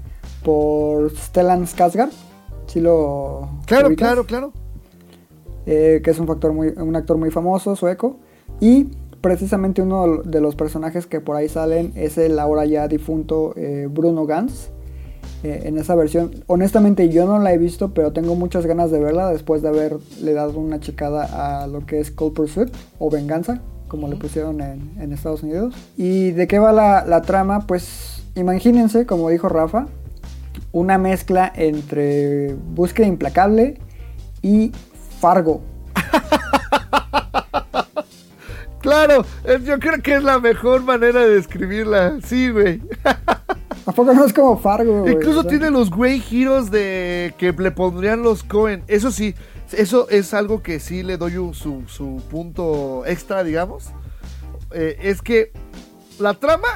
por 0.45 1.11
Stellan 1.17 1.67
Skarsgård. 1.67 2.11
Sí 2.67 2.81
lo 2.81 3.49
Claro, 3.67 3.89
ubicas? 3.89 4.09
claro, 4.09 4.25
claro. 4.27 4.53
eh, 5.67 6.01
que 6.05 6.11
es 6.11 6.19
un, 6.19 6.27
factor 6.27 6.53
muy, 6.53 6.69
un 6.69 6.95
actor 6.97 7.17
muy 7.19 7.31
famoso, 7.31 7.75
sueco. 7.77 8.19
Y 8.61 8.91
precisamente 9.21 9.83
uno 9.83 10.19
de 10.23 10.41
los 10.41 10.55
personajes 10.57 11.07
que 11.07 11.21
por 11.21 11.37
ahí 11.37 11.49
salen 11.49 11.93
es 11.97 12.19
el 12.19 12.39
ahora 12.39 12.65
ya 12.67 12.89
difunto 12.89 13.55
eh, 13.57 13.89
Bruno 13.91 14.27
Gans. 14.27 14.71
Eh, 15.43 15.63
en 15.65 15.79
esa 15.79 15.95
versión, 15.95 16.31
honestamente 16.47 17.09
yo 17.09 17.27
no 17.27 17.39
la 17.39 17.53
he 17.53 17.59
visto, 17.59 17.93
pero 17.93 18.13
tengo 18.13 18.35
muchas 18.35 18.67
ganas 18.67 18.91
de 18.91 19.01
verla 19.01 19.29
después 19.29 19.63
de 19.63 19.69
haberle 19.69 20.33
dado 20.33 20.59
una 20.59 20.81
checada 20.81 21.63
a 21.63 21.67
lo 21.67 21.85
que 21.87 22.01
es 22.01 22.11
Cold 22.11 22.35
Pursuit 22.35 22.73
o 22.99 23.11
Venganza, 23.11 23.61
como 23.89 24.09
le 24.09 24.17
pusieron 24.17 24.61
en, 24.61 24.93
en 24.99 25.13
Estados 25.13 25.43
Unidos. 25.43 25.75
¿Y 25.97 26.31
de 26.31 26.47
qué 26.47 26.59
va 26.59 26.73
la, 26.73 27.05
la 27.07 27.23
trama? 27.23 27.67
Pues 27.67 28.23
imagínense, 28.35 29.07
como 29.07 29.31
dijo 29.31 29.49
Rafa, 29.49 29.87
una 30.73 30.99
mezcla 30.99 31.53
entre 31.55 32.55
Búsqueda 32.75 33.07
Implacable 33.07 33.79
y 34.43 34.73
Fargo. 35.21 35.63
Claro, 38.83 39.25
yo 39.65 39.79
creo 39.79 40.03
que 40.03 40.17
es 40.17 40.25
la 40.25 40.41
mejor 40.41 40.83
manera 40.83 41.21
de 41.21 41.35
describirla. 41.37 42.19
Sí, 42.25 42.51
güey. 42.51 42.83
¿A 43.85 43.93
poco 43.93 44.15
no 44.15 44.25
es 44.25 44.33
como 44.33 44.57
Fargo? 44.59 45.09
Incluso 45.09 45.45
tiene 45.45 45.71
los 45.71 45.91
güey 45.91 46.21
giros 46.21 46.71
de 46.71 47.35
que 47.39 47.53
le 47.53 47.71
pondrían 47.73 48.23
los 48.23 48.45
Cohen. 48.45 48.85
Eso 48.87 49.11
sí, 49.11 49.35
eso 49.73 50.09
es 50.09 50.35
algo 50.35 50.63
que 50.63 50.79
sí 50.79 51.03
le 51.03 51.17
doy 51.17 51.37
un- 51.37 51.55
su, 51.55 51.83
su 51.89 52.23
punto 52.31 53.05
extra, 53.07 53.43
digamos. 53.43 53.87
Eh, 54.71 54.99
es 55.03 55.21
que 55.21 55.51
la 56.21 56.35
trama, 56.35 56.69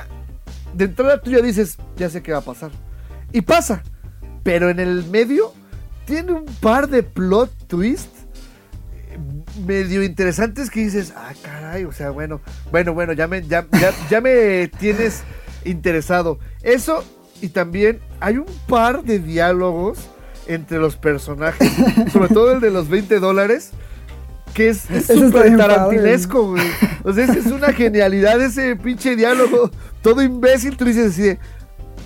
de 0.74 0.86
entrada 0.86 1.20
tú 1.22 1.30
ya 1.30 1.40
dices, 1.40 1.78
ya 1.96 2.10
sé 2.10 2.22
qué 2.22 2.32
va 2.32 2.38
a 2.38 2.42
pasar. 2.42 2.70
Y 3.32 3.42
pasa. 3.42 3.82
Pero 4.42 4.68
en 4.70 4.80
el 4.80 5.04
medio 5.04 5.52
tiene 6.06 6.32
un 6.32 6.44
par 6.60 6.88
de 6.88 7.02
plot 7.02 7.50
twists 7.68 8.26
eh, 9.10 9.18
medio 9.64 10.02
interesantes 10.02 10.70
que 10.70 10.80
dices, 10.80 11.12
ah, 11.16 11.32
caray, 11.42 11.84
o 11.84 11.92
sea, 11.92 12.10
bueno, 12.10 12.40
bueno, 12.70 12.94
bueno, 12.94 13.12
ya 13.12 13.26
me, 13.28 13.42
ya, 13.42 13.66
ya, 13.80 13.92
ya 14.10 14.20
me 14.20 14.68
tienes 14.78 15.22
interesado. 15.66 16.38
Eso, 16.62 17.04
y 17.40 17.48
también 17.48 18.00
hay 18.20 18.38
un 18.38 18.46
par 18.66 19.02
de 19.02 19.18
diálogos 19.18 19.98
entre 20.46 20.78
los 20.78 20.96
personajes, 20.96 21.70
sobre 22.12 22.28
todo 22.28 22.52
el 22.52 22.60
de 22.60 22.70
los 22.70 22.88
20 22.88 23.18
dólares, 23.18 23.70
que 24.54 24.68
es 24.68 24.86
súper 25.06 25.56
tarantinesco, 25.56 26.50
güey. 26.50 26.66
O 27.04 27.12
sea, 27.12 27.24
esa 27.24 27.38
es 27.38 27.46
una 27.46 27.72
genialidad 27.72 28.40
ese 28.40 28.76
pinche 28.76 29.16
diálogo, 29.16 29.70
todo 30.02 30.22
imbécil, 30.22 30.76
tú 30.76 30.84
dices 30.84 31.12
así 31.12 31.22
de, 31.22 31.38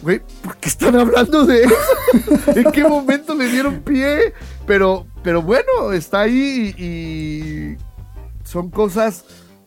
güey, 0.02 0.20
¿por 0.42 0.56
qué 0.56 0.68
están 0.68 0.96
hablando 0.96 1.44
de 1.44 1.64
eso? 1.64 1.74
¿En 2.56 2.72
qué 2.72 2.82
momento 2.84 3.34
le 3.34 3.48
dieron 3.48 3.80
pie? 3.82 4.32
Pero, 4.66 5.06
pero 5.22 5.42
bueno, 5.42 5.92
está 5.92 6.22
ahí 6.22 6.74
y, 6.76 6.84
y 6.84 7.76
son 8.44 8.70
cosas 8.70 9.24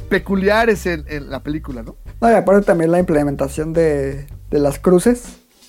peculiares 0.10 0.86
en, 0.86 1.06
en 1.08 1.30
la 1.30 1.42
película, 1.42 1.84
¿no? 1.84 1.96
No, 2.24 2.32
y 2.32 2.36
aparte 2.36 2.66
también 2.66 2.90
la 2.92 3.00
implementación 3.00 3.74
de, 3.74 4.26
de 4.50 4.60
las 4.60 4.80
cruces 4.80 5.24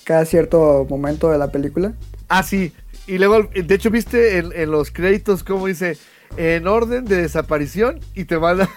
cada 0.05 0.23
cierto 0.25 0.85
momento 0.89 1.29
de 1.31 1.37
la 1.37 1.51
película. 1.51 1.93
Ah, 2.29 2.43
sí. 2.43 2.71
Y 3.07 3.17
luego, 3.17 3.43
de 3.53 3.75
hecho, 3.75 3.91
viste 3.91 4.37
en, 4.37 4.51
en 4.55 4.71
los 4.71 4.89
créditos 4.91 5.43
cómo 5.43 5.67
dice 5.67 5.97
en 6.37 6.67
orden 6.67 7.05
de 7.05 7.17
desaparición 7.21 7.99
y 8.13 8.25
te 8.25 8.35
van 8.37 8.61
a... 8.61 8.69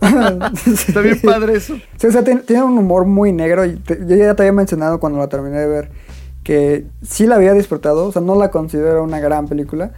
Está 0.66 1.00
bien 1.00 1.20
padre 1.20 1.56
eso. 1.56 1.76
Sí, 1.96 2.06
o 2.06 2.12
sea, 2.12 2.22
tiene, 2.24 2.42
tiene 2.42 2.62
un 2.62 2.78
humor 2.78 3.06
muy 3.06 3.32
negro. 3.32 3.64
Y 3.64 3.76
te- 3.76 3.98
yo 4.06 4.16
ya 4.16 4.34
te 4.34 4.42
había 4.42 4.52
mencionado 4.52 5.00
cuando 5.00 5.18
la 5.18 5.28
terminé 5.28 5.58
de 5.58 5.66
ver 5.66 5.90
que 6.42 6.86
sí 7.02 7.26
la 7.26 7.36
había 7.36 7.54
disfrutado. 7.54 8.06
O 8.06 8.12
sea, 8.12 8.22
no 8.22 8.34
la 8.36 8.50
considero 8.50 9.02
una 9.04 9.18
gran 9.20 9.48
película. 9.48 9.92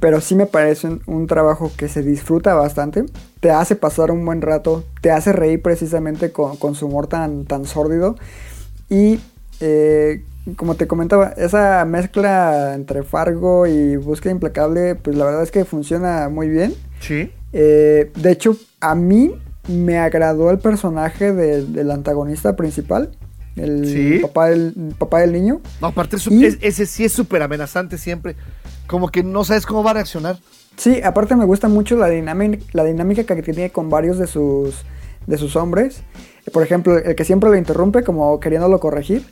Pero 0.00 0.20
sí 0.20 0.34
me 0.34 0.46
parece 0.46 0.98
un, 1.06 1.26
trabajo 1.26 1.72
que 1.76 1.88
se 1.88 2.02
disfruta 2.02 2.54
bastante. 2.54 3.06
Te 3.40 3.50
hace 3.50 3.76
pasar 3.76 4.10
un 4.10 4.24
buen 4.26 4.42
rato. 4.42 4.84
Te 5.00 5.10
hace 5.10 5.32
reír 5.32 5.62
precisamente 5.62 6.32
con, 6.32 6.56
con 6.58 6.74
su 6.74 6.86
humor 6.86 7.06
tan, 7.06 7.44
tan 7.46 7.64
sórdido. 7.64 8.16
Y 8.90 9.18
eh, 9.60 10.22
como 10.56 10.74
te 10.74 10.86
comentaba, 10.86 11.28
esa 11.38 11.84
mezcla 11.86 12.74
entre 12.74 13.02
Fargo 13.04 13.66
y 13.66 13.96
Búsqueda 13.96 14.32
Implacable, 14.32 14.96
pues 14.96 15.16
la 15.16 15.24
verdad 15.24 15.42
es 15.42 15.50
que 15.50 15.64
funciona 15.64 16.28
muy 16.28 16.48
bien. 16.48 16.74
Sí. 17.00 17.30
Eh, 17.54 18.12
de 18.16 18.30
hecho, 18.32 18.54
a 18.80 18.94
mí 18.94 19.34
me 19.66 19.98
agradó 19.98 20.50
el 20.50 20.58
personaje 20.58 21.32
del, 21.32 21.72
del 21.72 21.90
antagonista 21.90 22.54
principal, 22.54 23.10
el 23.56 23.86
Sí. 23.86 24.18
papá, 24.20 24.50
del, 24.50 24.94
papá 24.98 25.20
del 25.20 25.32
niño. 25.32 25.62
No, 25.80 25.88
aparte, 25.88 26.18
Y- 26.28 26.44
es- 26.44 26.58
ese 26.60 26.84
sí 26.86 27.04
es 27.06 27.12
súper 27.12 27.42
amenazante 27.42 27.96
siempre. 27.98 28.36
Como 28.86 29.08
que 29.08 29.22
no 29.22 29.44
sabes 29.44 29.66
cómo 29.66 29.82
va 29.82 29.90
a 29.92 29.94
reaccionar. 29.94 30.38
Sí, 30.76 31.00
aparte 31.02 31.36
me 31.36 31.44
gusta 31.44 31.68
mucho 31.68 31.96
la 31.96 32.08
dinámica, 32.08 32.64
la 32.72 32.84
dinámica 32.84 33.24
que 33.24 33.42
tiene 33.42 33.70
con 33.70 33.88
varios 33.90 34.18
de 34.18 34.26
sus, 34.26 34.84
de 35.26 35.38
sus 35.38 35.56
hombres. 35.56 36.02
Por 36.52 36.62
ejemplo, 36.62 36.96
el 36.98 37.14
que 37.16 37.24
siempre 37.24 37.50
lo 37.50 37.56
interrumpe 37.56 38.04
como 38.04 38.38
queriéndolo 38.40 38.78
corregir. 38.78 39.26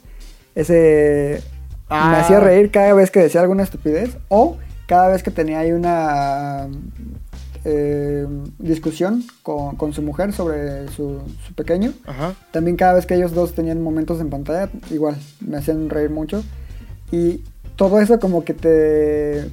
Ese 0.55 1.42
me 1.90 1.96
Ah. 1.96 2.20
hacía 2.20 2.40
reír 2.40 2.70
cada 2.70 2.94
vez 2.94 3.11
que 3.11 3.20
decía 3.20 3.40
alguna 3.42 3.62
estupidez. 3.62 4.16
O 4.28 4.57
cada 4.86 5.09
vez 5.09 5.22
que 5.22 5.30
tenía 5.30 5.61
ahí 5.61 5.72
una 5.72 6.66
eh, 7.64 8.26
discusión 8.59 9.24
con, 9.42 9.76
con 9.76 9.92
su 9.92 10.02
mujer 10.02 10.32
sobre 10.32 10.88
su, 10.88 11.20
su 11.46 11.55
pequeño. 11.55 11.92
Ajá. 12.07 12.34
También 12.52 12.76
cada 12.76 12.94
vez 12.94 13.07
que 13.07 13.14
ellos 13.14 13.32
dos 13.34 13.55
tenían 13.55 13.82
momentos 13.82 14.20
en 14.20 14.30
pantalla, 14.30 14.70
igual 14.90 15.16
me 15.40 15.57
hacían 15.59 15.88
reír 15.90 16.11
mucho. 16.11 16.42
Y 17.11 17.42
todo 17.76 18.00
eso 18.00 18.18
como 18.18 18.44
que 18.44 18.54
te 18.54 19.50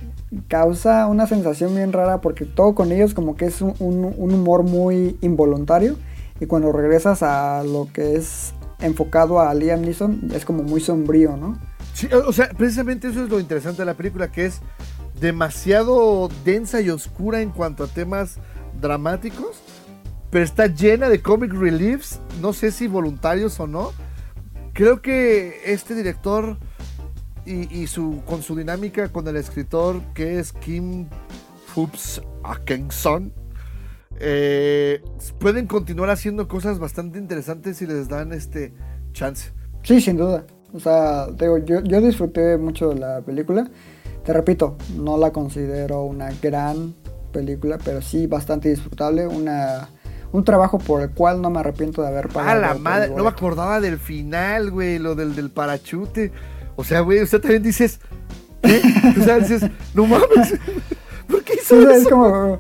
causa 0.48 1.08
una 1.08 1.28
sensación 1.28 1.76
bien 1.76 1.92
rara 1.92 2.22
porque 2.22 2.46
todo 2.46 2.74
con 2.76 2.92
ellos 2.92 3.14
como 3.14 3.36
que 3.36 3.46
es 3.46 3.62
un, 3.62 3.74
un- 3.80 4.34
humor 4.34 4.64
muy 4.64 5.18
involuntario. 5.22 5.96
Y 6.40 6.46
cuando 6.48 6.72
regresas 6.72 7.22
a 7.24 7.64
lo 7.64 7.88
que 7.94 8.16
es 8.16 8.54
enfocado 8.80 9.40
a 9.40 9.54
Liam 9.54 9.82
Neeson, 9.82 10.30
es 10.34 10.44
como 10.46 10.64
muy 10.64 10.82
sombrío, 10.82 11.38
¿no? 11.38 11.58
Sí, 11.94 12.08
o 12.12 12.34
sea, 12.34 12.50
precisamente 12.58 13.10
eso 13.10 13.24
es 13.24 13.30
lo 13.30 13.40
interesante 13.40 13.82
de 13.84 13.86
la 13.86 13.94
película, 13.94 14.32
que 14.32 14.46
es 14.46 14.62
demasiado 15.20 16.30
densa 16.44 16.82
y 16.82 16.90
oscura 16.90 17.42
en 17.42 17.52
cuanto 17.52 17.84
a 17.84 17.88
temas 17.88 18.38
dramáticos, 18.82 19.62
pero 20.32 20.44
está 20.44 20.66
llena 20.66 21.10
de 21.10 21.22
comic 21.22 21.54
reliefs, 21.54 22.20
no 22.42 22.54
sé 22.54 22.72
si 22.72 22.88
voluntarios 22.88 23.60
o 23.60 23.68
no. 23.68 23.92
Creo 24.74 25.02
que 25.02 25.62
este 25.66 25.94
director 25.94 26.58
y, 27.46 27.74
y 27.76 27.88
su, 27.88 28.22
con 28.26 28.42
su 28.42 28.56
dinámica 28.56 29.10
con 29.10 29.28
el 29.28 29.36
escritor 29.36 30.02
que 30.14 30.40
es 30.40 30.54
Kim 30.54 31.08
Phoops 31.74 32.22
Atkinson, 32.44 33.34
eh, 34.20 35.02
pueden 35.40 35.66
continuar 35.68 36.10
haciendo 36.12 36.48
cosas 36.48 36.78
bastante 36.80 37.18
interesantes 37.18 37.78
si 37.78 37.88
les 37.88 38.08
dan 38.08 38.34
este 38.34 38.74
chance. 39.14 39.52
Sí, 39.84 40.00
sin 40.00 40.18
duda. 40.18 40.46
O 40.74 40.80
sea, 40.80 41.28
digo, 41.28 41.58
yo, 41.58 41.82
yo 41.82 42.02
disfruté 42.02 42.58
mucho 42.58 42.90
de 42.90 43.00
la 43.00 43.22
película. 43.22 43.70
Te 44.24 44.34
repito, 44.34 44.78
no 44.96 45.18
la 45.18 45.32
considero 45.32 46.04
una 46.04 46.30
gran 46.42 46.94
película, 47.34 47.80
pero 47.84 48.02
sí 48.02 48.28
bastante 48.28 48.70
disfrutable. 48.70 49.26
Una, 49.26 49.90
un 50.32 50.44
trabajo 50.44 50.78
por 50.78 51.02
el 51.02 51.10
cual 51.10 51.42
no 51.42 51.50
me 51.50 51.60
arrepiento 51.60 52.04
de 52.04 52.10
haber 52.10 52.30
pagado. 52.30 52.62
la 52.62 52.68
por 52.68 52.78
el 52.78 52.84
madre, 52.84 53.10
no 53.10 53.24
me 53.24 53.30
acordaba 53.30 53.82
del 53.82 53.98
final, 53.98 54.70
güey, 54.70 55.00
lo 55.00 55.16
del, 55.16 55.36
del 55.36 55.50
parachute. 55.50 56.32
O 56.82 56.84
sea, 56.84 57.02
güey, 57.02 57.22
usted 57.22 57.40
también 57.40 57.62
dices, 57.62 58.00
¿qué? 58.64 58.82
O 59.20 59.24
sea, 59.24 59.38
dices, 59.38 59.62
no 59.94 60.08
mames, 60.08 60.56
¿por 61.30 61.44
qué 61.44 61.54
Sí, 61.54 61.60
hizo 61.76 61.90
es 61.92 62.02
eso? 62.02 62.10
como. 62.10 62.60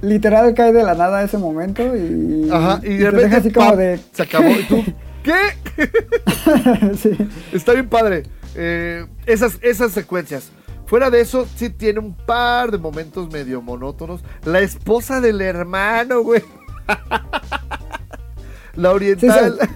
Literal 0.00 0.54
cae 0.54 0.72
de 0.72 0.82
la 0.82 0.94
nada 0.94 1.22
ese 1.22 1.36
momento 1.36 1.94
y. 1.94 2.48
Ajá, 2.50 2.80
y 2.82 2.86
y 2.92 2.96
de 2.96 3.10
te 3.10 3.16
deja 3.16 3.36
repente 3.36 3.36
así 3.36 3.52
como 3.52 3.68
¡pam! 3.68 3.78
de. 3.78 4.00
se 4.12 4.22
acabó. 4.22 4.48
¿Y 4.48 4.62
tú 4.64 4.82
qué? 5.22 6.96
sí. 6.96 7.10
Está 7.52 7.74
bien 7.74 7.88
padre. 7.90 8.22
Eh, 8.54 9.04
esas, 9.26 9.58
esas 9.60 9.92
secuencias. 9.92 10.50
Fuera 10.86 11.10
de 11.10 11.20
eso, 11.20 11.46
sí 11.56 11.68
tiene 11.68 11.98
un 12.00 12.14
par 12.14 12.70
de 12.70 12.78
momentos 12.78 13.30
medio 13.30 13.60
monótonos. 13.60 14.24
La 14.44 14.60
esposa 14.60 15.20
del 15.20 15.42
hermano, 15.42 16.22
güey. 16.22 16.42
La 18.74 18.90
oriental. 18.90 19.58
Sí, 19.60 19.66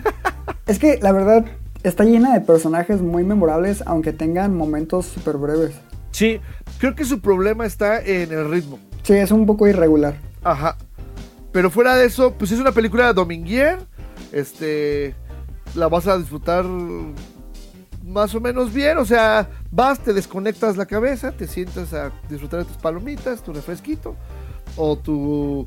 Es 0.67 0.79
que 0.79 0.99
la 1.03 1.13
verdad 1.13 1.45
está 1.83 2.05
llena 2.05 2.35
de 2.35 2.41
personajes 2.41 3.01
muy 3.01 3.25
memorables, 3.25 3.83
aunque 3.87 4.13
tengan 4.13 4.57
momentos 4.57 5.07
súper 5.07 5.37
breves. 5.37 5.75
Sí, 6.11 6.41
creo 6.79 6.95
que 6.95 7.05
su 7.05 7.21
problema 7.21 7.67
está 7.67 8.01
en 8.01 8.33
el 8.33 8.51
ritmo. 8.51 8.79
Sí, 9.03 9.15
es 9.15 9.31
un 9.31 9.47
poco 9.47 9.67
irregular. 9.67 10.17
Ajá. 10.43 10.77
Pero 11.53 11.71
fuera 11.71 11.97
de 11.97 12.07
eso, 12.07 12.35
pues 12.35 12.53
es 12.53 12.61
una 12.61 12.73
película 12.73 13.13
dominguier. 13.13 13.79
Este. 14.33 15.15
La 15.75 15.89
vas 15.89 16.07
a 16.07 16.19
disfrutar 16.19 16.65
más 18.05 18.35
o 18.35 18.41
menos 18.41 18.73
bien. 18.73 18.99
O 18.99 19.05
sea, 19.05 19.49
vas, 19.71 19.99
te 20.01 20.13
desconectas 20.13 20.77
la 20.77 20.87
cabeza, 20.87 21.33
te 21.33 21.47
sientas 21.47 21.93
a 21.93 22.11
disfrutar 22.29 22.61
de 22.61 22.67
tus 22.67 22.77
palomitas, 22.77 23.43
tu 23.43 23.53
refresquito. 23.53 24.15
O 24.77 24.97
tu. 24.97 25.67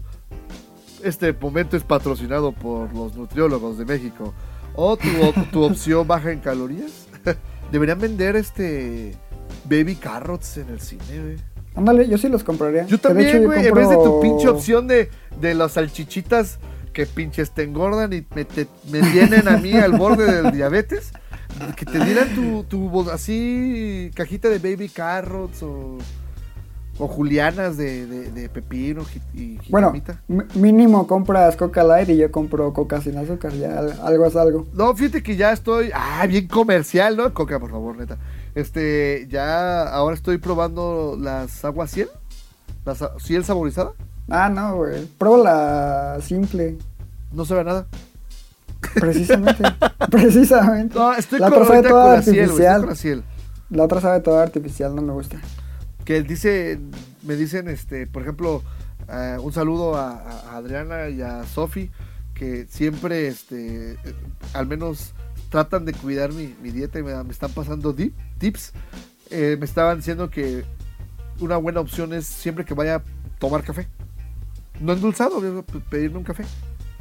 Este 1.04 1.34
momento 1.34 1.78
es 1.78 1.84
patrocinado 1.84 2.52
por 2.52 2.94
los 2.94 3.16
nutriólogos 3.16 3.78
de 3.78 3.86
México. 3.86 4.34
O 4.76 4.98
tu, 4.98 5.08
tu 5.52 5.64
opción 5.64 6.08
baja 6.08 6.32
en 6.32 6.40
calorías. 6.40 7.08
Deberían 7.72 8.00
vender 8.00 8.36
este. 8.36 9.16
Baby 9.66 9.96
carrots 9.96 10.58
en 10.58 10.70
el 10.70 10.80
cine, 10.82 11.04
güey. 11.22 11.38
Ándale, 11.76 12.08
yo 12.08 12.18
sí 12.18 12.28
los 12.30 12.44
compraría. 12.44 12.86
Yo 12.86 12.98
también, 12.98 13.46
güey. 13.46 13.66
En 13.68 13.74
vez 13.74 13.90
de 13.90 13.96
tu 13.96 14.20
pinche 14.22 14.48
opción 14.48 14.88
de, 14.88 15.10
de 15.40 15.54
las 15.56 15.74
salchichitas 15.74 16.60
que 16.94 17.06
pinches 17.06 17.52
te 17.52 17.64
engordan 17.64 18.12
y 18.12 18.26
me, 18.36 18.44
te- 18.44 18.68
me 18.90 19.02
tienen 19.12 19.48
a 19.48 19.58
mí 19.58 19.74
al 19.78 19.94
borde 19.94 20.30
del 20.30 20.52
diabetes, 20.52 21.12
que 21.78 21.86
te 21.86 22.04
dieran 22.04 22.34
tu, 22.36 22.64
tu 22.66 23.10
así 23.12 24.12
cajita 24.16 24.50
de 24.50 24.60
baby 24.60 24.90
carrots 24.90 25.64
o, 25.64 25.98
o 27.04 27.08
julianas 27.08 27.78
de, 27.78 28.06
de, 28.06 28.32
de 28.32 28.48
pepino 28.48 29.04
y 29.34 29.58
Bueno, 29.70 29.92
jitomita. 29.92 30.22
m- 30.30 30.46
mínimo 30.54 31.08
compras 31.08 31.56
Coca 31.56 31.84
Light 31.84 32.10
y 32.10 32.18
yo 32.18 32.32
compro 32.32 32.72
Coca 32.74 33.02
sin 33.02 33.18
azúcar. 33.18 33.54
Ya 33.54 33.80
al- 33.80 34.00
algo 34.04 34.26
es 34.28 34.36
algo. 34.36 34.68
No, 34.74 34.96
fíjate 34.96 35.24
que 35.24 35.36
ya 35.36 35.52
estoy. 35.52 35.90
Ah, 35.96 36.26
bien 36.28 36.48
comercial, 36.48 37.18
¿no? 37.18 37.34
Coca, 37.34 37.60
por 37.60 37.72
favor, 37.72 37.98
neta. 37.98 38.18
Este, 38.54 39.26
ya 39.30 39.88
ahora 39.90 40.14
estoy 40.16 40.38
probando 40.38 41.18
las 41.20 41.66
aguas 41.66 41.90
ciel. 41.90 42.10
Las 42.86 43.02
a- 43.02 43.18
ciel 43.20 43.44
saborizada. 43.44 43.94
Ah, 44.30 44.50
no, 44.50 44.76
güey. 44.76 45.06
Prueba 45.18 45.38
la 46.18 46.22
simple. 46.22 46.78
No 47.32 47.46
sabe 47.46 47.62
a 47.62 47.64
nada. 47.64 47.88
Precisamente. 48.94 49.64
Precisamente. 50.12 50.98
No, 50.98 51.14
estoy 51.14 51.40
la 51.40 51.50
con, 51.50 51.62
otra 51.64 51.68
sabe 51.76 51.88
toda 51.90 52.22
ciel, 52.22 52.50
artificial. 52.52 53.24
La 53.70 53.84
otra 53.86 54.02
sabe 54.02 54.20
toda 54.20 54.44
artificial, 54.44 54.96
no 54.96 55.02
me 55.02 55.14
gusta. 55.14 55.38
Que 56.06 56.22
dice, 56.24 56.80
me 57.24 57.36
dicen, 57.36 57.68
este, 57.68 58.08
por 58.08 58.24
ejemplo, 58.24 58.64
eh, 59.10 59.38
un 59.42 59.54
saludo 59.54 59.96
a, 59.96 60.12
a 60.20 60.58
Adriana 60.58 61.10
y 61.10 61.22
a 61.22 61.44
Sofi, 61.46 61.90
que 62.34 62.66
siempre, 62.70 63.28
este, 63.28 63.92
eh, 63.94 63.98
al 64.54 64.66
menos 64.68 65.14
tratan 65.50 65.86
de 65.86 65.94
cuidar 65.94 66.32
mi, 66.34 66.56
mi 66.62 66.72
dieta 66.72 66.98
y 67.00 67.04
me, 67.04 67.24
me 67.24 67.32
están 67.32 67.52
pasando 67.52 67.96
dip- 67.96 68.14
tips. 68.40 68.74
Eh, 69.30 69.58
me 69.60 69.66
estaban 69.66 69.98
diciendo 69.98 70.30
que 70.30 70.64
una 71.40 71.58
buena 71.58 71.80
opción 71.80 72.14
es 72.14 72.26
siempre 72.26 72.66
que 72.66 72.74
vaya 72.74 72.96
a 72.96 73.04
tomar 73.40 73.64
café. 73.64 73.88
No 74.80 74.94
endulzado, 74.94 75.38
obvio, 75.38 75.64
p- 75.64 75.80
pedirme 75.90 76.18
un 76.18 76.24
café 76.24 76.44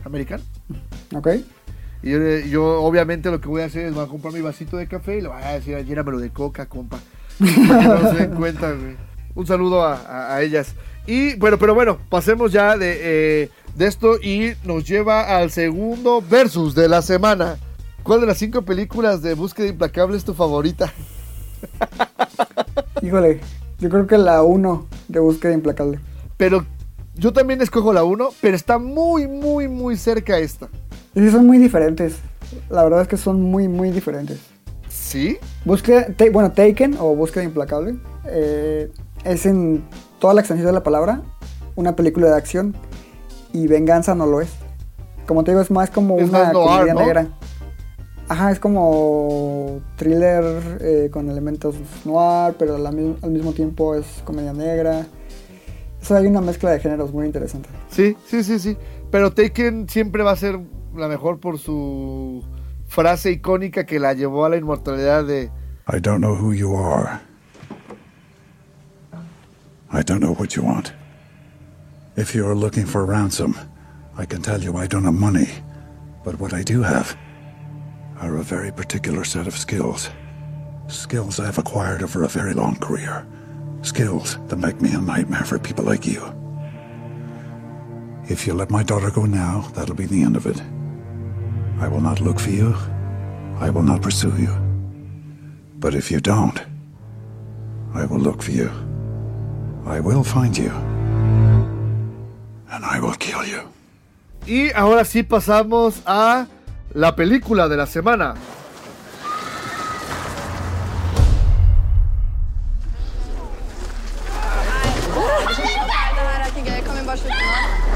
americano. 0.05 0.43
¿Ok? 1.15 1.29
Y 2.03 2.49
yo, 2.51 2.83
obviamente 2.83 3.31
lo 3.31 3.41
que 3.41 3.49
voy 3.49 3.63
a 3.63 3.67
hacer 3.67 3.87
es 3.87 3.95
voy 3.95 4.05
a 4.05 4.09
comprar 4.09 4.33
mi 4.33 4.41
vasito 4.41 4.77
de 4.77 4.87
café 4.87 5.19
y 5.19 5.21
le 5.23 5.29
voy 5.29 5.43
a 5.43 5.53
decir, 5.53 5.77
llénamelo 5.85 6.19
de 6.19 6.31
coca, 6.31 6.67
compa. 6.67 6.99
Para 7.69 7.81
que 7.99 8.03
no 8.05 8.11
se 8.11 8.17
den 8.17 8.31
cuenta, 8.35 8.73
güey. 8.73 8.97
Un 9.35 9.47
saludo 9.47 9.83
a, 9.83 9.95
a- 9.97 10.35
a 10.37 10.43
ellas. 10.43 10.75
Y 11.07 11.35
bueno, 11.37 11.59
pero 11.59 11.75
bueno, 11.75 11.99
pasemos 12.09 12.53
ya 12.53 12.77
de, 12.77 12.99
eh, 13.45 13.51
de 13.75 13.87
esto 13.87 14.17
y 14.21 14.53
nos 14.65 14.85
lleva 14.87 15.37
al 15.39 15.51
segundo 15.51 16.23
versus 16.29 16.75
de 16.75 16.89
la 16.89 17.03
semana. 17.03 17.57
¿Cuál 18.03 18.21
de 18.21 18.27
las 18.27 18.39
cinco 18.39 18.63
películas 18.63 19.23
de 19.23 19.35
Búsqueda 19.35 19.67
Implacable 19.69 20.17
es 20.17 20.25
tu 20.25 20.35
favorita? 20.35 20.93
Híjole, 23.03 23.41
yo 23.79 23.89
creo 23.89 24.07
que 24.07 24.19
la 24.19 24.43
1 24.43 24.87
de 25.09 25.21
búsqueda 25.21 25.53
implacable. 25.53 26.01
Pero 26.37 26.65
yo 27.15 27.33
también 27.33 27.61
escojo 27.63 27.93
la 27.93 28.05
uno, 28.05 28.31
pero 28.41 28.57
está 28.57 28.79
muy, 28.79 29.27
muy, 29.27 29.69
muy 29.69 29.97
cerca 29.97 30.39
esta. 30.39 30.69
Y 31.15 31.21
sí 31.21 31.31
son 31.31 31.47
muy 31.47 31.59
diferentes. 31.59 32.17
La 32.69 32.83
verdad 32.85 33.03
es 33.03 33.09
que 33.09 33.17
son 33.17 33.41
muy, 33.43 33.69
muy 33.69 33.91
diferentes. 33.91 34.39
¿Sí? 35.11 35.39
Búsqueda, 35.65 36.07
bueno, 36.33 36.53
Taken 36.53 36.97
o 37.01 37.17
Búsqueda 37.17 37.43
Implacable 37.43 37.97
eh, 38.27 38.93
es 39.25 39.45
en 39.45 39.83
toda 40.21 40.35
la 40.35 40.41
extensión 40.41 40.69
de 40.69 40.73
la 40.73 40.85
palabra 40.85 41.23
una 41.75 41.97
película 41.97 42.29
de 42.29 42.37
acción 42.37 42.77
y 43.53 43.67
Venganza 43.67 44.15
no 44.15 44.27
lo 44.27 44.41
es. 44.41 44.51
Como 45.27 45.43
te 45.43 45.51
digo, 45.51 45.61
es 45.63 45.71
más 45.73 45.91
como 45.91 46.17
Es 46.19 46.29
una 46.29 46.45
más 46.45 46.53
noir, 46.53 46.69
comedia 46.71 46.95
¿no? 46.95 47.01
negra. 47.01 47.29
Ajá, 48.29 48.53
es 48.53 48.61
como 48.61 49.81
thriller 49.97 50.79
eh, 50.81 51.09
con 51.13 51.29
elementos 51.29 51.75
noir, 52.05 52.55
pero 52.57 52.77
a 52.77 52.79
la 52.79 52.93
mi- 52.93 53.17
al 53.21 53.31
mismo 53.33 53.53
tiempo 53.53 53.97
es 53.97 54.07
comedia 54.25 54.53
negra. 54.53 55.07
O 56.01 56.05
sea, 56.05 56.19
hay 56.19 56.27
una 56.29 56.41
mezcla 56.41 56.71
de 56.71 56.79
géneros 56.79 57.13
muy 57.13 57.27
interesante. 57.27 57.69
Sí, 57.91 58.17
sí, 58.27 58.45
sí, 58.45 58.61
sí. 58.61 58.77
Pero 59.11 59.33
Taken 59.33 59.89
siempre 59.89 60.23
va 60.23 60.31
a 60.31 60.37
ser 60.37 60.61
la 60.97 61.09
mejor 61.09 61.41
por 61.41 61.59
su 61.59 62.45
frase 62.91 63.31
icónica 63.31 63.87
que 63.87 64.01
la 64.01 64.15
llevó 64.15 64.45
a 64.45 64.49
la 64.49 64.57
inmortalidad 64.57 65.25
de 65.25 65.53
I 65.93 66.01
don't 66.01 66.21
know 66.21 66.35
who 66.35 66.53
you 66.53 66.75
are. 66.75 67.21
I 69.93 70.03
don't 70.03 70.21
know 70.21 70.35
what 70.35 70.57
you 70.57 70.65
want. 70.65 70.93
If 72.17 72.35
you 72.35 72.47
are 72.47 72.55
looking 72.55 72.87
for 72.87 73.07
ransom, 73.07 73.55
I 74.19 74.27
can 74.27 74.43
tell 74.43 74.61
you 74.61 74.77
I 74.77 74.89
don't 74.89 75.05
have 75.05 75.15
money, 75.15 75.49
but 76.25 76.41
what 76.41 76.53
I 76.53 76.63
do 76.65 76.83
have 76.83 77.17
are 78.21 78.37
a 78.37 78.43
very 78.43 78.73
particular 78.73 79.25
set 79.25 79.47
of 79.47 79.57
skills. 79.57 80.11
Skills 80.89 81.39
I've 81.39 81.59
acquired 81.59 82.03
over 82.03 82.25
a 82.25 82.29
very 82.29 82.55
long 82.55 82.77
career. 82.77 83.25
Skills 83.83 84.37
that 84.49 84.59
make 84.59 84.81
me 84.81 84.93
a 84.93 85.01
nightmare 85.01 85.45
for 85.45 85.59
people 85.61 85.85
like 85.85 86.07
you. 86.07 86.23
If 88.29 88.47
you 88.47 88.55
let 88.55 88.71
my 88.71 88.83
daughter 88.83 89.11
go 89.13 89.27
now, 89.27 89.71
that'll 89.75 89.95
be 89.95 90.07
the 90.07 90.23
end 90.23 90.37
of 90.37 90.47
it. 90.47 90.61
I 91.81 91.89
will 91.89 92.03
not 92.03 92.21
look 92.21 92.39
for 92.39 92.51
you. 92.51 92.75
I 93.59 93.71
will 93.71 93.83
not 93.83 94.03
pursue 94.03 94.35
you. 94.37 94.55
But 95.79 95.95
if 95.95 96.11
you 96.11 96.21
don't, 96.21 96.61
I 97.95 98.05
will 98.05 98.21
look 98.21 98.43
for 98.43 98.51
you. 98.51 98.71
I 99.87 99.99
will 100.01 100.23
find 100.23 100.57
you. 100.57 100.71
And 102.71 102.85
I 102.85 103.01
will 103.01 103.15
kill 103.15 103.45
you. 103.47 103.63
Y 104.47 104.71
ahora 104.75 105.05
sí 105.05 105.23
pasamos 105.23 106.03
a 106.05 106.47
la 106.93 107.17
película 107.17 107.69
de 107.69 107.77
la 107.77 107.87
semana. 107.87 108.35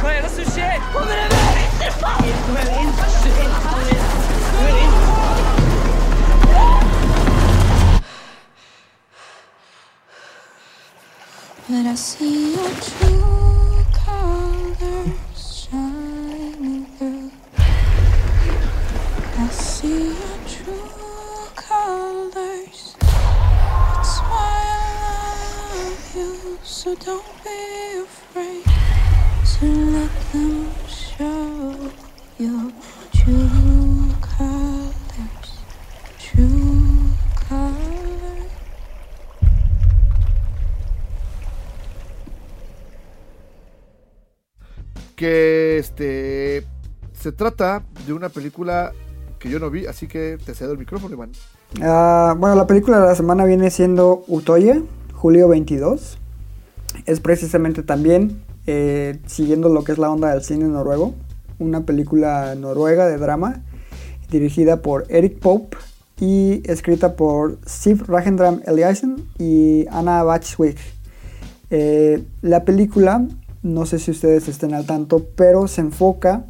Hva 0.01 0.11
er 0.13 0.23
det 0.23 0.31
som 0.31 0.45
skjer? 0.45 0.81
Kom 0.93 1.07
dere 1.07 1.35
But 11.67 11.87
I 11.87 11.95
see 11.95 12.53
your 12.53 12.69
true 12.69 13.85
colors 13.95 15.67
shining 15.71 16.85
through. 16.99 17.31
I 17.57 19.49
see 19.49 20.09
your 20.09 20.39
true 20.47 21.49
colors. 21.57 22.95
That's 23.01 24.19
why 24.29 24.61
I 25.09 25.17
love 25.73 26.15
you. 26.15 26.59
So 26.63 26.95
don't 26.97 27.25
be 27.43 28.03
afraid 28.03 28.65
to 29.59 29.94
trata 47.37 47.83
de 48.07 48.13
una 48.13 48.29
película 48.29 48.93
que 49.39 49.51
yo 49.51 49.59
no 49.59 49.71
vi, 49.71 49.87
así 49.87 50.07
que 50.07 50.39
te 50.45 50.55
cedo 50.55 50.73
el 50.73 50.79
micrófono, 50.79 51.15
Iván. 51.15 51.31
Ah, 51.83 52.35
bueno, 52.39 52.57
la 52.57 52.67
película 52.67 53.01
de 53.01 53.07
la 53.07 53.15
semana 53.15 53.45
viene 53.45 53.71
siendo 53.71 54.25
Utoya, 54.27 54.81
julio 55.13 55.49
22. 55.49 56.19
Es 57.07 57.21
precisamente 57.21 57.83
también 57.83 58.43
eh, 58.67 59.19
siguiendo 59.27 59.69
lo 59.69 59.85
que 59.85 59.93
es 59.93 59.99
la 59.99 60.11
onda 60.11 60.31
del 60.31 60.43
cine 60.43 60.65
noruego. 60.65 61.15
Una 61.59 61.83
película 61.83 62.55
noruega 62.55 63.07
de 63.07 63.19
drama 63.19 63.63
dirigida 64.31 64.83
por 64.83 65.05
Eric 65.09 65.39
Pope 65.39 65.77
y 66.21 66.63
escrita 66.71 67.17
por 67.17 67.59
Siv 67.67 68.05
Ragendram 68.07 68.61
Eliassen 68.67 69.27
y 69.39 69.87
Anna 69.91 70.23
Bachwick. 70.23 70.79
Eh, 71.71 72.23
la 72.41 72.65
película, 72.65 73.27
no 73.63 73.87
sé 73.87 73.99
si 73.99 74.11
ustedes 74.11 74.49
estén 74.49 74.75
al 74.75 74.87
tanto, 74.87 75.27
pero 75.37 75.69
se 75.69 75.81
enfoca 75.81 76.45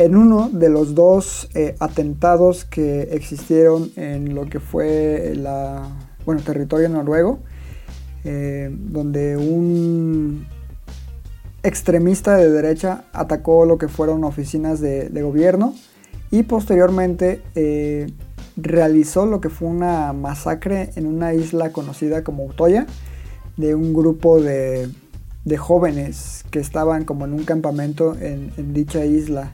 en 0.00 0.16
uno 0.16 0.48
de 0.50 0.70
los 0.70 0.94
dos 0.94 1.50
eh, 1.54 1.74
atentados 1.78 2.64
que 2.64 3.02
existieron 3.12 3.90
en 3.96 4.34
lo 4.34 4.46
que 4.46 4.58
fue 4.58 5.34
la, 5.36 5.90
bueno, 6.24 6.40
territorio 6.40 6.88
noruego, 6.88 7.40
eh, 8.24 8.74
donde 8.74 9.36
un 9.36 10.46
extremista 11.62 12.38
de 12.38 12.50
derecha 12.50 13.04
atacó 13.12 13.66
lo 13.66 13.76
que 13.76 13.88
fueron 13.88 14.24
oficinas 14.24 14.80
de, 14.80 15.10
gobierno 15.20 15.74
y 16.30 16.44
posteriormente 16.44 17.42
eh, 17.54 18.10
realizó 18.56 19.26
lo 19.26 19.42
que 19.42 19.50
fue 19.50 19.68
una 19.68 20.14
masacre 20.14 20.92
en 20.96 21.04
una 21.04 21.34
isla 21.34 21.72
conocida 21.72 22.24
como 22.24 22.46
Utoya 22.46 22.86
de 23.58 23.74
un 23.74 23.92
grupo 23.92 24.40
de, 24.40 24.88
de 25.44 25.56
jóvenes 25.58 26.46
que 26.50 26.58
estaban 26.58 27.04
como 27.04 27.26
en 27.26 27.34
un 27.34 27.44
campamento 27.44 28.16
en, 28.18 28.50
en 28.56 28.72
dicha 28.72 29.04
isla. 29.04 29.52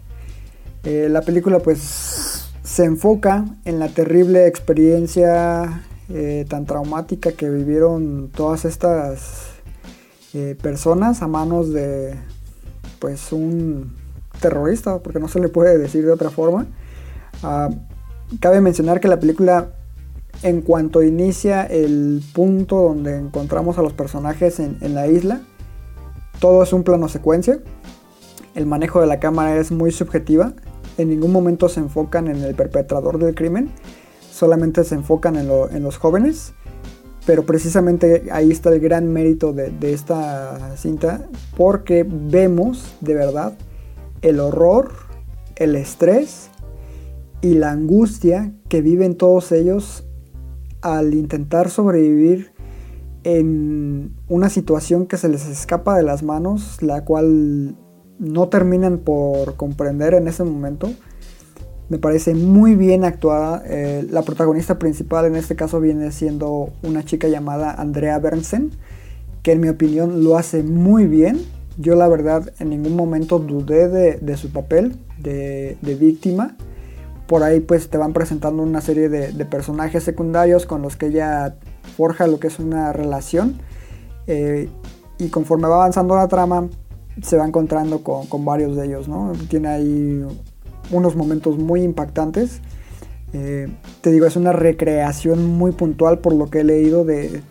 Eh, 0.86 1.08
la 1.10 1.20
película 1.22 1.58
pues 1.58 2.48
se 2.62 2.84
enfoca 2.84 3.44
en 3.64 3.80
la 3.80 3.88
terrible 3.88 4.46
experiencia 4.46 5.82
eh, 6.08 6.46
tan 6.48 6.64
traumática 6.64 7.32
que 7.32 7.50
vivieron 7.50 8.30
todas 8.32 8.64
estas 8.64 9.46
eh, 10.32 10.56
personas 10.62 11.22
a 11.22 11.26
manos 11.26 11.72
de 11.72 12.14
pues 13.00 13.32
un 13.32 13.96
terrorista, 14.40 15.00
porque 15.00 15.18
no 15.18 15.26
se 15.26 15.40
le 15.40 15.48
puede 15.48 15.76
decir 15.76 16.06
de 16.06 16.12
otra 16.12 16.30
forma. 16.30 16.66
Ah, 17.42 17.68
cabe 18.38 18.60
mencionar 18.60 19.00
que 19.00 19.08
la 19.08 19.18
película 19.18 19.72
en 20.44 20.60
cuanto 20.60 21.02
inicia 21.02 21.64
el 21.64 22.22
punto 22.32 22.76
donde 22.76 23.16
encontramos 23.16 23.76
a 23.78 23.82
los 23.82 23.92
personajes 23.92 24.60
en, 24.60 24.78
en 24.82 24.94
la 24.94 25.08
isla, 25.08 25.40
todo 26.38 26.62
es 26.62 26.72
un 26.72 26.84
plano 26.84 27.08
secuencia. 27.08 27.58
El 28.54 28.66
manejo 28.66 29.00
de 29.00 29.08
la 29.08 29.18
cámara 29.18 29.56
es 29.56 29.72
muy 29.72 29.90
subjetiva. 29.90 30.52
En 30.98 31.08
ningún 31.10 31.32
momento 31.32 31.68
se 31.68 31.80
enfocan 31.80 32.28
en 32.28 32.42
el 32.42 32.54
perpetrador 32.54 33.18
del 33.18 33.34
crimen. 33.34 33.70
Solamente 34.30 34.84
se 34.84 34.94
enfocan 34.94 35.36
en, 35.36 35.48
lo- 35.48 35.70
en 35.70 35.82
los 35.82 35.98
jóvenes. 35.98 36.52
Pero 37.26 37.44
precisamente 37.44 38.28
ahí 38.30 38.50
está 38.52 38.70
el 38.70 38.80
gran 38.80 39.12
mérito 39.12 39.52
de 39.52 39.92
esta 39.92 40.76
cinta. 40.76 41.26
Porque 41.56 42.06
vemos 42.08 42.94
de 43.00 43.14
verdad 43.14 43.58
el 44.22 44.40
horror, 44.40 44.92
el 45.56 45.74
estrés 45.76 46.50
y 47.42 47.54
la 47.54 47.70
angustia 47.72 48.52
que 48.68 48.80
viven 48.80 49.16
todos 49.16 49.52
ellos 49.52 50.04
al 50.82 51.14
intentar 51.14 51.68
sobrevivir 51.68 52.52
en 53.24 54.14
una 54.28 54.48
situación 54.48 55.06
que 55.06 55.16
se 55.16 55.28
les 55.28 55.46
escapa 55.46 55.96
de 55.96 56.04
las 56.04 56.22
manos, 56.22 56.80
la 56.80 57.04
cual 57.04 57.76
no 58.18 58.48
terminan 58.48 58.98
por 58.98 59.56
comprender 59.56 60.14
en 60.14 60.28
ese 60.28 60.44
momento. 60.44 60.90
Me 61.88 61.98
parece 61.98 62.34
muy 62.34 62.74
bien 62.74 63.04
actuada. 63.04 63.62
Eh, 63.66 64.06
la 64.10 64.22
protagonista 64.22 64.78
principal 64.78 65.26
en 65.26 65.36
este 65.36 65.54
caso 65.54 65.80
viene 65.80 66.10
siendo 66.10 66.70
una 66.82 67.04
chica 67.04 67.28
llamada 67.28 67.72
Andrea 67.72 68.18
Bernsen, 68.18 68.72
que 69.42 69.52
en 69.52 69.60
mi 69.60 69.68
opinión 69.68 70.24
lo 70.24 70.36
hace 70.36 70.62
muy 70.62 71.06
bien. 71.06 71.40
Yo 71.78 71.94
la 71.94 72.08
verdad 72.08 72.52
en 72.58 72.70
ningún 72.70 72.96
momento 72.96 73.38
dudé 73.38 73.88
de, 73.88 74.14
de 74.14 74.36
su 74.36 74.50
papel 74.50 74.96
de, 75.18 75.76
víctima. 76.00 76.56
Por 77.28 77.42
ahí 77.42 77.60
pues 77.60 77.88
te 77.88 77.98
van 77.98 78.12
presentando 78.12 78.62
una 78.62 78.80
serie 78.80 79.08
de, 79.08 79.32
de 79.32 79.44
personajes 79.44 80.02
secundarios 80.02 80.64
con 80.64 80.82
los 80.82 80.96
que 80.96 81.06
ella 81.06 81.56
forja 81.96 82.26
lo 82.26 82.40
que 82.40 82.48
es 82.48 82.58
una 82.58 82.92
relación. 82.92 83.58
Eh, 84.26 84.68
y 85.18 85.28
conforme 85.28 85.68
va 85.68 85.76
avanzando 85.76 86.16
la 86.16 86.28
trama, 86.28 86.68
se 87.22 87.36
va 87.36 87.46
encontrando 87.46 88.02
con, 88.02 88.26
con 88.26 88.44
varios 88.44 88.76
de 88.76 88.86
ellos, 88.86 89.08
¿no? 89.08 89.32
Tiene 89.48 89.68
ahí 89.68 90.26
unos 90.90 91.16
momentos 91.16 91.58
muy 91.58 91.82
impactantes. 91.82 92.60
Eh, 93.32 93.68
te 94.00 94.12
digo, 94.12 94.26
es 94.26 94.36
una 94.36 94.52
recreación 94.52 95.44
muy 95.46 95.72
puntual 95.72 96.18
por 96.18 96.34
lo 96.34 96.48
que 96.48 96.60
he 96.60 96.64
leído 96.64 97.04
de, 97.04 97.42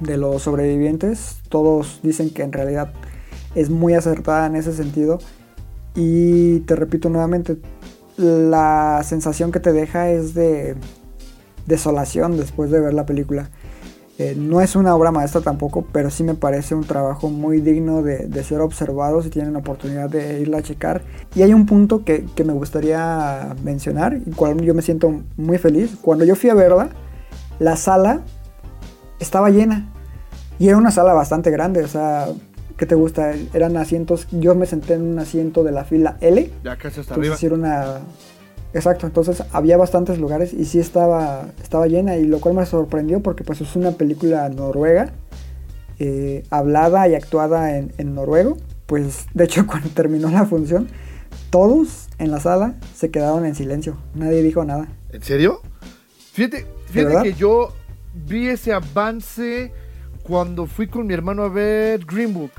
de 0.00 0.16
los 0.16 0.42
sobrevivientes. 0.42 1.38
Todos 1.48 2.00
dicen 2.02 2.30
que 2.30 2.42
en 2.42 2.52
realidad 2.52 2.92
es 3.54 3.70
muy 3.70 3.94
acertada 3.94 4.46
en 4.46 4.56
ese 4.56 4.72
sentido. 4.72 5.18
Y 5.94 6.60
te 6.60 6.74
repito 6.74 7.08
nuevamente, 7.08 7.56
la 8.16 9.02
sensación 9.04 9.52
que 9.52 9.60
te 9.60 9.72
deja 9.72 10.10
es 10.10 10.34
de 10.34 10.76
desolación 11.66 12.36
después 12.36 12.70
de 12.70 12.80
ver 12.80 12.94
la 12.94 13.06
película. 13.06 13.50
Eh, 14.16 14.36
no 14.38 14.60
es 14.60 14.76
una 14.76 14.94
obra 14.94 15.10
maestra 15.10 15.40
tampoco, 15.40 15.84
pero 15.90 16.08
sí 16.08 16.22
me 16.22 16.34
parece 16.34 16.76
un 16.76 16.84
trabajo 16.84 17.30
muy 17.30 17.60
digno 17.60 18.02
de, 18.02 18.26
de 18.26 18.44
ser 18.44 18.60
observado 18.60 19.20
si 19.22 19.30
tienen 19.30 19.54
la 19.54 19.58
oportunidad 19.58 20.08
de 20.08 20.40
irla 20.40 20.58
a 20.58 20.62
checar. 20.62 21.02
Y 21.34 21.42
hay 21.42 21.52
un 21.52 21.66
punto 21.66 22.04
que, 22.04 22.24
que 22.36 22.44
me 22.44 22.52
gustaría 22.52 23.56
mencionar, 23.64 24.20
y 24.24 24.30
cual 24.30 24.60
yo 24.60 24.72
me 24.72 24.82
siento 24.82 25.22
muy 25.36 25.58
feliz. 25.58 25.96
Cuando 26.00 26.24
yo 26.24 26.36
fui 26.36 26.48
a 26.50 26.54
verla, 26.54 26.90
la 27.58 27.76
sala 27.76 28.22
estaba 29.18 29.50
llena. 29.50 29.90
Y 30.60 30.68
era 30.68 30.76
una 30.76 30.92
sala 30.92 31.12
bastante 31.12 31.50
grande, 31.50 31.82
o 31.82 31.88
sea, 31.88 32.28
¿qué 32.76 32.86
te 32.86 32.94
gusta? 32.94 33.32
Eran 33.52 33.76
asientos, 33.76 34.28
yo 34.30 34.54
me 34.54 34.66
senté 34.66 34.94
en 34.94 35.02
un 35.02 35.18
asiento 35.18 35.64
de 35.64 35.72
la 35.72 35.84
fila 35.84 36.18
L. 36.20 36.52
Ya 36.62 36.76
casi 36.76 37.00
hasta 37.00 37.14
arriba. 37.14 37.36
era 37.40 37.54
una... 37.54 37.84
Exacto, 38.74 39.06
entonces 39.06 39.42
había 39.52 39.76
bastantes 39.76 40.18
lugares 40.18 40.52
y 40.52 40.64
sí 40.64 40.80
estaba, 40.80 41.46
estaba 41.62 41.86
llena 41.86 42.16
y 42.16 42.24
lo 42.24 42.40
cual 42.40 42.54
me 42.54 42.66
sorprendió 42.66 43.20
porque 43.20 43.44
pues 43.44 43.60
es 43.60 43.76
una 43.76 43.92
película 43.92 44.48
noruega, 44.48 45.12
eh, 45.98 46.42
hablada 46.50 47.08
y 47.08 47.14
actuada 47.14 47.78
en, 47.78 47.92
en 47.98 48.14
noruego. 48.14 48.58
Pues 48.86 49.26
de 49.32 49.44
hecho 49.44 49.66
cuando 49.68 49.88
terminó 49.90 50.28
la 50.28 50.44
función 50.44 50.88
todos 51.50 52.08
en 52.18 52.32
la 52.32 52.40
sala 52.40 52.74
se 52.96 53.12
quedaron 53.12 53.46
en 53.46 53.54
silencio. 53.54 53.96
Nadie 54.14 54.42
dijo 54.42 54.64
nada. 54.64 54.88
¿En 55.12 55.22
serio? 55.22 55.60
Fíjate, 56.32 56.66
fíjate 56.86 57.22
que 57.22 57.34
yo 57.34 57.72
vi 58.26 58.48
ese 58.48 58.72
avance 58.72 59.72
cuando 60.24 60.66
fui 60.66 60.88
con 60.88 61.06
mi 61.06 61.14
hermano 61.14 61.44
a 61.44 61.48
ver 61.48 62.04
Green 62.04 62.34
Book. 62.34 62.50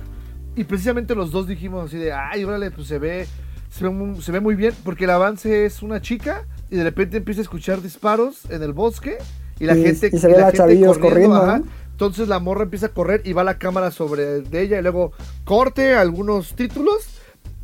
Y 0.56 0.64
precisamente 0.64 1.14
los 1.14 1.32
dos 1.32 1.48
dijimos 1.48 1.88
así 1.88 1.98
de, 1.98 2.14
ay, 2.14 2.46
órale, 2.46 2.72
pues 2.72 2.88
se 2.88 2.98
ve, 2.98 3.28
se 3.76 3.84
ve, 3.84 3.90
muy, 3.90 4.22
se 4.22 4.32
ve 4.32 4.40
muy 4.40 4.56
bien, 4.56 4.74
porque 4.84 5.04
el 5.04 5.10
avance 5.10 5.66
es 5.66 5.82
una 5.82 6.02
chica 6.02 6.46
y 6.72 6.78
de 6.78 6.84
repente 6.84 7.18
empieza 7.18 7.42
a 7.42 7.44
escuchar 7.44 7.82
disparos 7.82 8.50
en 8.50 8.64
el 8.64 8.72
bosque 8.72 9.18
y 9.60 9.66
la 9.66 9.76
Y- 9.78 9.84
gente 9.84 10.10
y 10.14 10.18
se 10.18 10.28
ve 10.28 10.34
la 10.38 10.48
a 10.48 10.52
gente 10.52 10.86
corriendo, 11.00 11.46
¿no? 11.46 11.66
Entonces 11.92 12.28
la 12.28 12.40
morra 12.40 12.64
empieza 12.64 12.88
a 12.88 12.90
correr 12.90 13.22
y 13.26 13.34
va 13.34 13.44
la 13.44 13.58
cámara 13.58 13.92
sobre 13.92 14.42
de 14.42 14.62
ella 14.62 14.80
y 14.80 14.82
luego 14.82 15.12
corte 15.44 15.94
algunos 15.96 16.54
títulos 16.56 17.08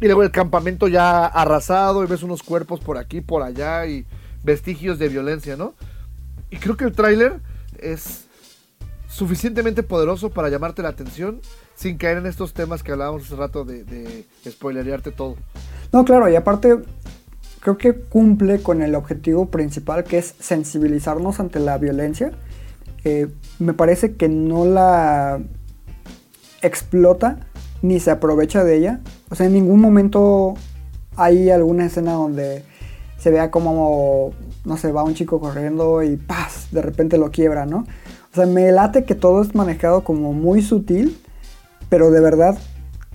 y 0.01 0.05
luego 0.05 0.23
el 0.23 0.31
campamento 0.31 0.87
ya 0.87 1.25
arrasado 1.25 2.03
y 2.03 2.07
ves 2.07 2.23
unos 2.23 2.43
cuerpos 2.43 2.79
por 2.79 2.97
aquí, 2.97 3.21
por 3.21 3.41
allá 3.43 3.85
y 3.87 4.05
vestigios 4.43 4.99
de 4.99 5.07
violencia, 5.09 5.55
¿no? 5.55 5.75
Y 6.49 6.57
creo 6.57 6.75
que 6.75 6.85
el 6.85 6.91
tráiler 6.91 7.39
es 7.79 8.25
suficientemente 9.07 9.83
poderoso 9.83 10.29
para 10.29 10.49
llamarte 10.49 10.81
la 10.81 10.89
atención 10.89 11.41
sin 11.75 11.97
caer 11.97 12.17
en 12.17 12.25
estos 12.25 12.53
temas 12.53 12.83
que 12.83 12.91
hablábamos 12.91 13.23
hace 13.23 13.35
rato 13.35 13.65
de, 13.65 13.83
de 13.83 14.25
spoilerearte 14.49 15.11
todo. 15.11 15.35
No, 15.91 16.05
claro, 16.05 16.29
y 16.29 16.35
aparte 16.35 16.77
creo 17.59 17.77
que 17.77 17.93
cumple 17.93 18.61
con 18.61 18.81
el 18.81 18.95
objetivo 18.95 19.47
principal 19.47 20.03
que 20.03 20.17
es 20.17 20.35
sensibilizarnos 20.39 21.39
ante 21.39 21.59
la 21.59 21.77
violencia. 21.77 22.31
Eh, 23.03 23.27
me 23.59 23.73
parece 23.73 24.15
que 24.15 24.29
no 24.29 24.65
la 24.65 25.39
explota 26.61 27.39
ni 27.81 27.99
se 27.99 28.11
aprovecha 28.11 28.63
de 28.63 28.77
ella. 28.77 28.99
O 29.29 29.35
sea, 29.35 29.47
en 29.47 29.53
ningún 29.53 29.79
momento 29.79 30.55
hay 31.15 31.49
alguna 31.49 31.85
escena 31.85 32.13
donde 32.13 32.63
se 33.17 33.29
vea 33.29 33.51
como, 33.51 34.33
no 34.65 34.77
sé, 34.77 34.91
va 34.91 35.03
un 35.03 35.13
chico 35.13 35.39
corriendo 35.39 36.03
y 36.03 36.17
¡paz! 36.17 36.69
De 36.71 36.81
repente 36.81 37.17
lo 37.17 37.31
quiebra, 37.31 37.65
¿no? 37.65 37.85
O 38.31 38.35
sea, 38.35 38.45
me 38.45 38.71
late 38.71 39.03
que 39.03 39.13
todo 39.13 39.41
es 39.41 39.53
manejado 39.55 40.03
como 40.03 40.33
muy 40.33 40.61
sutil, 40.61 41.21
pero 41.89 42.11
de 42.11 42.21
verdad 42.21 42.57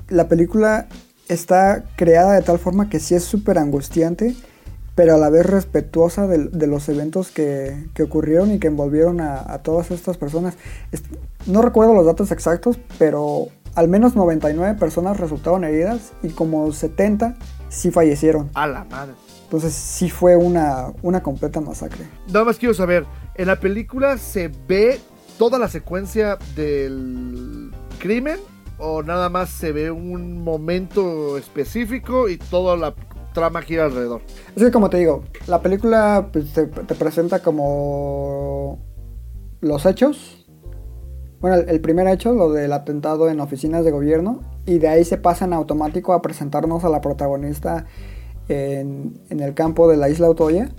la 0.09 0.29
película 0.29 0.87
está 1.29 1.85
creada 1.97 2.35
de 2.35 2.43
tal 2.43 2.59
forma 2.59 2.89
que 2.89 3.01
sí 3.01 3.14
es 3.14 3.24
súper 3.24 3.59
angustiante, 3.59 4.37
pero 4.95 5.14
a 5.14 5.18
la 5.18 5.29
vez 5.29 5.47
respetuosa 5.47 6.27
de, 6.27 6.49
de 6.49 6.66
los 6.66 6.89
eventos 6.89 7.31
que, 7.31 7.87
que 7.95 8.03
ocurrieron 8.03 8.53
y 8.53 8.59
que 8.59 8.68
envolvieron 8.68 9.20
a, 9.20 9.53
a 9.53 9.62
todas 9.62 9.91
estas 9.91 10.16
personas. 10.16 10.55
No 11.47 11.62
recuerdo 11.62 11.95
los 11.95 12.07
datos 12.07 12.33
exactos, 12.33 12.79
pero 12.99 13.49
al 13.74 13.89
menos 13.89 14.16
99 14.16 14.79
personas 14.79 15.18
resultaron 15.18 15.64
heridas 15.64 16.12
y 16.22 16.31
como 16.31 16.72
70 16.72 17.37
sí 17.68 17.91
fallecieron. 17.91 18.51
A 18.55 18.66
la 18.66 18.85
madre. 18.85 19.14
Entonces 19.45 19.74
sí 19.74 20.11
fue 20.11 20.35
una, 20.35 20.93
una 21.03 21.22
completa 21.22 21.61
masacre. 21.61 22.07
Nada 22.29 22.47
más 22.47 22.57
quiero 22.57 22.74
saber, 22.74 23.05
¿en 23.37 23.47
la 23.47 23.61
película 23.61 24.18
se 24.18 24.51
ve 24.66 24.99
toda 25.39 25.59
la 25.59 25.68
secuencia 25.68 26.39
del 26.57 27.70
crimen 28.01 28.39
o 28.79 29.03
nada 29.03 29.29
más 29.29 29.51
se 29.51 29.72
ve 29.72 29.91
un 29.91 30.43
momento 30.43 31.39
específico 31.39 32.29
y 32.29 32.39
toda 32.39 32.77
la 32.77 32.95
trama 33.33 33.62
gira 33.62 33.85
alrededor? 33.85 34.22
Es 34.55 34.62
que 34.62 34.70
como 34.70 34.91
te 34.91 34.99
digo, 34.99 35.24
la 35.47 35.61
película 35.61 36.29
pues, 36.33 36.53
te, 36.53 36.66
te 36.66 36.95
presenta 36.95 37.41
como 37.41 38.79
los 39.61 39.87
hechos. 39.87 40.47
Bueno, 41.41 41.57
el, 41.57 41.68
el 41.68 41.81
primer 41.81 42.09
hecho, 42.09 42.33
lo 42.33 42.51
del 42.51 42.72
atentado 42.72 43.29
en 43.29 43.41
oficinas 43.41 43.85
de 43.85 43.91
gobierno, 43.91 44.41
y 44.64 44.79
de 44.79 44.89
ahí 44.89 45.05
se 45.05 45.18
pasa 45.18 45.45
en 45.45 45.53
automático 45.53 46.12
a 46.12 46.22
presentarnos 46.22 46.85
a 46.85 46.89
la 46.89 47.01
protagonista 47.01 47.85
en, 48.49 49.20
en 49.29 49.41
el 49.41 49.55
campo 49.55 49.89
de 49.89 49.97
la 49.97 50.09
isla 50.09 50.31
Otoya. 50.31 50.70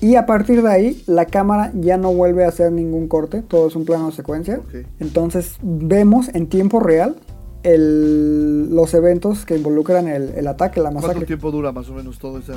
Y 0.00 0.14
a 0.14 0.26
partir 0.26 0.62
de 0.62 0.70
ahí, 0.70 1.02
la 1.06 1.26
cámara 1.26 1.72
ya 1.74 1.96
no 1.96 2.12
vuelve 2.14 2.44
a 2.44 2.48
hacer 2.48 2.70
ningún 2.70 3.08
corte, 3.08 3.42
todo 3.42 3.66
es 3.66 3.74
un 3.74 3.84
plano 3.84 4.12
secuencia. 4.12 4.60
Ok. 4.60 4.86
Entonces 5.00 5.58
vemos 5.60 6.28
en 6.32 6.46
tiempo 6.46 6.78
real 6.78 7.16
el- 7.62 8.74
los 8.74 8.94
eventos 8.94 9.44
que 9.44 9.56
involucran 9.56 10.08
el, 10.08 10.30
el 10.30 10.46
ataque, 10.46 10.80
la 10.80 10.90
¿Cuánto 10.90 11.08
masacre. 11.08 11.26
tiempo 11.26 11.50
dura 11.50 11.72
más 11.72 11.88
o 11.88 11.94
menos 11.94 12.18
todo 12.18 12.38
esa... 12.38 12.54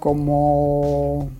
como 0.00 1.30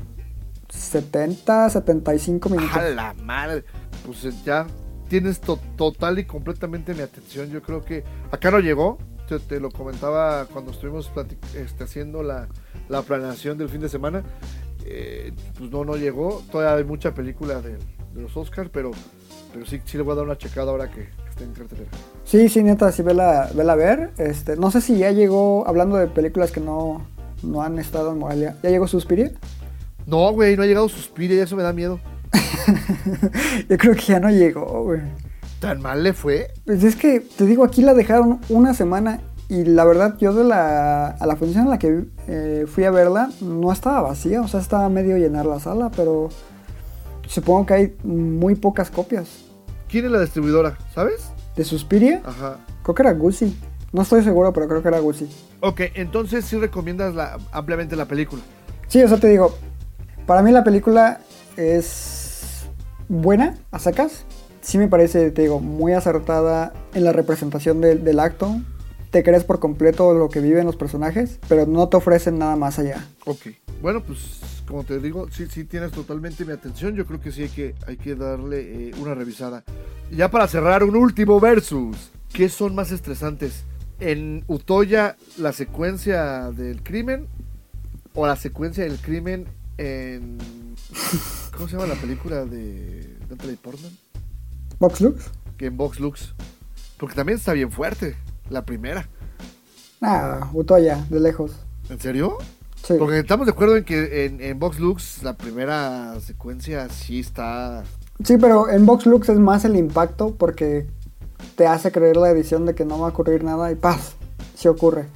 70, 0.68 1.70
75 1.70 2.49
minutos. 2.49 2.76
¡A 2.76 2.88
la 2.90 3.14
madre! 3.14 3.64
Pues 4.05 4.24
eh, 4.24 4.32
ya 4.44 4.66
tienes 5.09 5.40
to- 5.40 5.59
total 5.76 6.18
y 6.18 6.24
completamente 6.24 6.94
mi 6.94 7.01
atención. 7.01 7.51
Yo 7.51 7.62
creo 7.62 7.82
que 7.84 8.05
acá 8.30 8.51
no 8.51 8.59
llegó. 8.61 8.99
Te, 9.28 9.38
te 9.38 9.61
lo 9.61 9.70
comentaba 9.70 10.46
cuando 10.46 10.70
estuvimos 10.72 11.11
este, 11.55 11.84
haciendo 11.84 12.22
la, 12.22 12.49
la 12.88 13.03
planeación 13.03 13.59
del 13.59 13.68
fin 13.68 13.80
de 13.80 13.88
semana. 13.88 14.22
Eh, 14.84 15.32
pues 15.59 15.70
no, 15.70 15.84
no 15.84 15.96
llegó. 15.96 16.42
Todavía 16.51 16.76
hay 16.76 16.84
mucha 16.84 17.12
película 17.14 17.61
de, 17.61 17.72
de 18.14 18.22
los 18.22 18.36
Oscars, 18.36 18.70
pero, 18.72 18.90
pero 19.53 19.66
sí, 19.66 19.80
sí 19.84 19.96
le 19.99 20.03
voy 20.03 20.12
a 20.12 20.16
dar 20.16 20.24
una 20.24 20.38
checada 20.38 20.70
ahora 20.70 20.90
que, 20.90 21.09
en 21.45 21.53
cartelera. 21.53 21.91
Sí, 22.24 22.49
sí, 22.49 22.62
neta, 22.62 22.93
sí, 22.93 23.03
vela, 23.03 23.51
vela 23.55 23.72
a 23.72 23.76
ver. 23.76 24.11
Este, 24.18 24.57
no 24.57 24.70
sé 24.70 24.80
si 24.80 24.99
ya 24.99 25.11
llegó, 25.12 25.66
hablando 25.66 25.97
de 25.97 26.07
películas 26.07 26.51
que 26.51 26.61
no, 26.61 27.07
no 27.43 27.62
han 27.62 27.78
estado 27.78 28.12
en 28.12 28.18
Morelia, 28.18 28.57
¿ya 28.62 28.70
llegó 28.70 28.86
Suspiria? 28.89 29.32
No, 30.07 30.32
güey, 30.32 30.57
no 30.57 30.62
ha 30.62 30.66
llegado 30.66 30.89
Suspiria 30.89 31.36
y 31.36 31.41
eso 31.41 31.57
me 31.57 31.62
da 31.62 31.72
miedo. 31.72 32.01
Yo 33.68 33.76
creo 33.76 33.95
que 33.95 34.03
ya 34.03 34.20
no 34.20 34.30
llegó, 34.30 34.84
güey. 34.84 35.01
¿Tan 35.61 35.82
mal 35.82 36.03
le 36.03 36.12
fue? 36.12 36.49
Pues 36.64 36.84
es 36.84 36.97
que, 36.97 37.20
te 37.20 37.45
digo, 37.45 37.64
aquí 37.64 37.82
la 37.82 37.95
dejaron 37.95 38.41
una 38.49 38.74
semana 38.74 39.20
y 39.49 39.64
la 39.64 39.84
verdad 39.84 40.16
yo 40.18 40.34
de 40.34 40.45
la, 40.45 41.09
a 41.09 41.26
la 41.26 41.36
función 41.36 41.64
en 41.64 41.70
la 41.70 41.78
que 41.78 42.05
eh, 42.26 42.66
fui 42.68 42.84
a 42.84 42.91
verla 42.91 43.30
no 43.41 43.72
estaba 43.72 44.03
vacía, 44.03 44.43
o 44.43 44.49
sea, 44.49 44.61
estaba 44.61 44.89
medio 44.89 45.16
llenar 45.16 45.47
la 45.47 45.59
sala, 45.59 45.91
pero 45.97 46.28
supongo 47.26 47.66
que 47.66 47.74
hay 47.74 47.97
muy 48.05 48.55
pocas 48.55 48.91
copias. 48.91 49.47
¿Quién 49.89 50.05
es 50.05 50.11
la 50.11 50.20
distribuidora? 50.20 50.76
¿Sabes? 50.95 51.30
¿De 51.57 51.64
Suspiria? 51.64 52.20
Ajá. 52.24 52.59
Creo 52.82 52.95
que 52.95 53.03
era 53.03 53.12
Gucci. 53.12 53.59
No 53.91 54.03
estoy 54.03 54.22
seguro, 54.22 54.53
pero 54.53 54.68
creo 54.68 54.82
que 54.82 54.89
era 54.89 54.99
Gucci. 54.99 55.28
Ok, 55.61 55.80
entonces 55.95 56.45
sí 56.45 56.59
recomiendas 56.59 57.14
la, 57.14 57.39
ampliamente 57.53 57.97
la 57.97 58.05
película. 58.05 58.43
Sí, 58.86 59.03
o 59.03 59.09
sea, 59.09 59.18
te 59.18 59.28
digo, 59.28 59.57
para 60.26 60.43
mí 60.43 60.53
la 60.53 60.62
película 60.62 61.20
es 61.57 62.66
buena, 63.09 63.57
a 63.70 63.78
sacas. 63.78 64.24
Sí 64.61 64.76
me 64.76 64.89
parece, 64.89 65.30
te 65.30 65.43
digo, 65.43 65.59
muy 65.59 65.95
acertada 65.95 66.74
en 66.93 67.05
la 67.05 67.12
representación 67.12 67.80
del 67.80 68.20
acto. 68.20 68.61
Te 69.11 69.22
crees 69.22 69.45
por 69.45 69.59
completo 69.59 70.12
lo 70.12 70.28
que 70.28 70.41
viven 70.41 70.66
los 70.66 70.76
personajes, 70.76 71.39
pero 71.49 71.64
no 71.64 71.89
te 71.89 71.97
ofrecen 71.97 72.39
nada 72.39 72.57
más 72.57 72.78
allá. 72.78 73.07
Ok. 73.24 73.47
Bueno, 73.80 74.03
pues 74.03 74.58
como 74.69 74.85
te 74.85 74.99
digo, 75.01 75.29
sí, 75.31 75.47
sí 75.47 75.64
tienes 75.64 75.93
totalmente 75.93 76.45
mi 76.45 76.53
atención. 76.53 76.95
Yo 76.95 77.07
creo 77.07 77.21
que 77.21 77.33
sí 77.33 77.45
hay 77.45 77.49
que, 77.49 77.75
hay 77.87 77.97
que 77.97 78.14
darle 78.14 78.89
eh, 78.89 78.93
una 78.99 79.14
revisada. 79.14 79.64
Y 80.11 80.16
ya 80.16 80.31
para 80.31 80.47
cerrar, 80.47 80.85
un 80.85 80.95
último 80.95 81.41
versus. 81.41 82.11
¿Qué 82.33 82.51
son 82.51 82.75
más 82.75 82.93
estresantes? 82.93 83.64
¿En 83.99 84.45
Utoya 84.47 85.16
la 85.39 85.53
secuencia 85.53 86.51
del 86.51 86.83
crimen 86.83 87.27
o 88.14 88.27
la 88.27 88.37
secuencia 88.37 88.85
del 88.85 88.99
crimen 88.99 89.47
en... 89.79 90.39
¿Cómo 91.57 91.66
se 91.66 91.77
llama 91.77 91.87
la 91.87 92.01
película 92.01 92.45
de 92.45 93.16
Natalie 93.31 93.57
Portman? 93.57 93.93
¿Box 94.79 95.01
Lux? 95.01 95.31
Que 95.57 95.66
en 95.66 95.77
Vox 95.77 95.99
Lux. 95.99 96.35
Porque 96.99 97.14
también 97.14 97.39
está 97.39 97.55
bien 97.55 97.73
fuerte, 97.73 98.16
la 98.51 98.64
primera. 98.64 99.09
Ah, 100.03 100.51
Utoya, 100.53 101.05
de 101.09 101.21
lejos. 101.21 101.53
¿En 101.89 101.99
serio? 101.99 102.39
Sí. 102.85 102.95
Porque 102.99 103.18
estamos 103.18 103.47
de 103.47 103.53
acuerdo 103.53 103.76
en 103.76 103.85
que 103.85 104.24
en, 104.24 104.41
en 104.41 104.59
Vox 104.59 104.79
Lux 104.79 105.22
la 105.22 105.37
primera 105.37 106.18
secuencia 106.20 106.89
sí 106.89 107.20
está. 107.20 107.85
Sí, 108.24 108.37
pero 108.39 108.70
en 108.70 108.87
Box 108.87 109.07
Lux 109.07 109.29
es 109.29 109.39
más 109.39 109.64
el 109.64 109.76
impacto 109.76 110.35
porque 110.35 110.87
te 111.57 111.66
hace 111.66 111.93
creer 111.93 112.16
la 112.16 112.31
edición 112.31 112.66
de 112.66 112.74
que 112.74 112.85
no 112.85 112.99
va 112.99 113.09
a 113.09 113.11
ocurrir 113.11 113.45
nada 113.45 113.70
y 113.70 113.74
¡paz! 113.74 114.14
Sí 114.55 114.68
ocurre. 114.68 115.07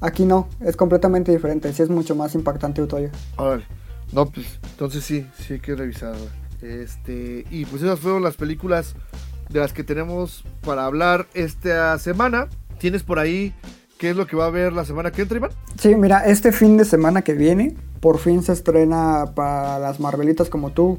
Aquí 0.00 0.24
no, 0.24 0.48
es 0.60 0.76
completamente 0.76 1.30
diferente, 1.30 1.72
sí 1.72 1.82
es 1.82 1.88
mucho 1.88 2.16
más 2.16 2.34
impactante 2.34 2.82
Utoya. 2.82 3.10
Órale. 3.36 3.64
No, 4.12 4.26
pues 4.26 4.58
entonces 4.70 5.04
sí, 5.04 5.26
sí 5.38 5.54
hay 5.54 5.60
que 5.60 5.74
revisarla. 5.74 6.30
Este, 6.60 7.44
y 7.50 7.64
pues 7.66 7.82
esas 7.82 8.00
fueron 8.00 8.22
las 8.22 8.36
películas 8.36 8.94
de 9.48 9.60
las 9.60 9.72
que 9.72 9.84
tenemos 9.84 10.44
para 10.62 10.86
hablar 10.86 11.28
esta 11.34 11.98
semana. 11.98 12.48
¿Tienes 12.78 13.04
por 13.04 13.18
ahí 13.18 13.54
qué 14.02 14.10
es 14.10 14.16
lo 14.16 14.26
que 14.26 14.34
va 14.34 14.46
a 14.46 14.48
haber 14.48 14.72
la 14.72 14.84
semana 14.84 15.12
que 15.12 15.22
entra, 15.22 15.36
Iván? 15.38 15.52
Sí, 15.78 15.94
mira, 15.94 16.26
este 16.26 16.50
fin 16.50 16.76
de 16.76 16.84
semana 16.84 17.22
que 17.22 17.34
viene, 17.34 17.76
por 18.00 18.18
fin 18.18 18.42
se 18.42 18.52
estrena 18.52 19.26
para 19.36 19.78
las 19.78 20.00
Marvelitas 20.00 20.48
como 20.48 20.70
tú, 20.72 20.98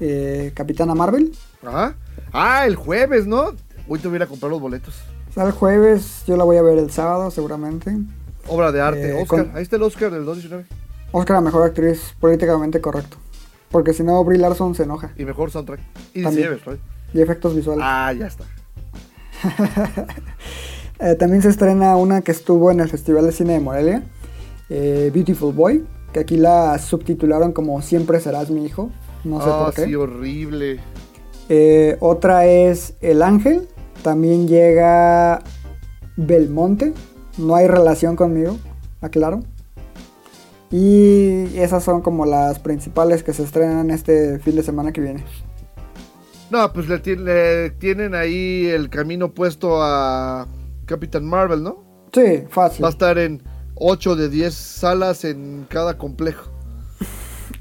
eh, 0.00 0.50
Capitana 0.52 0.96
Marvel. 0.96 1.30
Ajá. 1.64 1.94
Ah, 2.32 2.66
el 2.66 2.74
jueves, 2.74 3.28
¿no? 3.28 3.52
Hoy 3.86 4.00
te 4.00 4.08
voy 4.08 4.16
a 4.16 4.18
ir 4.18 4.22
a 4.24 4.26
comprar 4.26 4.50
los 4.50 4.60
boletos. 4.60 4.96
O 5.30 5.32
sea, 5.32 5.44
el 5.44 5.52
jueves, 5.52 6.24
yo 6.26 6.36
la 6.36 6.42
voy 6.42 6.56
a 6.56 6.62
ver 6.62 6.76
el 6.78 6.90
sábado 6.90 7.30
seguramente. 7.30 7.96
Obra 8.48 8.72
de 8.72 8.80
arte. 8.80 9.10
Eh, 9.10 9.22
Oscar. 9.22 9.46
con- 9.46 9.56
Ahí 9.56 9.62
está 9.62 9.76
el 9.76 9.82
Oscar 9.84 10.10
del 10.10 10.24
2019. 10.24 10.66
Oscar, 11.12 11.36
la 11.36 11.40
mejor 11.40 11.62
actriz 11.64 12.16
políticamente 12.18 12.80
correcto. 12.80 13.16
Porque 13.70 13.92
si 13.92 14.02
no, 14.02 14.24
Brie 14.24 14.40
Larson 14.40 14.74
se 14.74 14.82
enoja. 14.82 15.12
Y 15.16 15.24
mejor 15.24 15.52
soundtrack. 15.52 15.78
Y 16.12 16.24
También. 16.24 16.58
Y 17.12 17.20
efectos 17.20 17.54
visuales. 17.54 17.84
Ah, 17.86 18.12
ya 18.12 18.26
está. 18.26 18.42
Eh, 21.00 21.14
también 21.16 21.42
se 21.42 21.48
estrena 21.48 21.96
una 21.96 22.20
que 22.22 22.32
estuvo 22.32 22.70
en 22.70 22.80
el 22.80 22.88
Festival 22.88 23.24
de 23.26 23.32
Cine 23.32 23.54
de 23.54 23.60
Morelia. 23.60 24.02
eh, 24.70 25.10
Beautiful 25.12 25.52
Boy, 25.52 25.84
que 26.12 26.20
aquí 26.20 26.36
la 26.36 26.78
subtitularon 26.78 27.52
como 27.52 27.82
Siempre 27.82 28.18
serás 28.20 28.50
mi 28.50 28.64
hijo. 28.64 28.90
No 29.24 29.38
sé 29.42 29.48
Ah, 29.50 29.64
por 29.64 29.74
qué. 29.74 29.84
sí, 29.84 29.94
horrible. 29.94 30.80
Eh, 31.48 31.96
otra 32.00 32.46
es 32.46 32.94
El 33.00 33.22
Ángel. 33.22 33.68
También 34.02 34.48
llega 34.48 35.42
Belmonte. 36.16 36.92
No 37.38 37.54
hay 37.56 37.66
relación 37.66 38.16
conmigo, 38.16 38.56
aclaro. 39.00 39.40
Y 40.70 41.56
esas 41.58 41.84
son 41.84 42.00
como 42.00 42.26
las 42.26 42.58
principales 42.58 43.22
que 43.22 43.32
se 43.32 43.42
estrenan 43.42 43.90
este 43.90 44.38
fin 44.40 44.56
de 44.56 44.62
semana 44.62 44.92
que 44.92 45.00
viene. 45.00 45.24
No, 46.50 46.72
pues 46.72 46.88
le 46.88 47.70
tienen 47.70 48.14
ahí 48.14 48.66
el 48.66 48.88
camino 48.90 49.32
puesto 49.32 49.82
a 49.82 50.46
Capitán 50.86 51.24
Marvel, 51.24 51.62
¿no? 51.62 51.84
Sí, 52.12 52.44
fácil. 52.48 52.84
Va 52.84 52.88
a 52.88 52.92
estar 52.92 53.18
en 53.18 53.42
8 53.76 54.16
de 54.16 54.28
10 54.28 54.54
salas 54.54 55.24
en 55.24 55.66
cada 55.68 55.98
complejo. 55.98 56.50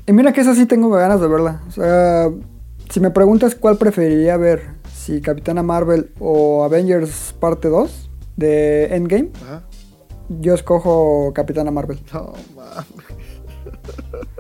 Y 0.06 0.14
mira 0.14 0.34
que 0.34 0.42
esa 0.42 0.54
sí 0.54 0.66
tengo 0.66 0.90
ganas 0.90 1.22
de 1.22 1.28
verla. 1.28 1.62
O 1.68 1.72
sea, 1.72 2.30
si 2.90 3.00
me 3.00 3.10
preguntas 3.12 3.56
cuál 3.56 3.78
preferiría 3.78 4.38
ver, 4.38 4.76
si 4.94 5.22
Capitana 5.22 5.64
Marvel 5.64 6.12
o 6.20 6.64
Avengers 6.64 7.34
parte 7.40 7.70
2 7.70 8.10
de 8.36 8.96
Endgame, 8.96 9.32
Ajá. 9.44 9.64
yo 10.30 10.54
escojo 10.54 11.32
Capitana 11.34 11.72
Marvel. 11.72 12.00
No 12.14 12.34
mames. 12.56 12.86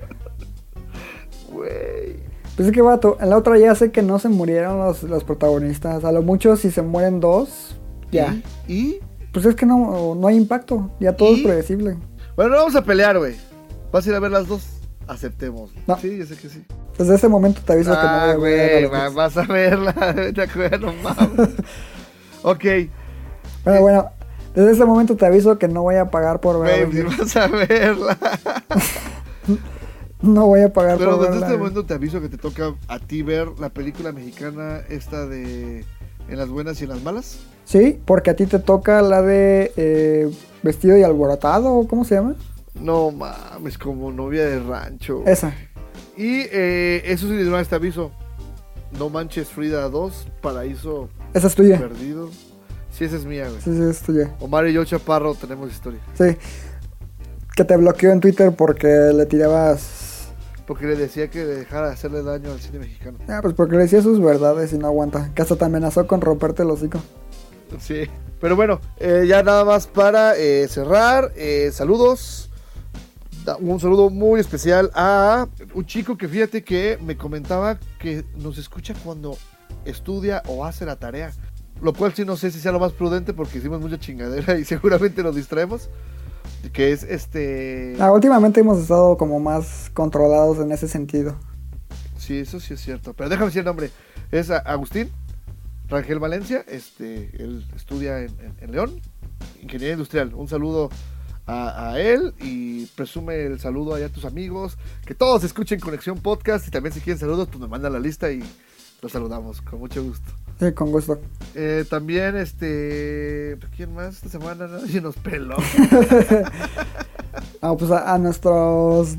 Güey. 1.51 2.17
Pues 2.55 2.67
es 2.67 2.73
que 2.73 2.81
vato, 2.81 3.17
en 3.19 3.29
la 3.29 3.37
otra 3.37 3.57
ya 3.57 3.73
sé 3.75 3.91
que 3.91 4.01
no 4.03 4.19
se 4.19 4.29
murieron 4.29 4.77
los, 4.79 5.03
los 5.03 5.23
protagonistas. 5.23 6.03
A 6.03 6.11
lo 6.11 6.21
mucho 6.21 6.55
si 6.55 6.71
se 6.71 6.81
mueren 6.81 7.19
dos, 7.19 7.75
ya. 8.13 8.35
¿Y? 8.67 8.73
¿Y? 8.73 8.99
Pues 9.31 9.45
es 9.45 9.55
que 9.55 9.65
no, 9.65 10.15
no 10.15 10.27
hay 10.27 10.35
impacto, 10.37 10.91
ya 10.99 11.15
todo 11.15 11.31
¿Y? 11.33 11.37
es 11.39 11.43
predecible. 11.43 11.97
Bueno, 12.35 12.51
no 12.51 12.57
vamos 12.57 12.75
a 12.75 12.83
pelear, 12.83 13.17
güey. 13.17 13.35
¿Vas 13.91 14.05
a 14.05 14.09
ir 14.09 14.15
a 14.15 14.19
ver 14.19 14.31
las 14.31 14.47
dos? 14.47 14.63
Aceptemos. 15.07 15.71
No. 15.87 15.97
Sí, 15.97 16.17
yo 16.17 16.25
sé 16.25 16.35
que 16.35 16.49
sí. 16.49 16.63
Desde 16.97 17.15
ese 17.15 17.27
momento 17.27 17.61
te 17.65 17.73
aviso 17.73 17.91
que 17.91 17.97
no 17.97 18.03
Ah, 18.03 18.35
voy 18.37 18.51
a 18.53 18.55
ver 18.55 18.85
a 18.85 18.87
güey, 18.89 19.13
vas 19.15 19.35
a 19.37 19.43
verla. 19.43 19.91
Acuerdo, 20.43 20.93
mames. 21.03 21.49
ok, 22.43 22.63
Bueno, 23.65 23.81
bueno, 23.81 24.05
desde 24.55 24.71
ese 24.71 24.85
momento 24.85 25.15
te 25.15 25.25
aviso 25.25 25.57
que 25.57 25.67
no 25.67 25.81
voy 25.81 25.95
a 25.95 26.09
pagar 26.11 26.39
por 26.39 26.59
ver. 26.61 26.85
güey, 26.87 26.97
si 26.97 27.17
vas 27.17 27.35
a 27.35 27.47
verla. 27.47 28.17
No 30.21 30.47
voy 30.47 30.61
a 30.61 30.71
pagar 30.71 30.97
Pero 30.97 31.17
por 31.17 31.19
desde 31.19 31.31
verla. 31.31 31.47
este 31.47 31.57
güey. 31.57 31.69
momento 31.71 31.85
te 31.85 31.93
aviso 31.95 32.21
que 32.21 32.29
te 32.29 32.37
toca 32.37 32.73
a 32.87 32.99
ti 32.99 33.23
ver 33.23 33.49
la 33.59 33.69
película 33.69 34.13
mexicana 34.13 34.79
esta 34.89 35.25
de 35.27 35.83
En 36.29 36.37
las 36.37 36.47
buenas 36.47 36.79
y 36.79 36.85
en 36.85 36.91
las 36.91 37.01
malas. 37.03 37.39
Sí, 37.65 37.99
porque 38.05 38.29
a 38.31 38.35
ti 38.35 38.45
te 38.45 38.59
toca 38.59 39.01
la 39.01 39.21
de 39.21 39.71
eh, 39.77 40.31
vestido 40.61 40.97
y 40.97 41.03
alborotado, 41.03 41.87
¿cómo 41.87 42.03
se 42.05 42.15
llama? 42.15 42.35
No 42.79 43.11
mames, 43.11 43.77
como 43.77 44.11
novia 44.11 44.45
de 44.45 44.59
rancho. 44.59 45.23
Esa. 45.25 45.53
Y 46.17 46.41
eh, 46.51 47.01
eso 47.05 47.27
sí, 47.27 47.35
de 47.35 47.47
una 47.47 47.57
vez 47.57 47.67
te 47.67 47.75
aviso. 47.75 48.11
No 48.97 49.09
manches 49.09 49.47
Frida 49.47 49.89
2, 49.89 50.27
Paraíso 50.41 51.09
Esa 51.33 51.47
es 51.47 51.55
tuya. 51.55 51.79
Perdido. 51.79 52.29
Sí, 52.91 53.05
esa 53.05 53.15
es 53.15 53.25
mía, 53.25 53.47
güey. 53.49 53.59
Sí, 53.61 53.75
sí, 53.75 53.83
es 53.89 54.01
tuya. 54.01 54.35
Omar 54.39 54.67
y 54.67 54.73
yo, 54.73 54.85
Chaparro, 54.85 55.33
tenemos 55.33 55.71
historia. 55.71 55.99
Sí. 56.13 56.37
Que 57.55 57.63
te 57.63 57.75
bloqueó 57.75 58.11
en 58.11 58.19
Twitter 58.19 58.51
porque 58.55 58.87
le 58.87 59.25
tirabas. 59.25 60.29
Porque 60.67 60.85
le 60.85 60.95
decía 60.95 61.29
que 61.29 61.43
dejara 61.43 61.87
de 61.87 61.93
hacerle 61.93 62.21
daño 62.21 62.51
al 62.51 62.59
cine 62.59 62.79
mexicano. 62.79 63.17
Ah, 63.27 63.39
pues 63.41 63.55
porque 63.55 63.75
le 63.75 63.83
decía 63.83 64.01
sus 64.01 64.21
verdades 64.21 64.73
y 64.73 64.77
no 64.77 64.87
aguanta. 64.87 65.31
Que 65.33 65.41
hasta 65.41 65.55
te 65.55 65.65
amenazó 65.65 66.05
con 66.05 66.21
romperte 66.21 66.61
el 66.61 66.69
hocico. 66.69 66.99
Sí. 67.79 68.05
Pero 68.39 68.55
bueno, 68.55 68.81
eh, 68.97 69.25
ya 69.27 69.41
nada 69.41 69.63
más 69.63 69.87
para 69.87 70.35
eh, 70.37 70.67
cerrar. 70.67 71.31
eh, 71.35 71.69
saludos. 71.71 72.49
Un 73.59 73.79
saludo 73.79 74.09
muy 74.09 74.39
especial 74.39 74.89
a 74.95 75.47
un 75.73 75.85
chico 75.85 76.17
que 76.17 76.29
fíjate 76.29 76.63
que 76.63 76.97
me 77.01 77.17
comentaba 77.17 77.77
que 77.99 78.23
nos 78.37 78.57
escucha 78.57 78.93
cuando 79.03 79.37
estudia 79.85 80.41
o 80.47 80.65
hace 80.65 80.85
la 80.85 80.95
tarea. 80.97 81.31
Lo 81.81 81.93
cual 81.93 82.13
sí 82.13 82.23
no 82.23 82.37
sé 82.37 82.51
si 82.51 82.59
sea 82.59 82.71
lo 82.71 82.79
más 82.79 82.93
prudente 82.93 83.33
porque 83.33 83.57
hicimos 83.57 83.81
mucha 83.81 83.99
chingadera 83.99 84.57
y 84.57 84.65
seguramente 84.65 85.23
nos 85.23 85.35
distraemos. 85.35 85.89
Que 86.71 86.91
es 86.93 87.03
este... 87.03 87.95
Ah, 87.99 88.11
últimamente 88.11 88.61
hemos 88.61 88.79
estado 88.79 89.17
como 89.17 89.39
más 89.39 89.89
controlados 89.93 90.59
en 90.59 90.71
ese 90.71 90.87
sentido. 90.87 91.35
Sí, 92.17 92.37
eso 92.39 92.59
sí 92.59 92.73
es 92.73 92.81
cierto. 92.81 93.13
Pero 93.13 93.29
déjame 93.29 93.47
decir 93.47 93.59
el 93.59 93.65
nombre. 93.65 93.89
Es 94.31 94.49
Agustín 94.49 95.11
Rangel 95.93 96.19
Valencia. 96.19 96.65
Este, 96.67 97.29
él 97.41 97.65
estudia 97.75 98.19
en, 98.19 98.31
en- 98.39 98.55
en 98.59 98.71
León, 98.71 98.99
ingeniería 99.61 99.93
industrial. 99.93 100.33
Un 100.33 100.47
saludo 100.47 100.89
a, 101.45 101.91
a 101.91 101.99
él 101.99 102.33
y 102.39 102.85
presume 102.87 103.43
el 103.45 103.59
saludo 103.59 103.95
allá 103.95 104.07
a 104.07 104.09
tus 104.09 104.25
amigos. 104.25 104.77
Que 105.05 105.13
todos 105.15 105.43
escuchen 105.43 105.79
Conexión 105.79 106.17
Podcast 106.19 106.67
y 106.67 106.71
también 106.71 106.93
si 106.93 106.99
quieren 107.01 107.19
saludos, 107.19 107.47
pues 107.49 107.59
me 107.61 107.67
mandan 107.67 107.93
la 107.93 107.99
lista 107.99 108.31
y 108.31 108.43
los 109.01 109.11
saludamos 109.11 109.61
con 109.61 109.79
mucho 109.79 110.03
gusto. 110.03 110.31
Sí, 110.59 110.71
con 110.71 110.91
gusto. 110.91 111.19
Eh, 111.55 111.83
también, 111.89 112.37
este, 112.37 113.57
¿quién 113.75 113.93
más 113.93 114.15
esta 114.15 114.29
semana? 114.29 114.67
Nadie 114.67 115.01
nos 115.01 115.15
peló. 115.17 115.57
Ah, 117.61 117.75
pues 117.77 117.89
a, 117.91 118.13
a 118.13 118.17
nuestros 118.17 119.15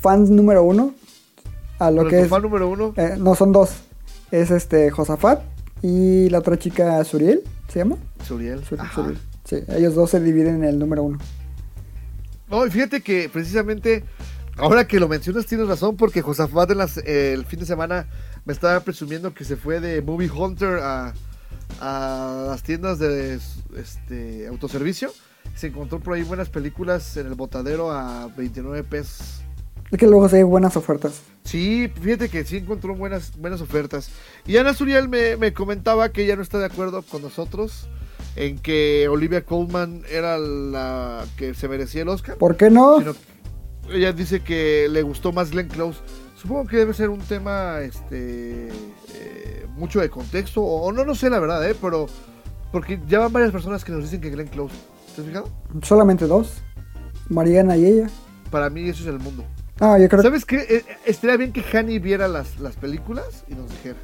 fans 0.00 0.30
número 0.30 0.64
uno. 0.64 0.94
A 1.78 1.90
lo 1.90 2.08
que 2.08 2.22
es. 2.22 2.28
fan 2.28 2.42
número 2.42 2.68
uno. 2.68 2.92
eh, 2.96 3.16
no, 3.18 3.34
son 3.34 3.52
dos. 3.52 3.74
Es 4.30 4.50
este 4.50 4.90
Josafat 4.90 5.42
y 5.82 6.28
la 6.30 6.38
otra 6.38 6.58
chica 6.58 7.02
Suriel, 7.04 7.42
¿se 7.68 7.80
llama? 7.80 7.96
Suriel. 8.26 8.62
Ajá. 8.78 8.94
Suriel. 8.94 9.18
Sí, 9.44 9.56
ellos 9.76 9.94
dos 9.94 10.10
se 10.10 10.20
dividen 10.20 10.56
en 10.56 10.64
el 10.64 10.78
número 10.78 11.02
uno. 11.02 11.18
No, 12.48 12.66
y 12.66 12.70
fíjate 12.70 13.00
que 13.00 13.28
precisamente 13.32 14.04
ahora 14.56 14.86
que 14.86 15.00
lo 15.00 15.08
mencionas 15.08 15.46
tienes 15.46 15.66
razón 15.66 15.96
porque 15.96 16.22
Josafat 16.22 16.70
en 16.70 16.78
las- 16.78 16.98
eh, 16.98 17.32
el 17.32 17.44
fin 17.46 17.58
de 17.60 17.66
semana 17.66 18.06
me 18.44 18.52
estaba 18.52 18.80
presumiendo 18.80 19.34
que 19.34 19.44
se 19.44 19.56
fue 19.56 19.80
de 19.80 20.00
Movie 20.02 20.30
Hunter 20.30 20.78
a, 20.82 21.12
a 21.80 22.46
las 22.50 22.62
tiendas 22.62 22.98
de 22.98 23.40
este 23.76 24.46
autoservicio. 24.48 25.10
Se 25.56 25.66
encontró 25.68 25.98
por 26.00 26.14
ahí 26.14 26.22
buenas 26.22 26.48
películas 26.50 27.16
en 27.16 27.26
el 27.26 27.34
botadero 27.34 27.90
a 27.90 28.28
29 28.36 28.84
pesos. 28.84 29.41
Es 29.92 29.98
que 29.98 30.06
luego 30.06 30.26
se 30.26 30.38
hay 30.38 30.42
buenas 30.42 30.74
ofertas. 30.78 31.20
Sí, 31.44 31.92
fíjate 32.00 32.30
que 32.30 32.44
sí 32.44 32.56
encontró 32.56 32.96
buenas, 32.96 33.36
buenas 33.36 33.60
ofertas. 33.60 34.10
Y 34.46 34.56
Ana 34.56 34.72
Suriel 34.72 35.10
me, 35.10 35.36
me 35.36 35.52
comentaba 35.52 36.08
que 36.08 36.24
ella 36.24 36.34
no 36.34 36.40
está 36.40 36.58
de 36.58 36.64
acuerdo 36.64 37.02
con 37.02 37.20
nosotros 37.20 37.88
en 38.34 38.58
que 38.58 39.06
Olivia 39.08 39.44
Colman 39.44 40.02
era 40.10 40.38
la 40.38 41.26
que 41.36 41.52
se 41.52 41.68
merecía 41.68 42.02
el 42.02 42.08
Oscar. 42.08 42.36
¿Por 42.38 42.56
qué 42.56 42.70
no? 42.70 43.00
sino 43.00 43.14
ella 43.90 44.14
dice 44.14 44.40
que 44.40 44.88
le 44.90 45.02
gustó 45.02 45.30
más 45.30 45.50
Glenn 45.50 45.68
Close. 45.68 46.00
Supongo 46.36 46.66
que 46.66 46.78
debe 46.78 46.94
ser 46.94 47.10
un 47.10 47.20
tema 47.20 47.80
este 47.82 48.68
eh, 48.68 49.66
mucho 49.76 50.00
de 50.00 50.08
contexto 50.08 50.62
o, 50.62 50.86
o 50.86 50.92
no 50.92 51.04
no 51.04 51.14
sé 51.14 51.28
la 51.28 51.38
verdad, 51.38 51.68
eh, 51.68 51.76
pero 51.78 52.06
porque 52.70 52.98
ya 53.06 53.18
van 53.18 53.32
varias 53.32 53.52
personas 53.52 53.84
que 53.84 53.92
nos 53.92 54.04
dicen 54.04 54.22
que 54.22 54.30
Glenn 54.30 54.48
Close. 54.48 54.74
¿Te 55.14 55.20
has 55.20 55.26
fijado? 55.26 55.50
Solamente 55.82 56.26
dos. 56.26 56.62
Mariana 57.28 57.76
y 57.76 57.84
ella. 57.84 58.10
Para 58.50 58.70
mí 58.70 58.88
eso 58.88 59.02
es 59.02 59.08
el 59.08 59.18
mundo. 59.18 59.44
Ah, 59.80 59.98
yo 59.98 60.08
creo 60.08 60.22
¿Sabes 60.22 60.44
qué? 60.44 60.56
Eh, 60.68 60.84
estaría 61.06 61.36
bien 61.36 61.52
que 61.52 61.62
Hani 61.72 61.98
viera 61.98 62.28
las, 62.28 62.60
las 62.60 62.76
películas 62.76 63.44
y 63.48 63.54
nos 63.54 63.68
dijera. 63.70 63.96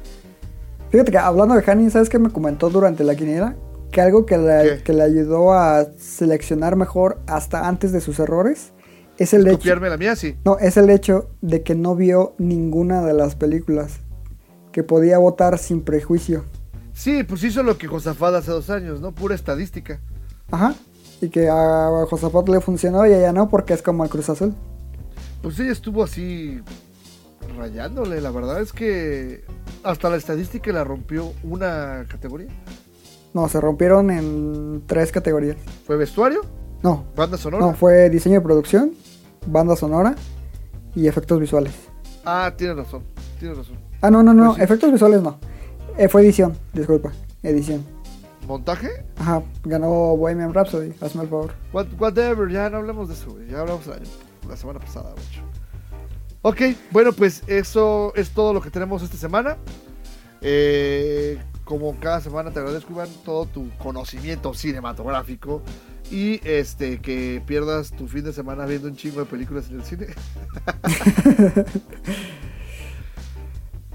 Fíjate 0.89 1.11
que 1.11 1.17
hablando 1.17 1.55
de 1.55 1.63
Hani, 1.65 1.89
¿sabes 1.89 2.09
qué 2.09 2.19
me 2.19 2.31
comentó 2.31 2.69
durante 2.69 3.03
la 3.03 3.15
quiniela? 3.15 3.55
Que 3.91 4.01
algo 4.01 4.25
que 4.25 4.37
le, 4.37 4.83
que 4.83 4.93
le 4.93 5.03
ayudó 5.03 5.53
a 5.53 5.87
seleccionar 5.97 6.75
mejor 6.75 7.19
hasta 7.27 7.67
antes 7.67 7.91
de 7.91 8.01
sus 8.01 8.19
errores 8.19 8.71
es 9.17 9.33
el 9.33 9.47
hecho. 9.47 9.57
Copiarme 9.57 9.89
la 9.89 9.97
mía, 9.97 10.15
sí. 10.15 10.37
No, 10.45 10.57
es 10.59 10.77
el 10.77 10.89
hecho 10.89 11.29
de 11.41 11.61
que 11.61 11.75
no 11.75 11.95
vio 11.95 12.33
ninguna 12.37 13.03
de 13.03 13.13
las 13.13 13.35
películas. 13.35 13.99
Que 14.71 14.83
podía 14.83 15.17
votar 15.17 15.57
sin 15.57 15.81
prejuicio. 15.81 16.45
Sí, 16.93 17.23
pues 17.23 17.43
hizo 17.43 17.63
lo 17.63 17.77
que 17.77 17.87
Josafat 17.87 18.35
hace 18.35 18.51
dos 18.51 18.69
años, 18.69 19.01
¿no? 19.01 19.13
Pura 19.13 19.35
estadística. 19.35 19.99
Ajá. 20.51 20.75
Y 21.21 21.29
que 21.29 21.49
a 21.49 22.05
Josafat 22.09 22.47
le 22.49 22.61
funcionó 22.61 23.05
y 23.05 23.13
a 23.13 23.17
ella 23.17 23.33
no, 23.33 23.49
porque 23.49 23.73
es 23.73 23.81
como 23.81 24.03
el 24.03 24.09
Cruz 24.09 24.29
Azul. 24.29 24.55
Pues 25.41 25.59
ella 25.59 25.71
estuvo 25.71 26.03
así 26.03 26.61
rayándole. 27.57 28.21
La 28.21 28.31
verdad 28.31 28.61
es 28.61 28.73
que 28.73 29.43
hasta 29.83 30.09
la 30.09 30.17
estadística 30.17 30.71
la 30.71 30.83
rompió 30.83 31.33
una 31.43 32.05
categoría. 32.09 32.47
No, 33.33 33.47
se 33.47 33.61
rompieron 33.61 34.09
en 34.11 34.83
tres 34.87 35.11
categorías. 35.11 35.57
¿Fue 35.85 35.95
vestuario? 35.97 36.41
No, 36.81 37.05
¿Banda 37.15 37.37
sonora? 37.37 37.65
no, 37.65 37.73
fue 37.73 38.09
diseño 38.09 38.35
de 38.35 38.41
producción, 38.41 38.93
banda 39.45 39.75
sonora 39.75 40.15
y 40.95 41.07
efectos 41.07 41.39
visuales. 41.39 41.73
Ah, 42.25 42.53
tienes 42.57 42.77
razón. 42.77 43.03
Tienes 43.37 43.57
razón. 43.57 43.77
Ah, 44.01 44.09
no, 44.09 44.23
no, 44.23 44.33
no, 44.33 44.45
Pues 44.47 44.57
sí. 44.57 44.63
efectos 44.63 44.91
visuales 44.91 45.21
no. 45.21 45.39
Eh, 45.97 46.07
fue 46.07 46.21
edición, 46.21 46.55
disculpa, 46.73 47.11
edición. 47.43 47.83
¿Montaje? 48.47 48.89
Ajá, 49.17 49.43
ganó 49.63 49.89
Bohemian 50.15 50.53
Rhapsody, 50.53 50.93
hazme 51.01 51.23
el 51.23 51.29
favor. 51.29 51.51
What- 51.73 51.87
whatever, 51.99 52.49
ya 52.49 52.69
no 52.69 52.77
hablemos 52.77 53.09
de 53.09 53.13
eso. 53.13 53.37
Ya 53.49 53.59
hablamos 53.59 53.87
año- 53.89 53.99
la 54.47 54.55
semana 54.57 54.79
pasada, 54.79 55.09
mucho. 55.11 55.41
Ok, 56.41 56.61
bueno, 56.91 57.11
pues 57.11 57.43
eso 57.47 58.13
es 58.15 58.29
todo 58.31 58.53
lo 58.53 58.61
que 58.61 58.69
tenemos 58.71 59.01
esta 59.03 59.17
semana. 59.17 59.57
Eh, 60.41 61.37
como 61.65 61.95
cada 61.99 62.21
semana 62.21 62.51
te 62.51 62.59
agradezco, 62.59 62.93
Iván, 62.93 63.09
todo 63.25 63.45
tu 63.45 63.69
conocimiento 63.77 64.53
cinematográfico 64.53 65.61
Y 66.09 66.39
este, 66.47 66.99
que 67.01 67.43
pierdas 67.45 67.91
tu 67.91 68.07
fin 68.07 68.23
de 68.23 68.31
semana 68.33 68.65
viendo 68.65 68.87
un 68.87 68.95
chingo 68.95 69.19
de 69.19 69.25
películas 69.25 69.69
en 69.69 69.75
el 69.81 69.83
cine. 69.83 70.07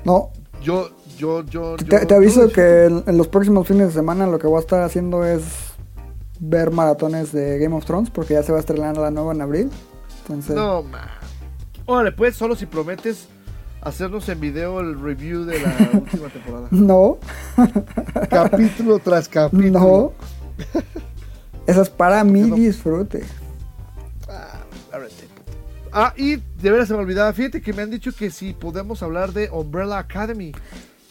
No, 0.05 0.31
Yo, 0.63 0.91
yo, 1.17 1.43
yo. 1.45 1.77
te, 1.77 1.85
yo- 1.87 2.07
te 2.07 2.15
aviso 2.15 2.47
yo- 2.49 2.53
que 2.53 2.85
en, 2.85 3.05
en 3.07 3.17
los 3.17 3.29
próximos 3.29 3.67
fines 3.67 3.89
de 3.89 3.93
semana 3.95 4.27
lo 4.27 4.39
que 4.39 4.47
voy 4.47 4.59
a 4.59 4.61
estar 4.61 4.83
haciendo 4.83 5.25
es 5.25 5.43
ver 6.41 6.71
maratones 6.71 7.33
de 7.33 7.59
Game 7.59 7.75
of 7.75 7.85
Thrones 7.87 8.11
porque 8.11 8.35
ya 8.35 8.43
se 8.43 8.53
va 8.53 8.59
a 8.59 8.61
estrenar 8.61 8.97
la 8.99 9.11
nueva 9.11 9.33
en 9.33 9.41
abril. 9.41 9.71
Entonces, 10.25 10.55
No, 10.57 10.83
man. 10.83 11.09
Órale, 11.87 12.13
pues, 12.13 12.35
solo 12.37 12.57
si 12.57 12.67
prometes 12.67 13.29
hacernos 13.83 14.29
en 14.31 14.41
video 14.41 14.81
el 14.81 14.99
review 14.99 15.45
de 15.45 15.61
la 15.61 15.75
última 15.93 16.29
temporada. 16.29 16.69
no, 16.71 17.19
capítulo 18.31 18.99
tras 18.99 19.29
capítulo. 19.29 19.71
no. 19.71 20.13
Eso 21.67 21.83
es 21.83 21.91
para 21.91 22.25
mi 22.25 22.43
no? 22.43 22.57
disfrute. 22.57 23.21
Puto. 24.21 24.31
Ah, 25.93 26.13
y 26.17 26.37
de 26.37 26.71
veras 26.71 26.89
se 26.89 26.95
me 26.95 27.01
olvidaba. 27.01 27.33
Fíjate 27.33 27.61
que 27.63 27.73
me 27.73 27.83
han 27.83 27.91
dicho 27.91 28.11
que 28.13 28.31
si 28.31 28.53
podemos 28.53 29.03
hablar 29.03 29.33
de 29.33 29.49
Umbrella 29.51 29.99
Academy. 29.99 30.53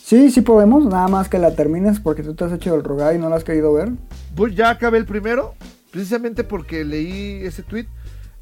Sí, 0.03 0.29
sí 0.29 0.41
podemos, 0.41 0.85
nada 0.85 1.07
más 1.07 1.29
que 1.29 1.39
la 1.39 1.55
termines 1.55 1.99
porque 2.01 2.21
tú 2.23 2.33
te 2.35 2.43
has 2.43 2.51
hecho 2.51 2.75
el 2.75 2.83
rogar 2.83 3.15
y 3.15 3.17
no 3.19 3.29
la 3.29 3.37
has 3.37 3.43
querido 3.45 3.71
ver. 3.73 3.91
Pues 4.35 4.55
ya 4.55 4.69
acabé 4.71 4.97
el 4.97 5.05
primero, 5.05 5.55
precisamente 5.91 6.43
porque 6.43 6.83
leí 6.83 7.45
ese 7.45 7.63
tweet. 7.63 7.85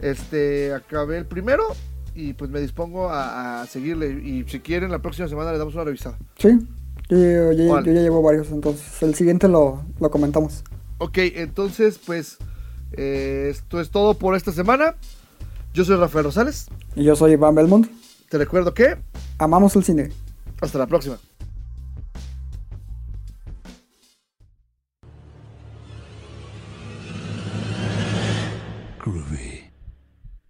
Este, 0.01 0.73
acabé 0.73 1.17
el 1.17 1.25
primero 1.25 1.63
y 2.15 2.33
pues 2.33 2.49
me 2.49 2.59
dispongo 2.59 3.09
a, 3.09 3.61
a 3.61 3.65
seguirle. 3.67 4.11
Y 4.23 4.43
si 4.47 4.59
quieren, 4.59 4.91
la 4.91 4.99
próxima 4.99 5.27
semana 5.27 5.51
le 5.51 5.57
damos 5.57 5.73
una 5.75 5.83
revisada. 5.83 6.17
Sí, 6.37 6.49
yo, 7.09 7.17
yo- 7.17 7.51
yo- 7.53 7.67
¿Cuál? 7.69 7.85
yo 7.85 7.93
ya 7.93 8.01
llevo 8.01 8.21
varios, 8.21 8.49
entonces 8.51 9.01
el 9.03 9.15
siguiente 9.15 9.47
lo, 9.47 9.83
lo 9.99 10.11
comentamos. 10.11 10.63
Ok, 10.97 11.17
entonces, 11.17 11.99
pues, 12.05 12.37
eh, 12.93 13.47
esto 13.51 13.79
es 13.79 13.89
todo 13.89 14.13
por 14.15 14.35
esta 14.35 14.51
semana. 14.51 14.95
Yo 15.73 15.85
soy 15.85 15.95
Rafael 15.95 16.25
Rosales. 16.25 16.67
Y 16.95 17.03
yo 17.03 17.15
soy 17.15 17.31
Iván 17.33 17.55
Belmont. 17.55 17.87
Te 18.29 18.37
recuerdo 18.37 18.73
que 18.73 18.97
Amamos 19.37 19.75
el 19.75 19.83
cine. 19.83 20.09
hasta 20.61 20.77
la 20.77 20.87
próxima. 20.87 21.17